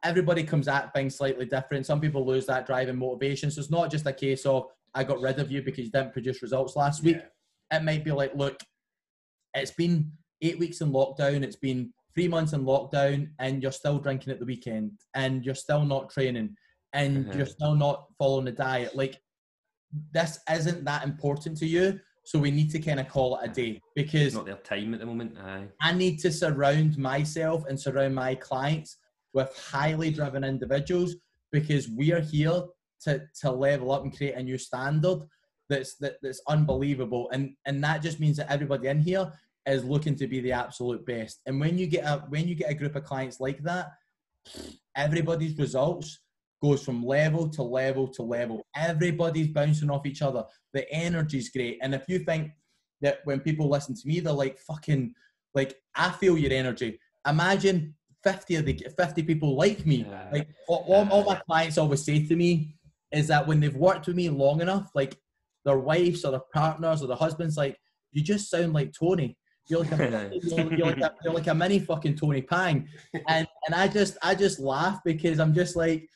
[0.08, 1.86] everybody comes at things slightly different.
[1.86, 3.52] Some people lose that drive and motivation.
[3.52, 6.14] So it's not just a case of I got rid of you because you didn't
[6.14, 7.18] produce results last week.
[7.72, 8.60] It might be like, look,
[9.54, 10.12] it's been
[10.42, 11.44] eight weeks in lockdown.
[11.44, 15.56] It's been three months in lockdown, and you're still drinking at the weekend, and you're
[15.56, 16.56] still not training,
[16.94, 17.36] and Mhm.
[17.36, 18.96] you're still not following the diet.
[18.96, 19.22] Like
[20.14, 22.00] this isn't that important to you.
[22.24, 24.94] So we need to kind of call it a day because It's not their time
[24.94, 25.36] at the moment.
[25.40, 25.68] Aye.
[25.82, 28.98] I need to surround myself and surround my clients
[29.34, 31.16] with highly driven individuals
[31.52, 32.66] because we are here
[33.02, 35.22] to, to level up and create a new standard
[35.70, 37.30] that's that, that's unbelievable.
[37.32, 39.32] And and that just means that everybody in here
[39.70, 41.42] is looking to be the absolute best.
[41.46, 43.92] And when you get a when you get a group of clients like that,
[44.96, 46.20] everybody's results
[46.62, 48.66] goes from level to level to level.
[48.76, 50.44] Everybody's bouncing off each other.
[50.74, 51.80] The energy's great.
[51.82, 52.52] And if you think
[53.02, 55.14] that when people listen to me, they're like fucking
[55.54, 57.00] like I feel your energy.
[57.28, 60.06] Imagine 50 of the 50 people like me.
[60.10, 60.30] Yeah.
[60.32, 62.76] Like all, all, all my clients always say to me
[63.12, 65.18] is that when they've worked with me long enough, like
[65.66, 67.78] their wives or their partners or their husbands, like
[68.12, 69.38] you just sound like Tony.
[69.70, 72.88] You're like a, you're, you're like a, you're like a mini fucking Tony Pang,
[73.28, 76.10] and and I just I just laugh because I'm just like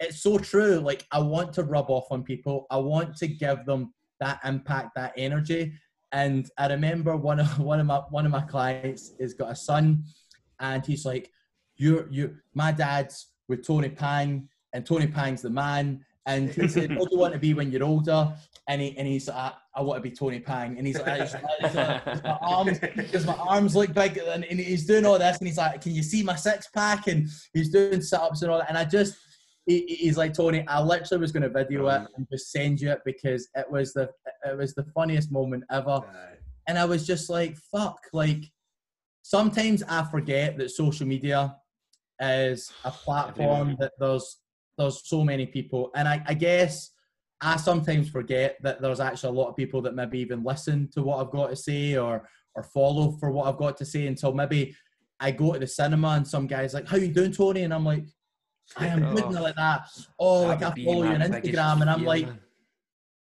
[0.00, 0.80] it's so true.
[0.80, 2.66] Like I want to rub off on people.
[2.70, 5.72] I want to give them that impact, that energy.
[6.12, 9.56] And I remember one of one of my one of my clients has got a
[9.56, 10.04] son,
[10.58, 11.30] and he's like,
[11.76, 16.96] "You're you, my dad's with Tony Pang, and Tony Pang's the man." And he said,
[16.96, 18.32] "What do you want to be when you're older?"
[18.66, 21.34] And he and he's like, "I, want to be Tony Pang." And he's like, he's
[21.34, 22.78] like, he's like, "Does my arms,
[23.10, 25.92] does my arms look big?" And, and he's doing all this, and he's like, "Can
[25.92, 28.68] you see my six pack?" And he's doing sit ups and all that.
[28.68, 29.16] And I just
[29.66, 30.66] he, he's like Tony.
[30.66, 33.92] I literally was going to video it and just send you it because it was
[33.92, 34.10] the
[34.44, 36.00] it was the funniest moment ever.
[36.66, 38.00] And I was just like, fuck.
[38.12, 38.44] Like
[39.22, 41.56] sometimes I forget that social media
[42.20, 44.38] is a platform that there's
[44.76, 46.90] there's so many people, and I, I guess
[47.40, 51.02] I sometimes forget that there's actually a lot of people that maybe even listen to
[51.02, 54.32] what I've got to say or or follow for what I've got to say until
[54.32, 54.76] maybe
[55.20, 57.84] I go to the cinema and some guy's like, "How you doing, Tony?" And I'm
[57.84, 58.04] like,
[58.76, 59.88] "I am good," and like that.
[60.18, 62.28] Oh, like I That would be follow you on Instagram, and I'm like,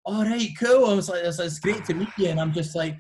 [0.06, 0.86] all right, cool.
[0.86, 2.28] I was like, it's, it's great to meet you.
[2.28, 2.96] And I'm just like,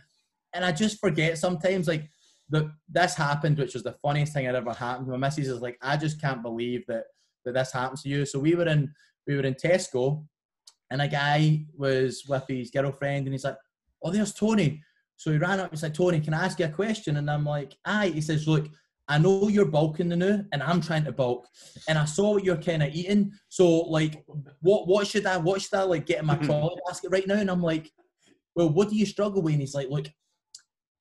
[0.54, 2.10] and I just forget sometimes, like,
[2.48, 5.06] the, this happened, which was the funniest thing that ever happened.
[5.06, 7.04] My missus is like, I just can't believe that,
[7.44, 8.26] that this happens to you.
[8.26, 8.92] So we were in,
[9.26, 10.24] we were in Tesco
[10.90, 13.56] and a guy was with his girlfriend and he's like,
[14.02, 14.82] oh, there's Tony.
[15.16, 17.16] So he ran up and said, Tony, can I ask you a question?
[17.16, 18.08] And I'm like, aye.
[18.08, 18.68] He says, look,
[19.08, 21.46] I know you're bulking the new and I'm trying to bulk.
[21.88, 23.32] And I saw what you're kind of eating.
[23.48, 24.24] So like,
[24.60, 27.36] what what should I what should I like get in my trolley basket right now?
[27.36, 27.90] And I'm like,
[28.54, 29.54] well, what do you struggle with?
[29.54, 30.06] And he's like, look,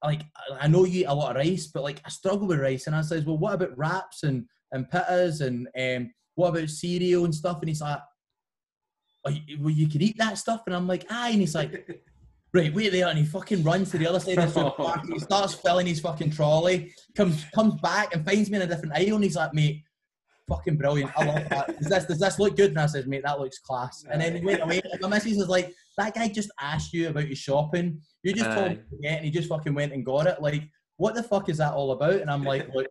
[0.04, 0.22] like
[0.60, 2.88] I- know you eat a lot of rice, but like I struggle with rice.
[2.88, 7.26] And I says, well, what about wraps and and pittas and um, what about cereal
[7.26, 7.60] and stuff?
[7.62, 8.00] And he's like,
[9.60, 10.64] well, you can eat that stuff.
[10.66, 11.30] And I'm like, aye.
[11.30, 12.02] And he's like,
[12.54, 13.08] right, wait there.
[13.08, 15.14] And he fucking runs to the other side of the supermarket.
[15.14, 18.94] He starts filling his fucking trolley, comes comes back and finds me in a different
[18.96, 19.16] aisle.
[19.16, 19.84] And he's like, mate,
[20.48, 21.12] fucking brilliant.
[21.18, 21.80] I love that.
[21.80, 22.72] Does this, does this look good?
[22.72, 24.06] And I says, mate, that looks class.
[24.10, 24.82] And then he went away.
[24.92, 28.02] And my missus is like, that guy just asked you about your shopping.
[28.24, 30.42] You just told him to get and he just fucking went and got it.
[30.42, 30.64] Like,
[30.98, 32.16] what the fuck is that all about?
[32.16, 32.88] And I'm like, look,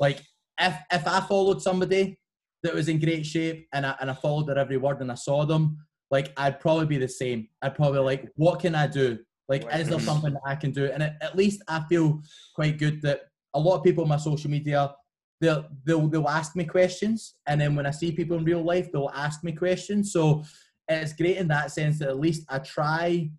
[0.00, 0.22] like,
[0.60, 2.18] if, if I followed somebody
[2.62, 5.14] that was in great shape and I, and I followed their every word and I
[5.14, 5.78] saw them,
[6.10, 7.48] like, I'd probably be the same.
[7.62, 9.18] I'd probably like, what can I do?
[9.48, 10.86] Like, is there something that I can do?
[10.86, 12.20] And at, at least I feel
[12.54, 13.22] quite good that
[13.54, 14.94] a lot of people on my social media,
[15.40, 17.34] they'll, they'll, they'll ask me questions.
[17.46, 20.12] And then when I see people in real life, they'll ask me questions.
[20.12, 20.44] So
[20.88, 23.30] it's great in that sense that at least I try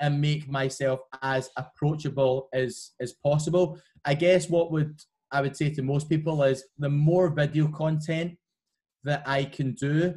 [0.00, 3.78] and make myself as approachable as, as possible.
[4.04, 5.00] I guess what would
[5.32, 8.36] I would say to most people is the more video content
[9.04, 10.14] that I can do,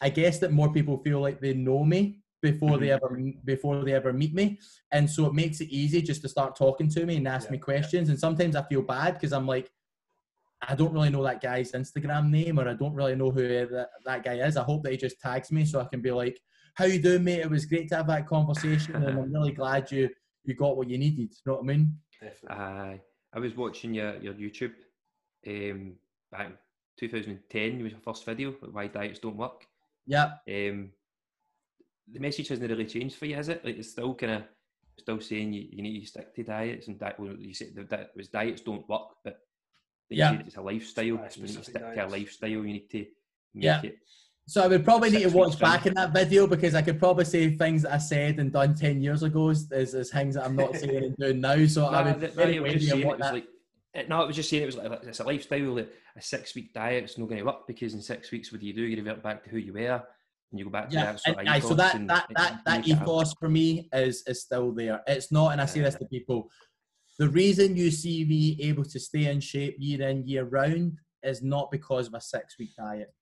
[0.00, 3.92] I guess that more people feel like they know me before they ever before they
[3.92, 4.58] ever meet me,
[4.92, 7.52] and so it makes it easy just to start talking to me and ask Yeah,
[7.52, 8.08] me questions.
[8.10, 9.70] And sometimes I feel bad because I'm like,
[10.62, 13.88] I don't really know that guy's Instagram name, or I don't really know who that,
[14.04, 14.56] that guy is.
[14.56, 16.38] I hope that he just tags me so I can be like,
[16.74, 17.40] "How you doing, mate?
[17.40, 20.08] It was great to have that conversation, and I'm really glad you
[20.44, 21.98] you got what you needed." You know what I mean?
[22.20, 22.56] Definitely.
[22.56, 23.00] Aye.
[23.34, 24.72] I was watching your, your YouTube
[25.46, 25.94] um,
[26.32, 26.52] back in
[26.98, 29.66] 2010, was your first video, like Why Diets Don't Work.
[30.06, 30.90] Yeah, Um,
[32.10, 33.64] the message hasn't really changed for you, has it?
[33.64, 34.42] Like it's still kind of
[34.98, 37.16] still saying you, you need to stick to diets and diet.
[37.18, 39.40] Well, you said that that was diets don't work, but
[40.08, 40.40] Yeah.
[40.46, 41.04] it's a lifestyle.
[41.04, 42.48] You need to Specific stick to a lifestyle.
[42.48, 42.98] You need to
[43.54, 43.82] make Yeah.
[43.82, 43.98] it
[44.46, 47.26] So I would probably need to watch back in that video because I could probably
[47.26, 50.56] say things that I said and done ten years ago as, as things that I'm
[50.56, 51.66] not saying and doing now.
[51.66, 53.34] So I would that- very it was wary just of saying what it was that-
[53.34, 53.48] like,
[53.94, 55.74] it- no, it was just saying it was like, it's a lifestyle.
[55.74, 58.60] Like a six week diet, it's not going to work because in six weeks, what
[58.60, 58.82] do you do?
[58.82, 60.02] You revert back to who you were,
[60.50, 61.68] and you go back to yeah, that sort and, of ethos.
[61.68, 64.72] so that and that that that make it a- ethos for me is is still
[64.72, 65.00] there.
[65.06, 66.50] It's not, and I say this to people.
[67.18, 71.42] The reason you see me able to stay in shape year in year round is
[71.42, 73.12] not because of a six week diet.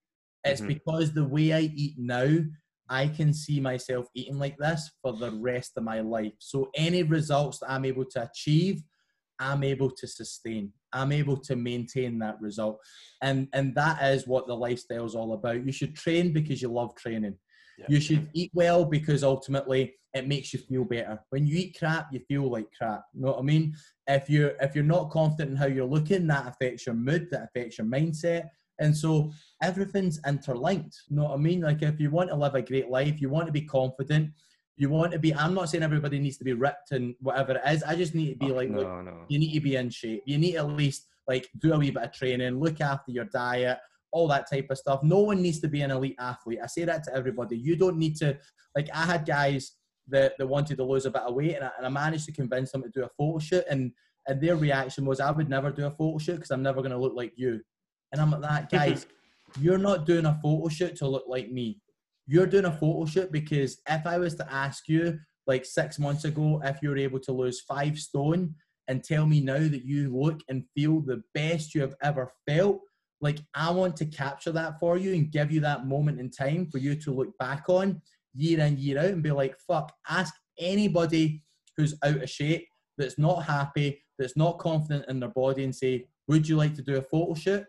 [0.45, 0.69] It's Mhm.
[0.69, 2.39] because the way I eat now,
[2.89, 6.35] I can see myself eating like this for the rest of my life.
[6.39, 8.83] So any results that I'm able to achieve,
[9.39, 10.73] I'm able to sustain.
[10.93, 12.81] I'm able to maintain that result.
[13.23, 15.65] And and that is what the lifestyle is all about.
[15.65, 17.37] You should train because you love training.
[17.79, 17.87] Yeah.
[17.89, 21.21] You should eat well because ultimately it makes you feel better.
[21.29, 23.05] When you eat crap, you feel like crap.
[23.13, 23.75] You know what I mean?
[24.07, 27.45] If you're if you're not confident in how you're looking, that affects your mood, that
[27.45, 28.49] affects your mindset.
[28.79, 29.33] And so
[29.63, 30.97] everything's interlinked.
[31.09, 31.61] You know what I mean?
[31.63, 34.31] Like if you want to live a great life, you want to be confident,
[34.77, 37.63] you want to be I'm not saying everybody needs to be ripped and whatever it
[37.73, 37.83] is.
[37.83, 39.25] I just need to be Oh, like, look, no, no.
[39.29, 40.23] you need to be in shape.
[40.27, 43.25] You need to at least like do a wee bit of training, look after your
[43.25, 43.79] diet,
[44.13, 45.03] all that type of stuff.
[45.03, 46.59] No one needs to be an elite athlete.
[46.63, 47.57] I say that to everybody.
[47.59, 48.39] You don't need to
[48.77, 49.73] like I had guys
[50.09, 52.33] that, that wanted to lose a bit of weight and I, and I managed to
[52.33, 53.93] convince them to do a photo shoot and
[54.29, 56.91] and their reaction was I would never do a photo shoot because I'm never going
[56.91, 57.61] to look like you.
[58.13, 59.07] And I'm like that guys,
[59.61, 61.81] you're not doing a photo shoot to look like me.
[62.27, 66.25] You're doing a photo shoot because if I was to ask you like six months
[66.25, 68.55] ago if you were able to lose five stone
[68.89, 72.81] and tell me now that you look and feel the best you have ever felt,
[73.21, 76.67] like I want to capture that for you and give you that moment in time
[76.71, 78.01] for you to look back on
[78.35, 81.43] year in, year out and be like, fuck, ask anybody
[81.77, 82.67] who's out of shape,
[82.99, 86.83] that's not happy, that's not confident in their body and say, would you like to
[86.83, 87.65] do a photo shoot?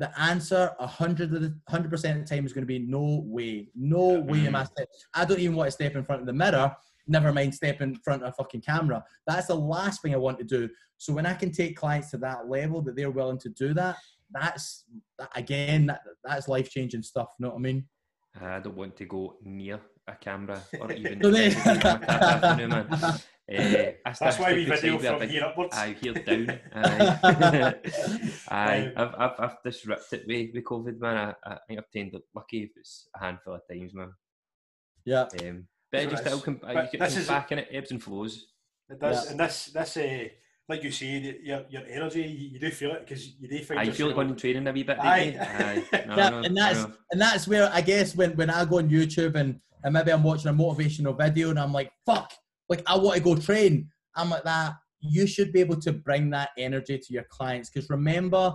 [0.00, 2.78] The answer, a hundred of the hundred percent of the time, is going to be
[2.78, 4.62] no way, no way am I.
[4.62, 4.66] Mm.
[4.66, 4.88] Step.
[5.14, 6.74] I don't even want to step in front of the mirror.
[7.06, 9.04] Never mind step in front of a fucking camera.
[9.26, 10.70] That's the last thing I want to do.
[10.96, 13.96] So when I can take clients to that level that they're willing to do that,
[14.32, 14.84] that's
[15.36, 17.28] again, that, that's life changing stuff.
[17.38, 17.84] You know what I mean?
[18.40, 19.80] I don't want to go near
[20.12, 21.22] a camera or even.
[21.22, 23.14] So there- pretend to be on my car afternoon, man.
[23.52, 25.76] Eh, I That's why we statistically video say we're from big- here upwards.
[25.76, 26.60] Aye, here down.
[26.72, 27.74] Aye,
[28.48, 28.92] aye.
[28.96, 31.34] I've, I've, I've just ripped it with, with COVID, man.
[31.44, 34.12] I, I think I've turned lucky if it's a handful of times, man.
[35.04, 35.22] Yeah.
[35.42, 37.68] Um, but it just it's- it'll come, but you this come is- back in it,
[37.72, 38.46] ebbs and flows.
[38.88, 39.30] It does, Yeah.
[39.32, 40.24] and this, this, uh,
[40.68, 43.58] like you say, the- your, your energy, you, you do feel it because you do
[43.64, 45.30] find I feel like yourself- going training a wee bit, Aye.
[45.30, 45.40] don't?
[45.40, 46.04] Aye.
[46.06, 46.92] No, yeah, no, and that's know.
[47.10, 50.22] and that's where I guess when when I go on YouTube and and maybe I'm
[50.22, 52.32] watching a motivational video and I'm like, fuck,
[52.68, 53.88] like I want to go train.
[54.16, 54.74] I'm like that.
[55.00, 58.54] You should be able to bring that energy to your clients because remember,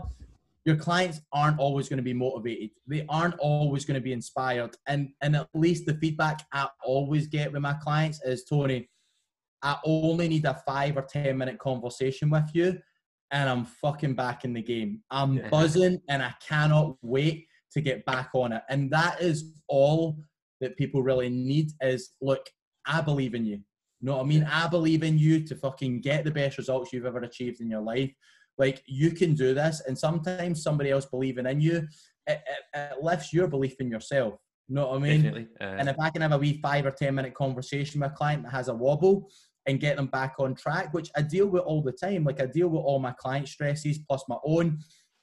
[0.66, 2.72] your clients aren't always going to be motivated.
[2.88, 4.76] They aren't always going to be inspired.
[4.88, 8.90] And and at least the feedback I always get with my clients is Tony,
[9.62, 12.80] I only need a five or ten minute conversation with you,
[13.32, 15.02] and I'm fucking back in the game.
[15.12, 15.50] I'm Yeah.
[15.50, 18.64] buzzing and I cannot wait to get back on it.
[18.70, 20.18] And that is all
[20.66, 22.44] that people really need is look,
[22.86, 23.60] I believe in you.
[24.02, 24.44] You know what I mean?
[24.44, 27.82] I believe in you to fucking get the best results you've ever achieved in your
[27.82, 28.12] life.
[28.58, 31.88] Like you can do this, and sometimes somebody else believing in you,
[32.28, 34.36] it, it, it lifts your belief in yourself.
[34.68, 35.48] You know what I mean?
[35.62, 38.14] Uh, And if I can have a wee five or ten minute conversation with a
[38.14, 39.30] client that has a wobble
[39.68, 42.24] and get them back on track, which I deal with all the time.
[42.24, 44.80] Like I deal with all my client stresses plus my own.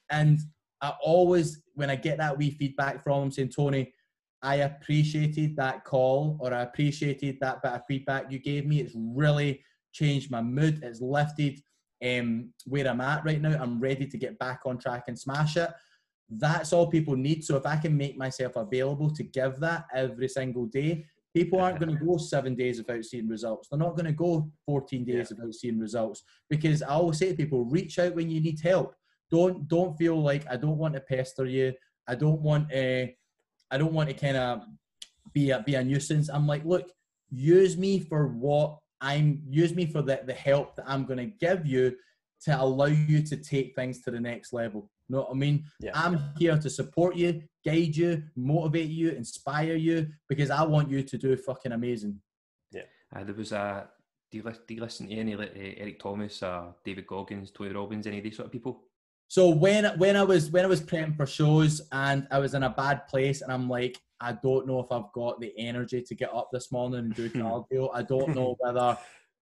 [0.09, 0.39] And
[0.81, 3.93] I always, when I get that wee feedback from them saying, Tony,
[4.43, 8.81] I appreciated that call or I appreciated that bit of feedback you gave me.
[8.81, 9.63] It's really
[9.93, 10.81] changed my mood.
[10.83, 11.61] It's lifted
[12.05, 13.57] um, where I'm at right now.
[13.59, 15.69] I'm ready to get back on track and smash it.
[16.29, 17.45] That's all people need.
[17.45, 21.79] So if I can make myself available to give that every single day, people aren't
[21.79, 23.69] going to go seven days without seeing results.
[23.69, 27.35] They're not going to go 14 days without seeing results because I always say to
[27.35, 28.93] people, reach out when you need help.
[29.31, 31.73] Don't don't feel like I don't want to pester you.
[32.07, 33.09] I don't want to.
[33.73, 34.61] I don't want to kind of
[35.33, 36.29] be a be a nuisance.
[36.29, 36.91] I'm like, look,
[37.31, 39.41] use me for what I'm.
[39.49, 41.95] Use me for the the help that I'm going to give you
[42.45, 44.89] to allow you to take things to the next level.
[45.07, 45.65] You know what I mean?
[45.79, 45.91] Yeah.
[45.95, 51.01] I'm here to support you, guide you, motivate you, inspire you, because I want you
[51.01, 52.19] to do fucking amazing.
[52.71, 52.83] Yeah.
[53.15, 53.89] Uh, there was a.
[54.31, 57.71] Do you, do you listen to any like uh, Eric Thomas, uh, David Goggins, Tony
[57.71, 58.83] Robbins, any of these sort of people?
[59.33, 62.61] So when when I was when I was prepping for shows and I was in
[62.61, 66.13] a bad place and I'm like, I don't know if I've got the energy to
[66.13, 67.89] get up this morning and do cardio.
[67.95, 68.95] I don't know whether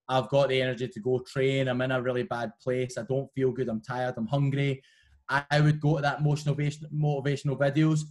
[0.08, 1.68] I've got the energy to go train.
[1.68, 2.98] I'm in a really bad place.
[2.98, 3.68] I don't feel good.
[3.68, 4.14] I'm tired.
[4.16, 4.82] I'm hungry.
[5.28, 8.04] I, I would go to that motivational motivational videos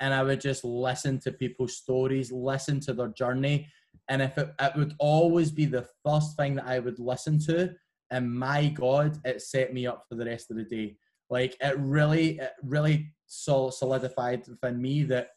[0.00, 3.68] and I would just listen to people's stories, listen to their journey.
[4.08, 7.76] And if it, it would always be the first thing that I would listen to,
[8.10, 10.96] and my God, it set me up for the rest of the day.
[11.32, 15.28] Like it really, it really solidified within me that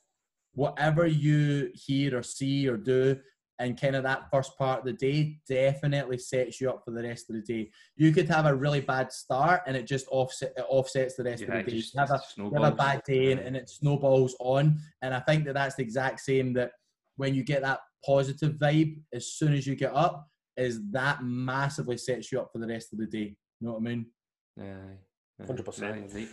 [0.54, 3.18] whatever you hear or see or do
[3.60, 7.02] and kind of that first part of the day definitely sets you up for the
[7.02, 7.70] rest of the day.
[7.96, 11.44] You could have a really bad start and it just offset it offsets the rest
[11.44, 11.78] Yeah, of the day.
[11.78, 14.78] just You have a, you have a bad day and, and it snowballs on.
[15.02, 16.72] And I think that that's the exact same that
[17.16, 20.28] when you get that positive vibe as soon as you get up,
[20.58, 23.38] is that massively sets you up for the rest of the day.
[23.62, 24.06] You know what I mean?
[24.60, 25.00] Aye,
[25.40, 25.44] aye.
[25.46, 25.84] 100%.
[25.84, 26.28] Aye,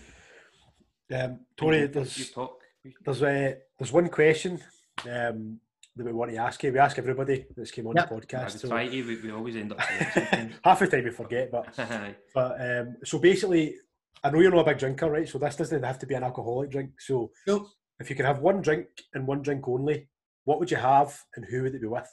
[1.11, 1.25] right.
[1.25, 2.59] Um, Tony, there's you talk.
[2.85, 4.61] You- there's uh, there's one question
[5.09, 5.61] um,
[5.95, 6.73] that we want to ask you.
[6.73, 8.09] We ask everybody that's came on Yep.
[8.09, 8.59] the podcast.
[8.59, 9.81] so- try to, we, we always end up
[10.65, 11.67] Half the time we forget, but
[12.35, 13.77] but um, so basically,
[14.25, 15.29] I know you're not a big drinker, right?
[15.29, 17.01] So this doesn't have to be an alcoholic drink.
[17.01, 17.69] So Nope.
[18.01, 20.09] if you could have one drink and one drink only,
[20.45, 22.11] what would you have, and who would it be with?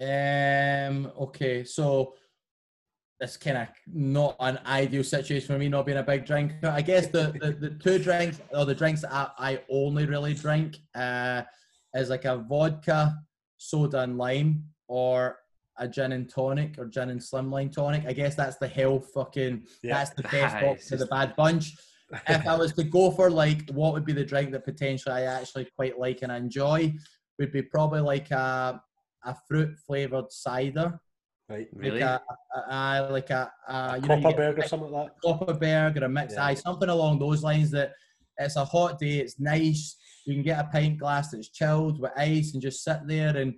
[0.00, 1.12] Um.
[1.20, 1.64] Okay.
[1.64, 2.14] So
[3.20, 6.68] it's kind of not an ideal situation for me not being a big drinker.
[6.68, 10.34] I guess the the, the two drinks or the drinks that I, I only really
[10.34, 11.42] drink uh,
[11.94, 13.18] is like a vodka,
[13.58, 15.38] soda and lime, or
[15.78, 18.04] a gin and tonic or gin and slimline tonic.
[18.06, 19.64] I guess that's the hell fucking.
[19.82, 19.94] Yeah.
[19.94, 21.76] That's the best option it's to the bad bunch.
[22.28, 25.22] if I was to go for like what would be the drink that potentially I
[25.22, 26.94] actually quite like and enjoy,
[27.38, 28.80] would be probably like a
[29.24, 30.98] a fruit flavored cider,
[31.50, 32.00] Right, Really?
[32.00, 32.20] like
[32.56, 35.22] a, a, like a, a a you know you get Kopparberg or something like that.
[35.24, 36.44] Kopparberg or a mixed Yeah.
[36.46, 37.70] eye, something along those lines.
[37.72, 37.92] That
[38.38, 39.96] it's a hot day, it's nice.
[40.26, 43.54] You can get a pint glass that's chilled with ice and just sit there and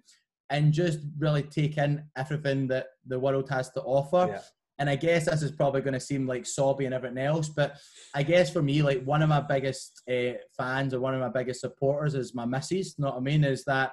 [0.50, 4.26] and just really take in everything that the world has to offer.
[4.32, 4.40] Yeah.
[4.78, 7.76] And I guess this is probably going to seem like sobby and everything else, but
[8.14, 11.28] I guess for me, like one of my biggest uh, fans or one of my
[11.28, 12.94] biggest supporters is my missus.
[12.98, 13.44] You know what I mean?
[13.44, 13.92] Is that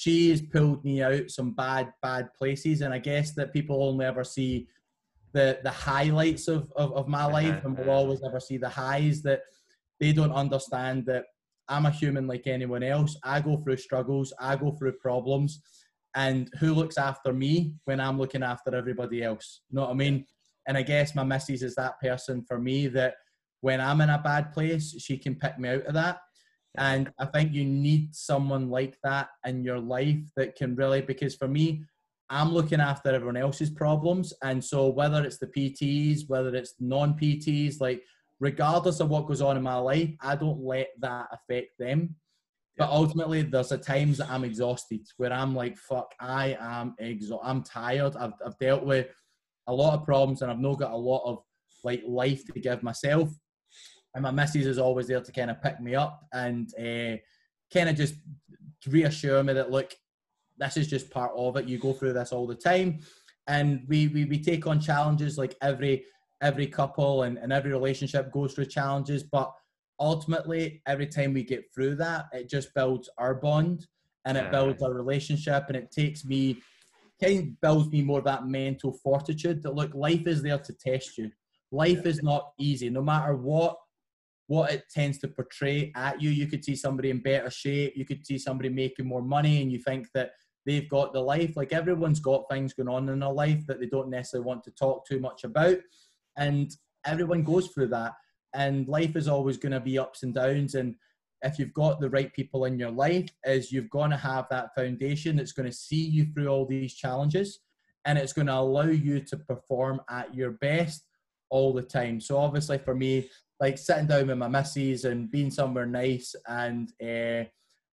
[0.00, 4.24] she's pulled me out some bad, bad places, and I guess that people only ever
[4.24, 4.68] see
[5.32, 7.98] the the highlights of of, of my life, and will Uh-huh.
[8.00, 9.22] always ever see the highs.
[9.22, 9.40] That
[10.00, 11.24] they don't understand that
[11.68, 13.16] I'm a human like anyone else.
[13.24, 14.32] I go through struggles.
[14.38, 15.50] I go through problems.
[16.14, 17.52] And who looks after me
[17.86, 19.60] when I'm looking after everybody else?
[19.68, 20.26] You know what I mean?
[20.66, 23.14] And I guess my missus is that person for me that
[23.60, 26.16] when I'm in a bad place, she can pick me out of that.
[26.78, 31.34] And I think you need someone like that in your life that can really, because
[31.34, 31.82] for me,
[32.28, 34.32] I'm looking after everyone else's problems.
[34.42, 38.02] And so whether it's the PTs, whether it's non PTs, like
[38.40, 42.16] regardless of what goes on in my life, I don't let that affect them.
[42.78, 47.48] But ultimately, there's a times that I'm exhausted where I'm like, fuck, I am exhausted.
[47.48, 48.16] I'm tired.
[48.16, 49.06] I've, I've dealt with
[49.66, 51.38] a lot of problems and I've not got a lot of
[51.84, 53.30] like life to give myself.
[54.16, 57.18] And my missus is always there to kind of pick me up and uh,
[57.70, 58.14] kind of just
[58.88, 59.92] reassure me that, look,
[60.56, 61.68] this is just part of it.
[61.68, 63.00] You go through this all the time.
[63.46, 66.06] And we, we, we take on challenges like every
[66.42, 69.22] every couple and, and every relationship goes through challenges.
[69.22, 69.52] But
[70.00, 73.86] ultimately, every time we get through that, it just builds our bond
[74.24, 76.56] and it builds our relationship and it takes me
[77.22, 80.72] kind of builds me more of that mental fortitude that look, life is there to
[80.72, 81.30] test you.
[81.70, 83.76] Life is not easy, no matter what
[84.48, 86.30] what it tends to portray at you.
[86.30, 89.72] You could see somebody in better shape, you could see somebody making more money, and
[89.72, 90.32] you think that
[90.64, 91.56] they've got the life.
[91.56, 94.70] Like everyone's got things going on in their life that they don't necessarily want to
[94.72, 95.78] talk too much about.
[96.36, 96.70] And
[97.04, 98.12] everyone goes through that.
[98.54, 100.74] And life is always going to be ups and downs.
[100.74, 100.96] And
[101.42, 104.74] if you've got the right people in your life, is you've got to have that
[104.74, 107.60] foundation that's going to see you through all these challenges
[108.06, 111.06] and it's going to allow you to perform at your best
[111.50, 112.20] all the time.
[112.20, 113.28] So obviously for me,
[113.60, 117.44] like sitting down with my missus and being somewhere nice and uh,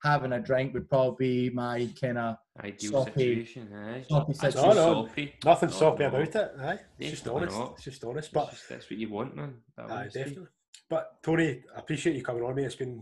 [0.03, 3.11] having a drink would probably be my kind of Ideal Soppy-
[3.45, 4.03] situation, aye.
[4.07, 4.61] soppy situation.
[4.61, 5.33] so No, no, soppy.
[5.43, 6.09] Nothing No, soppy no.
[6.09, 6.35] about it.
[6.59, 7.57] Aye, it's just Definitely honest.
[7.59, 7.73] not.
[7.75, 8.33] It's just honest.
[8.33, 9.53] But But that's, that's what you want, man.
[9.77, 10.19] That aye, honesty.
[10.19, 10.47] definitely.
[10.89, 12.65] But Tony, I appreciate you coming on, mate.
[12.65, 13.01] It's been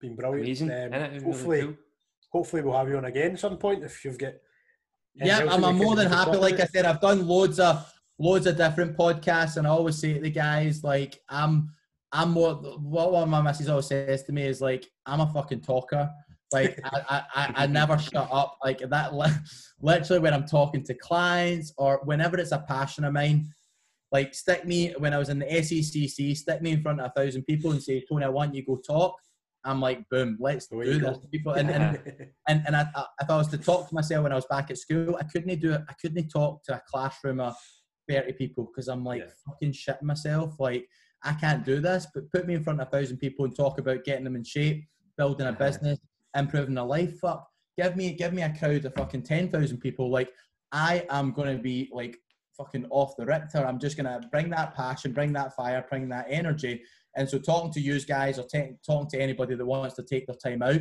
[0.00, 0.44] been brilliant.
[0.44, 0.70] Amazing.
[0.70, 1.14] Um, innit?
[1.16, 1.74] It was really hopefully, cool.
[2.30, 4.34] hopefully we'll have you on again at some point if you've got.
[5.16, 6.32] yeah, I'm, I'm more than happy.
[6.32, 9.98] talk Like I said, I've done loads of loads of different podcasts, and I always
[9.98, 11.72] say to the guys, like, I'm
[12.14, 12.54] I'm more.
[12.54, 16.08] What one of my missus always says to me is like, I'm a fucking talker.
[16.52, 18.56] Like I, I, I, never shut up.
[18.64, 19.12] Like that.
[19.80, 23.52] Literally, when I'm talking to clients or whenever it's a passion of mine,
[24.12, 27.20] like stick me when I was in the SECC, stick me in front of a
[27.20, 29.16] thousand people and say, Tony, I want you to go talk.
[29.64, 31.00] I'm like, boom, let's do this.
[31.00, 31.20] go.
[31.32, 31.98] People, and, and
[32.48, 34.70] and and I, I, if I was to talk to myself when I was back
[34.70, 35.80] at school, I couldn't do it.
[35.88, 37.56] I couldn't talk to a classroom of
[38.08, 39.30] thirty people because I'm like Yeah.
[39.48, 40.54] fucking shitting myself.
[40.60, 40.86] Like
[41.24, 43.78] I can't do this, but put me in front of a thousand people and talk
[43.78, 44.86] about getting them in shape,
[45.16, 45.58] building a Uh-huh.
[45.58, 45.98] business,
[46.36, 47.18] improving their life.
[47.18, 47.48] Fuck,
[47.78, 50.10] give me give me a crowd of fucking ten thousand people.
[50.10, 50.30] Like
[50.72, 52.18] I am gonna be like
[52.56, 53.64] fucking off the Richter.
[53.64, 56.82] I'm just gonna bring that passion, bring that fire, bring that energy.
[57.16, 60.26] And so talking to you guys or ta- talking to anybody that wants to take
[60.26, 60.80] their time out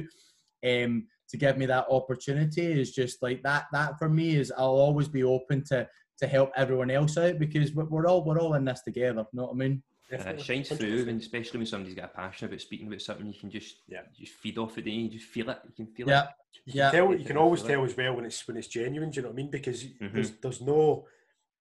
[0.65, 3.65] um, to give me that opportunity is just like that.
[3.71, 5.87] That for me is I'll always be open to
[6.19, 9.25] to help everyone else out because we're, we're all we're all in this together.
[9.31, 9.83] You know what I mean?
[10.13, 13.25] Uh, it shines through, and especially when somebody's got a passion about speaking about something,
[13.27, 14.01] you can just Yeah.
[14.17, 14.85] just feed off it.
[14.85, 15.59] You just feel it.
[15.65, 16.23] You can feel Yeah.
[16.23, 16.29] it.
[16.65, 16.91] You Yeah.
[16.91, 17.19] can tell.
[17.19, 17.75] You can always Definitely.
[17.87, 19.09] tell as well when it's when it's genuine.
[19.09, 19.51] Do you know what I mean?
[19.51, 20.13] Because Mhm.
[20.13, 21.07] there's there's no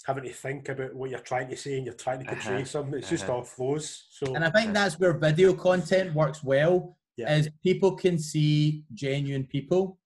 [0.05, 2.65] having to think about what you're trying to say and you're trying to portray Uh-huh.
[2.65, 2.99] something.
[2.99, 3.35] It's just Uh-huh.
[3.37, 4.07] all flows.
[4.11, 6.99] So And I think that's where video content works well.
[7.17, 7.37] Yeah.
[7.37, 10.01] Is people can see genuine people,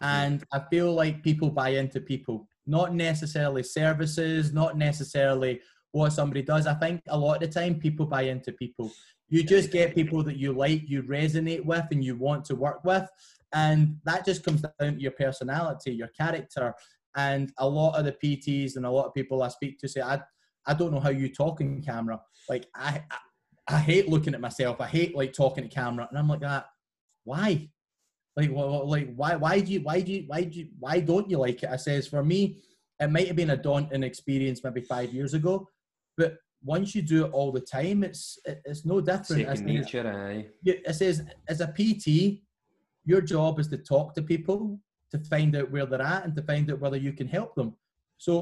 [0.00, 5.60] and I feel like people buy into people, not necessarily services, not necessarily
[5.92, 6.66] what somebody does.
[6.66, 8.90] I think a lot of the time people buy into people.
[9.28, 12.84] You just get people that you like, you resonate with, and you want to work
[12.84, 13.08] with,
[13.52, 16.74] and that just comes down to your personality, your character.
[17.16, 20.00] And a lot of the PTs and a lot of people I speak to say,
[20.00, 20.20] I,
[20.66, 22.20] I don't know how you talk in camera.
[22.48, 23.16] Like I, I
[23.70, 24.80] I hate looking at myself.
[24.80, 26.66] I hate like talking to camera, and I'm like that.
[27.24, 27.68] Why?
[28.36, 29.36] Like, well, like why?
[29.36, 29.80] Why do you?
[29.80, 30.24] Why do you?
[30.26, 30.68] Why do you?
[30.78, 31.70] Why don't you like it?
[31.70, 32.58] I says for me,
[32.98, 35.68] it might have been a daunting experience maybe five years ago,
[36.20, 39.42] but once you do it all the time, it's it- it's no different.
[39.48, 40.46] Second nature, aye.
[40.90, 41.16] it says
[41.52, 42.06] as a PT,
[43.10, 44.60] your job is to talk to people
[45.12, 47.70] to find out where they're at and to find out whether you can help them.
[48.26, 48.32] So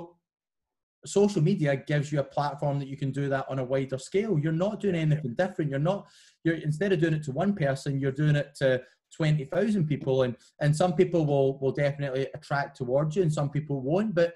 [1.06, 4.34] social media gives you a platform that you can do that on a wider scale.
[4.42, 5.70] You're not doing anything different.
[5.70, 6.00] You're not
[6.44, 8.68] you're instead of doing it to one person, you're doing it to
[9.16, 13.76] 20,000 people and and some people will will definitely attract towards you and some people
[13.80, 14.30] won't, but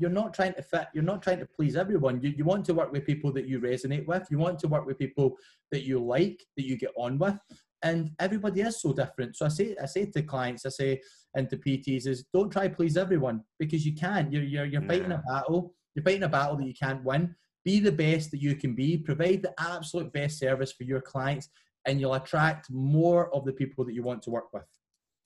[0.00, 2.20] you're not trying to fit you're not trying to please everyone.
[2.22, 4.26] You, you want to work with people that you resonate with.
[4.30, 5.36] You want to work with people
[5.70, 7.36] that you like that you get on with.
[7.82, 9.36] And everybody is so different.
[9.36, 11.00] So i say i say to clients i say
[11.36, 14.82] and to pts is don't try to please everyone because you can't you're you're, you're
[14.82, 15.74] fighting a battle.
[15.94, 17.34] You're fighting a battle that you can't win.
[17.64, 18.96] Be the best that you can be.
[18.96, 21.48] Provide the absolute best service for your clients
[21.86, 24.64] and you'll attract more of the people that you want to work with.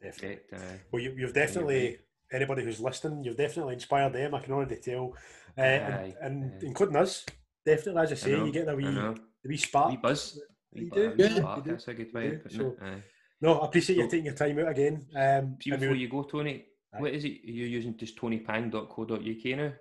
[0.03, 0.59] Definitely.
[0.93, 1.99] Well, you, you've definitely
[2.33, 4.35] anybody who's listening, you've definitely inspired them.
[4.35, 5.15] I can already tell,
[5.57, 6.59] uh, and, Aye, and aye.
[6.63, 7.25] including us.
[7.67, 9.15] Definitely, as I I say, know, you get a I wee, a
[9.47, 9.91] wee spark.
[9.91, 10.41] Wee buzz.
[10.73, 11.31] You do, bu- Good.
[11.33, 12.67] wee spark, you do, That's a good way you of putting do.
[12.69, 12.79] it.
[12.83, 13.03] Aye.
[13.41, 15.07] No, I appreciate you taking your time out again.
[15.17, 16.65] Um, See, and before we- you go, Tony,
[16.95, 17.01] Aye.
[17.01, 17.97] what is it you're using?
[17.97, 19.73] Just tonypang.co.uk now?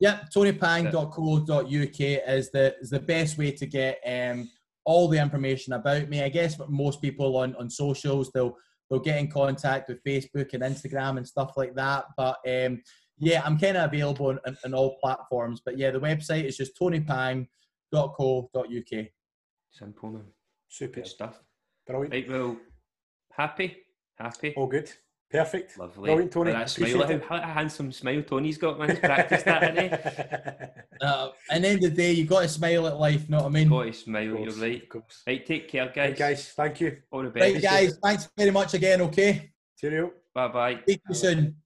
[0.00, 4.48] Yep, tonypang.co.uk is the is the best way to get um,
[4.84, 6.22] all the information about me.
[6.22, 8.56] I guess for most people on, on socials they'll
[8.88, 12.04] they'll get in contact with Facebook and Instagram and stuff like that.
[12.16, 12.82] But um,
[13.18, 15.60] yeah, I'm kind of available on, on, on all platforms.
[15.64, 17.46] But yeah, the website is just tonypang.co.uk.
[19.70, 20.24] Simple, man.
[20.68, 21.40] super Good stuff.
[21.86, 22.12] brilliant.
[22.12, 22.56] Right, well,
[23.32, 23.76] happy?
[24.18, 24.54] Happy?
[24.56, 24.90] All good,
[25.30, 25.78] perfect.
[25.78, 26.08] Lovely.
[26.08, 26.50] Brilliant, Tony.
[26.50, 27.02] Look at that smile.
[27.02, 28.90] Appreciate how, how handsome smile Tony's got, man.
[28.90, 30.82] He's practiced that, hasn't he?
[30.98, 33.28] Uh, and end of the day, you've got to smile at life.
[33.28, 33.68] Know what I mean?
[33.68, 34.88] Got to smile, Of you're right.
[35.26, 36.08] Right, take care, guys.
[36.08, 36.96] Right, guys, thank you.
[37.10, 37.52] All the best.
[37.52, 37.98] Right, guys.
[38.02, 39.02] Thanks very much again.
[39.02, 39.52] Okay.
[39.78, 40.10] Cheerio.
[40.32, 40.80] Bye bye.
[40.82, 41.56] Speak to you soon.